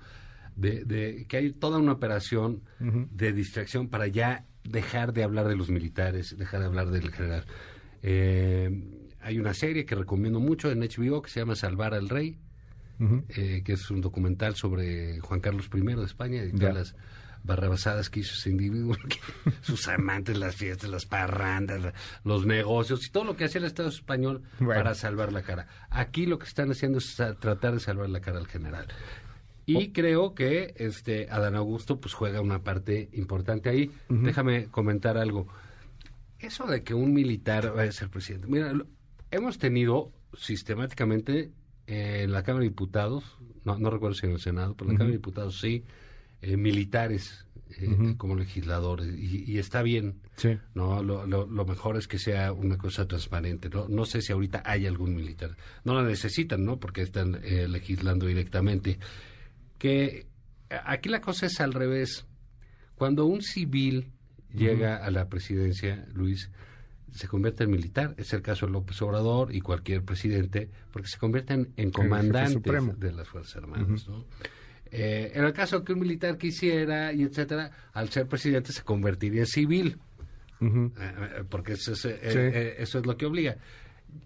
de, 0.55 0.85
de 0.85 1.25
que 1.27 1.37
hay 1.37 1.51
toda 1.51 1.77
una 1.79 1.91
operación 1.93 2.61
de 2.79 3.33
distracción 3.33 3.87
para 3.89 4.07
ya 4.07 4.45
dejar 4.63 5.13
de 5.13 5.23
hablar 5.23 5.47
de 5.47 5.55
los 5.55 5.69
militares, 5.69 6.35
dejar 6.37 6.61
de 6.61 6.65
hablar 6.67 6.89
del 6.91 7.11
general. 7.11 7.45
Eh, 8.03 8.83
hay 9.21 9.39
una 9.39 9.53
serie 9.53 9.85
que 9.85 9.95
recomiendo 9.95 10.39
mucho 10.39 10.71
en 10.71 10.79
HBO 10.81 11.21
que 11.21 11.29
se 11.29 11.39
llama 11.39 11.55
Salvar 11.55 11.93
al 11.93 12.09
Rey, 12.09 12.37
eh, 13.29 13.61
que 13.65 13.73
es 13.73 13.89
un 13.91 13.99
documental 13.99 14.55
sobre 14.55 15.19
Juan 15.19 15.41
Carlos 15.41 15.69
I 15.73 15.81
de 15.81 16.03
España 16.05 16.45
y 16.45 16.51
todas 16.53 16.73
las 16.75 16.95
barrabasadas 17.45 18.09
que 18.09 18.21
hizo 18.21 18.33
ese 18.33 18.49
individuo, 18.49 18.95
sus 19.61 19.87
amantes, 19.87 20.37
las 20.37 20.55
fiestas, 20.55 20.89
las 20.89 21.05
parrandas, 21.05 21.81
la- 21.81 21.93
los 22.23 22.45
negocios 22.45 23.05
y 23.05 23.11
todo 23.11 23.23
lo 23.23 23.35
que 23.37 23.45
hacía 23.45 23.59
el 23.59 23.65
Estado 23.65 23.89
español 23.89 24.43
Bueno. 24.59 24.73
para 24.81 24.95
salvar 24.95 25.31
la 25.31 25.41
cara. 25.43 25.67
Aquí 25.89 26.25
lo 26.25 26.39
que 26.39 26.45
están 26.47 26.71
haciendo 26.71 26.97
es 26.97 27.15
tratar 27.39 27.73
de 27.73 27.79
salvar 27.79 28.09
la 28.09 28.19
cara 28.21 28.39
al 28.39 28.47
general. 28.47 28.87
Y 29.67 29.91
creo 29.93 30.35
que 30.35 30.73
este 30.77 31.27
Adán 31.31 31.55
Augusto 31.55 31.99
pues 31.99 32.13
juega 32.13 32.39
una 32.41 32.61
parte 32.63 33.09
importante 33.13 33.69
ahí. 33.69 33.91
Déjame 34.09 34.65
comentar 34.67 35.17
algo. 35.17 35.47
Eso 36.37 36.67
de 36.67 36.83
que 36.83 36.93
un 36.93 37.13
militar 37.13 37.73
vaya 37.73 37.89
a 37.89 37.93
ser 37.93 38.09
presidente. 38.09 38.45
Mira, 38.47 38.73
lo- 38.73 38.85
hemos 39.31 39.57
tenido 39.57 40.11
sistemáticamente 40.37 41.51
eh, 41.87 42.21
en 42.23 42.31
la 42.31 42.43
Cámara 42.43 42.63
de 42.63 42.69
Diputados, 42.69 43.23
no, 43.63 43.77
no 43.79 43.89
recuerdo 43.89 44.15
si 44.15 44.25
en 44.27 44.33
el 44.33 44.39
Senado, 44.39 44.75
pero 44.75 44.89
en 44.89 44.93
la 44.95 44.97
Cámara 44.99 45.11
de 45.11 45.17
Diputados 45.17 45.59
sí, 45.59 45.83
eh, 46.45 46.57
militares 46.57 47.45
eh, 47.71 48.13
como 48.17 48.35
legisladores. 48.35 49.07
Y, 49.17 49.51
y 49.51 49.57
está 49.57 49.81
bien. 49.81 50.21
Sí. 50.35 50.57
No, 50.75 51.01
lo, 51.01 51.25
lo, 51.25 51.47
lo 51.47 51.65
mejor 51.65 51.97
es 51.97 52.07
que 52.07 52.19
sea 52.19 52.53
una 52.53 52.77
cosa 52.77 53.07
transparente. 53.07 53.69
No, 53.69 53.87
no 53.89 54.05
sé 54.05 54.21
si 54.21 54.31
ahorita 54.31 54.61
hay 54.63 54.85
algún 54.85 55.15
militar. 55.15 55.57
No 55.83 55.95
la 55.95 56.03
necesitan, 56.03 56.63
¿no? 56.63 56.79
Porque 56.79 57.01
están 57.01 57.39
eh, 57.43 57.67
legislando 57.67 58.27
directamente. 58.27 58.99
Que 59.79 60.27
aquí 60.69 61.09
la 61.09 61.19
cosa 61.19 61.47
es 61.47 61.59
al 61.59 61.73
revés. 61.73 62.25
Cuando 62.95 63.25
un 63.25 63.41
civil 63.41 64.11
llega 64.53 64.97
a 64.97 65.09
la 65.09 65.27
presidencia, 65.27 66.07
Luis, 66.13 66.51
se 67.11 67.27
convierte 67.27 67.63
en 67.63 67.71
militar. 67.71 68.13
Es 68.17 68.31
el 68.33 68.41
caso 68.41 68.67
de 68.67 68.71
López 68.71 69.01
Obrador 69.01 69.53
y 69.53 69.61
cualquier 69.61 70.03
presidente, 70.03 70.69
porque 70.93 71.09
se 71.09 71.17
convierten 71.17 71.73
en 71.75 71.91
comandantes 71.91 72.99
de 72.99 73.11
las 73.11 73.27
Fuerzas 73.27 73.57
Armadas, 73.57 74.07
¿no? 74.07 74.25
Eh, 74.91 75.31
en 75.33 75.43
el 75.43 75.53
caso 75.53 75.83
que 75.83 75.93
un 75.93 75.99
militar 75.99 76.37
quisiera 76.37 77.11
y 77.13 77.23
etcétera, 77.23 77.71
al 77.93 78.09
ser 78.09 78.27
presidente 78.27 78.71
se 78.71 78.83
convertiría 78.83 79.41
en 79.41 79.47
civil. 79.47 79.97
Eh, 80.61 80.89
eh, 80.97 81.43
porque 81.49 81.73
eso 81.73 81.93
es, 81.93 82.05
eh, 82.05 82.19
Sí. 82.23 82.37
eh, 82.39 82.75
eso 82.79 82.99
es 82.99 83.05
lo 83.05 83.17
que 83.17 83.25
obliga. 83.25 83.57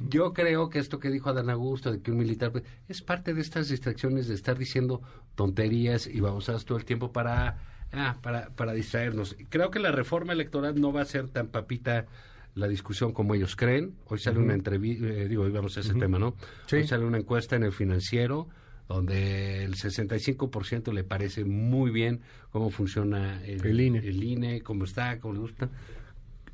Yo 0.07 0.33
creo 0.33 0.69
que 0.69 0.77
esto 0.79 0.99
que 0.99 1.09
dijo 1.09 1.29
Adán 1.29 1.49
Augusto, 1.49 1.91
de 1.91 1.99
que 2.01 2.11
un 2.11 2.17
militar 2.17 2.51
pues, 2.51 2.63
es 2.87 3.01
parte 3.01 3.33
de 3.33 3.41
estas 3.41 3.69
distracciones 3.69 4.27
de 4.27 4.35
estar 4.35 4.57
diciendo 4.57 5.01
tonterías 5.35 6.05
y 6.05 6.19
babosadas 6.19 6.65
todo 6.65 6.77
el 6.77 6.85
tiempo 6.85 7.11
para, 7.11 7.57
ah, 7.91 8.17
para, 8.21 8.49
para 8.49 8.73
distraernos. 8.73 9.35
Creo 9.49 9.71
que 9.71 9.79
la 9.79 9.91
reforma 9.91 10.33
electoral 10.33 10.79
no 10.79 10.93
va 10.93 11.01
a 11.01 11.05
ser 11.05 11.29
tan 11.29 11.47
papita 11.47 12.05
la 12.53 12.67
discusión 12.67 13.13
como 13.13 13.33
ellos 13.33 13.55
creen. 13.55 13.95
Hoy 14.05 14.19
sale 14.19 14.37
una 14.37 14.53
entrevista, 14.53 15.05
digo, 15.05 15.43
hoy 15.43 15.51
vamos 15.51 15.75
a 15.77 15.79
ese 15.79 15.95
tema, 15.95 16.19
¿no? 16.19 16.35
Sí. 16.67 16.77
Hoy 16.77 16.87
sale 16.87 17.05
una 17.05 17.17
encuesta 17.17 17.55
en 17.55 17.63
el 17.63 17.71
financiero 17.71 18.47
donde 18.89 19.63
el 19.63 19.75
65% 19.75 20.91
le 20.91 21.03
parece 21.03 21.45
muy 21.45 21.91
bien 21.91 22.21
cómo 22.51 22.71
funciona 22.71 23.41
el, 23.45 23.65
El 23.65 23.79
INE. 23.79 23.99
el 23.99 24.23
INE, 24.23 24.61
cómo 24.61 24.83
está, 24.83 25.19
cómo 25.19 25.35
le 25.35 25.39
gusta. 25.39 25.69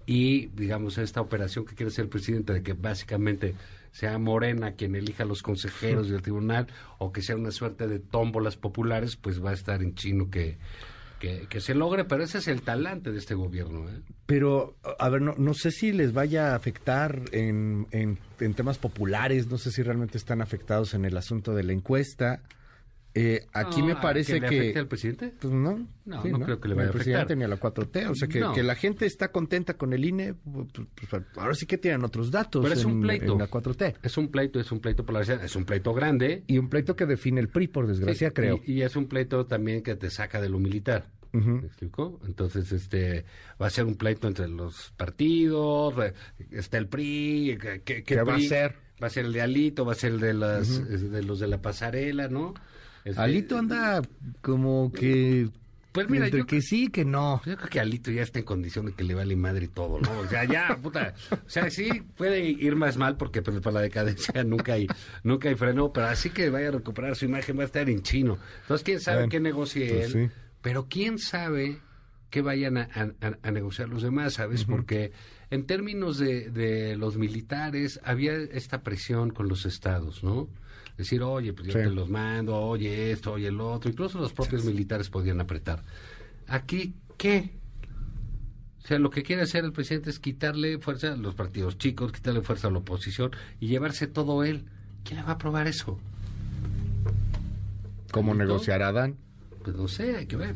Y, 0.05 0.47
digamos, 0.47 0.97
esta 0.99 1.21
operación 1.21 1.65
que 1.65 1.73
quiere 1.73 1.91
hacer 1.91 2.03
el 2.03 2.09
presidente 2.09 2.53
de 2.53 2.61
que 2.61 2.73
básicamente 2.73 3.55
sea 3.91 4.19
Morena 4.19 4.73
quien 4.73 4.95
elija 4.95 5.23
a 5.23 5.25
los 5.25 5.41
consejeros 5.41 6.09
del 6.09 6.21
tribunal 6.21 6.67
o 6.99 7.13
que 7.13 7.21
sea 7.21 7.37
una 7.37 7.51
suerte 7.51 7.87
de 7.87 7.99
tómbolas 7.99 8.57
populares, 8.57 9.15
pues 9.15 9.43
va 9.43 9.51
a 9.51 9.53
estar 9.53 9.81
en 9.81 9.95
chino 9.95 10.29
que, 10.29 10.57
que, 11.19 11.61
se 11.61 11.73
logre, 11.73 12.03
pero 12.03 12.23
ese 12.23 12.37
es 12.37 12.47
el 12.47 12.61
talante 12.61 13.11
de 13.11 13.17
este 13.17 13.33
gobierno. 13.33 13.89
¿eh? 13.89 14.01
Pero, 14.25 14.75
a 14.99 15.09
ver, 15.09 15.21
no, 15.21 15.33
no 15.37 15.53
sé 15.53 15.71
si 15.71 15.91
les 15.91 16.13
vaya 16.13 16.51
a 16.51 16.55
afectar 16.55 17.21
en, 17.31 17.87
en 17.91 18.53
temas 18.53 18.77
populares, 18.77 19.47
no 19.47 19.57
sé 19.57 19.71
si 19.71 19.81
realmente 19.81 20.17
están 20.17 20.41
afectados 20.41 20.93
en 20.93 21.05
el 21.05 21.17
asunto 21.17 21.53
de 21.55 21.63
la 21.63 21.73
encuesta. 21.73 22.41
Eh, 23.17 23.47
aquí 23.53 23.79
No, 23.79 23.87
me 23.87 23.91
¿a 23.93 24.01
parece 24.01 24.33
que 24.33 24.39
le 24.41 24.47
que... 24.49 24.59
afecte 24.59 24.79
al 24.79 24.87
presidente? 24.89 25.33
Pues 25.39 25.53
no, 25.53 25.87
No, 26.03 26.21
sí, 26.21 26.29
no 26.31 26.39
creo 26.41 26.59
que 26.59 26.67
le 26.67 26.75
vaya 26.75 26.87
a 26.87 26.89
afectar. 26.89 27.05
presidente 27.25 27.35
ni 27.37 27.43
a 27.45 27.47
la 27.47 27.57
4T. 27.57 28.09
O 28.09 28.13
sea, 28.15 28.27
que, 28.27 28.39
No. 28.41 28.51
que 28.53 28.61
la 28.61 28.75
gente 28.75 29.05
está 29.05 29.31
contenta 29.31 29.75
con 29.75 29.93
el 29.93 30.03
INE, 30.03 30.33
pues, 30.33 30.67
pues, 31.09 31.23
ahora 31.37 31.53
sí 31.55 31.65
que 31.65 31.77
tienen 31.77 32.03
otros 32.03 32.29
datos 32.29 32.61
Pero 32.61 32.73
es 32.75 32.83
un 32.83 32.99
pleito. 32.99 33.31
en 33.31 33.39
la 33.39 33.47
4T. 33.47 33.95
Es 34.03 34.17
un 34.17 34.27
pleito, 34.27 34.59
es 34.59 34.69
un 34.71 34.81
pleito 34.81 35.05
polarizado, 35.05 35.41
es 35.43 35.55
un 35.55 35.63
pleito 35.63 35.93
grande. 35.93 36.43
Y 36.47 36.57
un 36.57 36.67
pleito 36.69 36.97
que 36.97 37.05
define 37.05 37.39
el 37.39 37.47
PRI, 37.47 37.69
por 37.69 37.87
desgracia, 37.87 38.27
Sí, 38.27 38.33
creo. 38.33 38.59
Y, 38.65 38.73
y 38.73 38.81
es 38.81 38.95
un 38.97 39.07
pleito 39.07 39.45
también 39.45 39.81
que 39.81 39.95
te 39.95 40.09
saca 40.09 40.41
de 40.41 40.49
lo 40.49 40.59
militar. 40.59 41.05
¿Me 41.31 41.65
explicó? 41.67 42.19
Entonces, 42.25 42.71
este, 42.71 43.25
va 43.61 43.67
a 43.67 43.69
ser 43.69 43.85
un 43.85 43.95
pleito 43.95 44.27
entre 44.27 44.47
los 44.47 44.91
partidos, 44.95 45.93
está 46.51 46.77
el 46.77 46.87
PRI, 46.87 47.57
¿qué, 47.61 47.81
qué- 47.83 48.03
qué 48.03 48.15
¿Qué 48.15 48.21
va 48.21 48.35
a 48.35 48.39
ser? 48.39 48.75
Va 49.03 49.07
a 49.07 49.09
ser 49.09 49.25
el 49.25 49.33
de 49.33 49.41
Alito, 49.41 49.83
va 49.85 49.91
a 49.91 49.95
ser 49.95 50.13
el 50.13 50.19
de, 50.21 50.33
las, 50.33 50.87
de 51.11 51.23
los 51.23 51.39
de 51.41 51.47
la 51.47 51.61
pasarela, 51.61 52.29
¿no? 52.29 52.53
Este, 53.05 53.21
Alito 53.21 53.57
anda 53.57 54.01
como 54.41 54.91
que... 54.91 55.47
Pues 55.93 56.09
mira, 56.09 56.25
entre 56.25 56.41
yo 56.41 56.45
que 56.45 56.61
sí, 56.61 56.89
que 56.89 57.05
no. 57.05 57.41
Yo 57.45 57.55
creo 57.55 57.69
que 57.69 57.79
Alito 57.79 58.11
ya 58.11 58.21
está 58.23 58.39
en 58.39 58.43
condición 58.45 58.87
de 58.87 58.91
que 58.91 59.05
le 59.05 59.13
vale 59.13 59.33
madre 59.37 59.69
todo, 59.69 59.97
¿no? 60.01 60.19
O 60.19 60.27
sea, 60.27 60.43
ya, 60.43 60.77
puta. 60.83 61.13
O 61.31 61.49
sea, 61.49 61.69
sí 61.69 61.87
puede 62.17 62.43
ir 62.43 62.75
más 62.75 62.97
mal 62.97 63.15
porque 63.15 63.41
pues, 63.41 63.61
para 63.61 63.75
la 63.75 63.81
decadencia 63.81 64.43
nunca 64.43 64.73
hay, 64.73 64.87
nunca 65.23 65.47
hay 65.47 65.55
freno, 65.55 65.93
pero 65.93 66.07
así 66.07 66.31
que 66.31 66.49
vaya 66.49 66.67
a 66.67 66.71
recuperar 66.71 67.15
su 67.15 67.23
imagen 67.23 67.57
va 67.57 67.61
a 67.61 67.65
estar 67.67 67.89
en 67.89 68.01
chino. 68.01 68.37
Entonces, 68.63 68.83
quién 68.83 68.99
sabe 68.99 69.29
qué 69.29 69.39
negocie 69.39 69.87
pues 69.87 70.13
él, 70.15 70.29
sí. 70.29 70.35
pero 70.61 70.87
quién 70.89 71.17
sabe 71.17 71.79
qué 72.29 72.41
vayan 72.41 72.75
a, 72.75 72.89
a- 72.93 73.37
a 73.41 73.51
negociar 73.51 73.87
los 73.87 74.03
demás, 74.03 74.33
¿sabes? 74.33 74.65
Porque 74.65 75.13
en 75.49 75.65
términos 75.65 76.17
de, 76.17 76.49
de 76.49 76.97
los 76.97 77.15
militares 77.15 78.01
había 78.03 78.33
esta 78.35 78.81
presión 78.83 79.29
con 79.29 79.47
los 79.47 79.65
estados, 79.65 80.25
¿no? 80.25 80.49
Decir, 80.97 81.21
oye, 81.23 81.51
pues 81.53 81.67
yo 81.67 81.73
Sí. 81.73 81.79
te 81.79 81.89
los 81.89 82.09
mando, 82.09 82.55
oye 82.57 83.11
esto, 83.11 83.33
oye 83.33 83.47
el 83.47 83.59
otro. 83.59 83.89
Incluso 83.91 84.19
los 84.19 84.31
propios 84.33 84.63
militares 84.63 85.09
podían 85.09 85.41
apretar. 85.41 85.83
Aquí, 86.47 86.93
¿qué? 87.17 87.51
O 88.83 88.87
sea, 88.87 88.99
lo 88.99 89.09
que 89.09 89.23
quiere 89.23 89.41
hacer 89.41 89.65
el 89.65 89.73
presidente 89.73 90.09
es 90.11 90.19
quitarle 90.19 90.77
fuerza 90.79 91.13
a 91.13 91.15
los 91.17 91.33
partidos 91.35 91.77
chicos, 91.77 92.11
quitarle 92.11 92.41
fuerza 92.41 92.67
a 92.67 92.71
la 92.71 92.77
oposición 92.77 93.31
y 93.59 93.67
llevarse 93.67 94.07
todo 94.07 94.43
él. 94.43 94.65
¿Quién 95.03 95.17
le 95.17 95.23
va 95.23 95.31
a 95.31 95.35
aprobar 95.35 95.67
eso? 95.67 95.99
¿Cómo 98.11 98.31
Alito. 98.31 98.45
negociar 98.45 98.81
Adán? 98.83 99.15
Pues 99.63 99.75
no 99.75 99.87
sé, 99.87 100.15
hay 100.15 100.27
que 100.27 100.37
ver. 100.37 100.55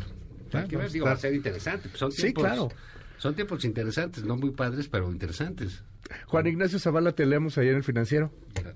Hay 0.53 0.67
que 0.67 0.77
ver, 0.77 0.91
digo, 0.91 1.05
va 1.05 1.11
a 1.13 1.17
ser 1.17 1.33
interesante. 1.33 1.89
Pues 1.89 1.99
son 1.99 2.11
Sí, 2.11 2.21
tiempos, 2.23 2.43
claro. 2.43 2.69
Son 3.17 3.35
tiempos 3.35 3.65
interesantes, 3.65 4.23
no 4.23 4.37
muy 4.37 4.51
padres, 4.51 4.87
pero 4.87 5.11
interesantes. 5.11 5.83
Juan 6.27 6.47
Ignacio 6.47 6.79
Zavala, 6.79 7.11
te 7.13 7.25
leemos 7.25 7.57
ahí 7.57 7.69
en 7.69 7.75
el 7.77 7.83
financiero. 7.83 8.31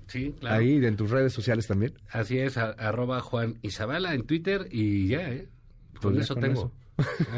Sí, 0.06 0.34
claro. 0.38 0.56
Ahí 0.56 0.76
en 0.84 0.96
tus 0.96 1.10
redes 1.10 1.32
sociales 1.32 1.66
también. 1.66 1.94
Así 2.10 2.38
es, 2.38 2.56
a- 2.56 2.70
arroba 2.72 3.20
Juan 3.20 3.58
Izabala 3.62 4.14
en 4.14 4.24
Twitter 4.26 4.68
y 4.70 5.08
ya, 5.08 5.30
¿eh? 5.30 5.48
Con 6.00 6.12
Pues 6.14 6.24
eso 6.24 6.34
con 6.34 6.42
tengo. 6.42 6.72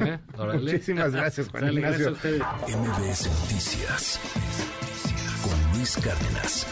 ¿Eh? 0.05 0.19
Órale. 0.37 0.61
Muchísimas 0.73 1.13
gracias, 1.13 1.49
Juan 1.49 1.75
gracias 1.75 2.01
Ignacio. 2.01 2.09
a 2.09 2.13
ustedes. 2.13 2.43
MBS 2.77 3.27
Noticias 3.43 4.21
con 5.43 5.73
Luis 5.79 5.97
Cárdenas. 5.97 6.67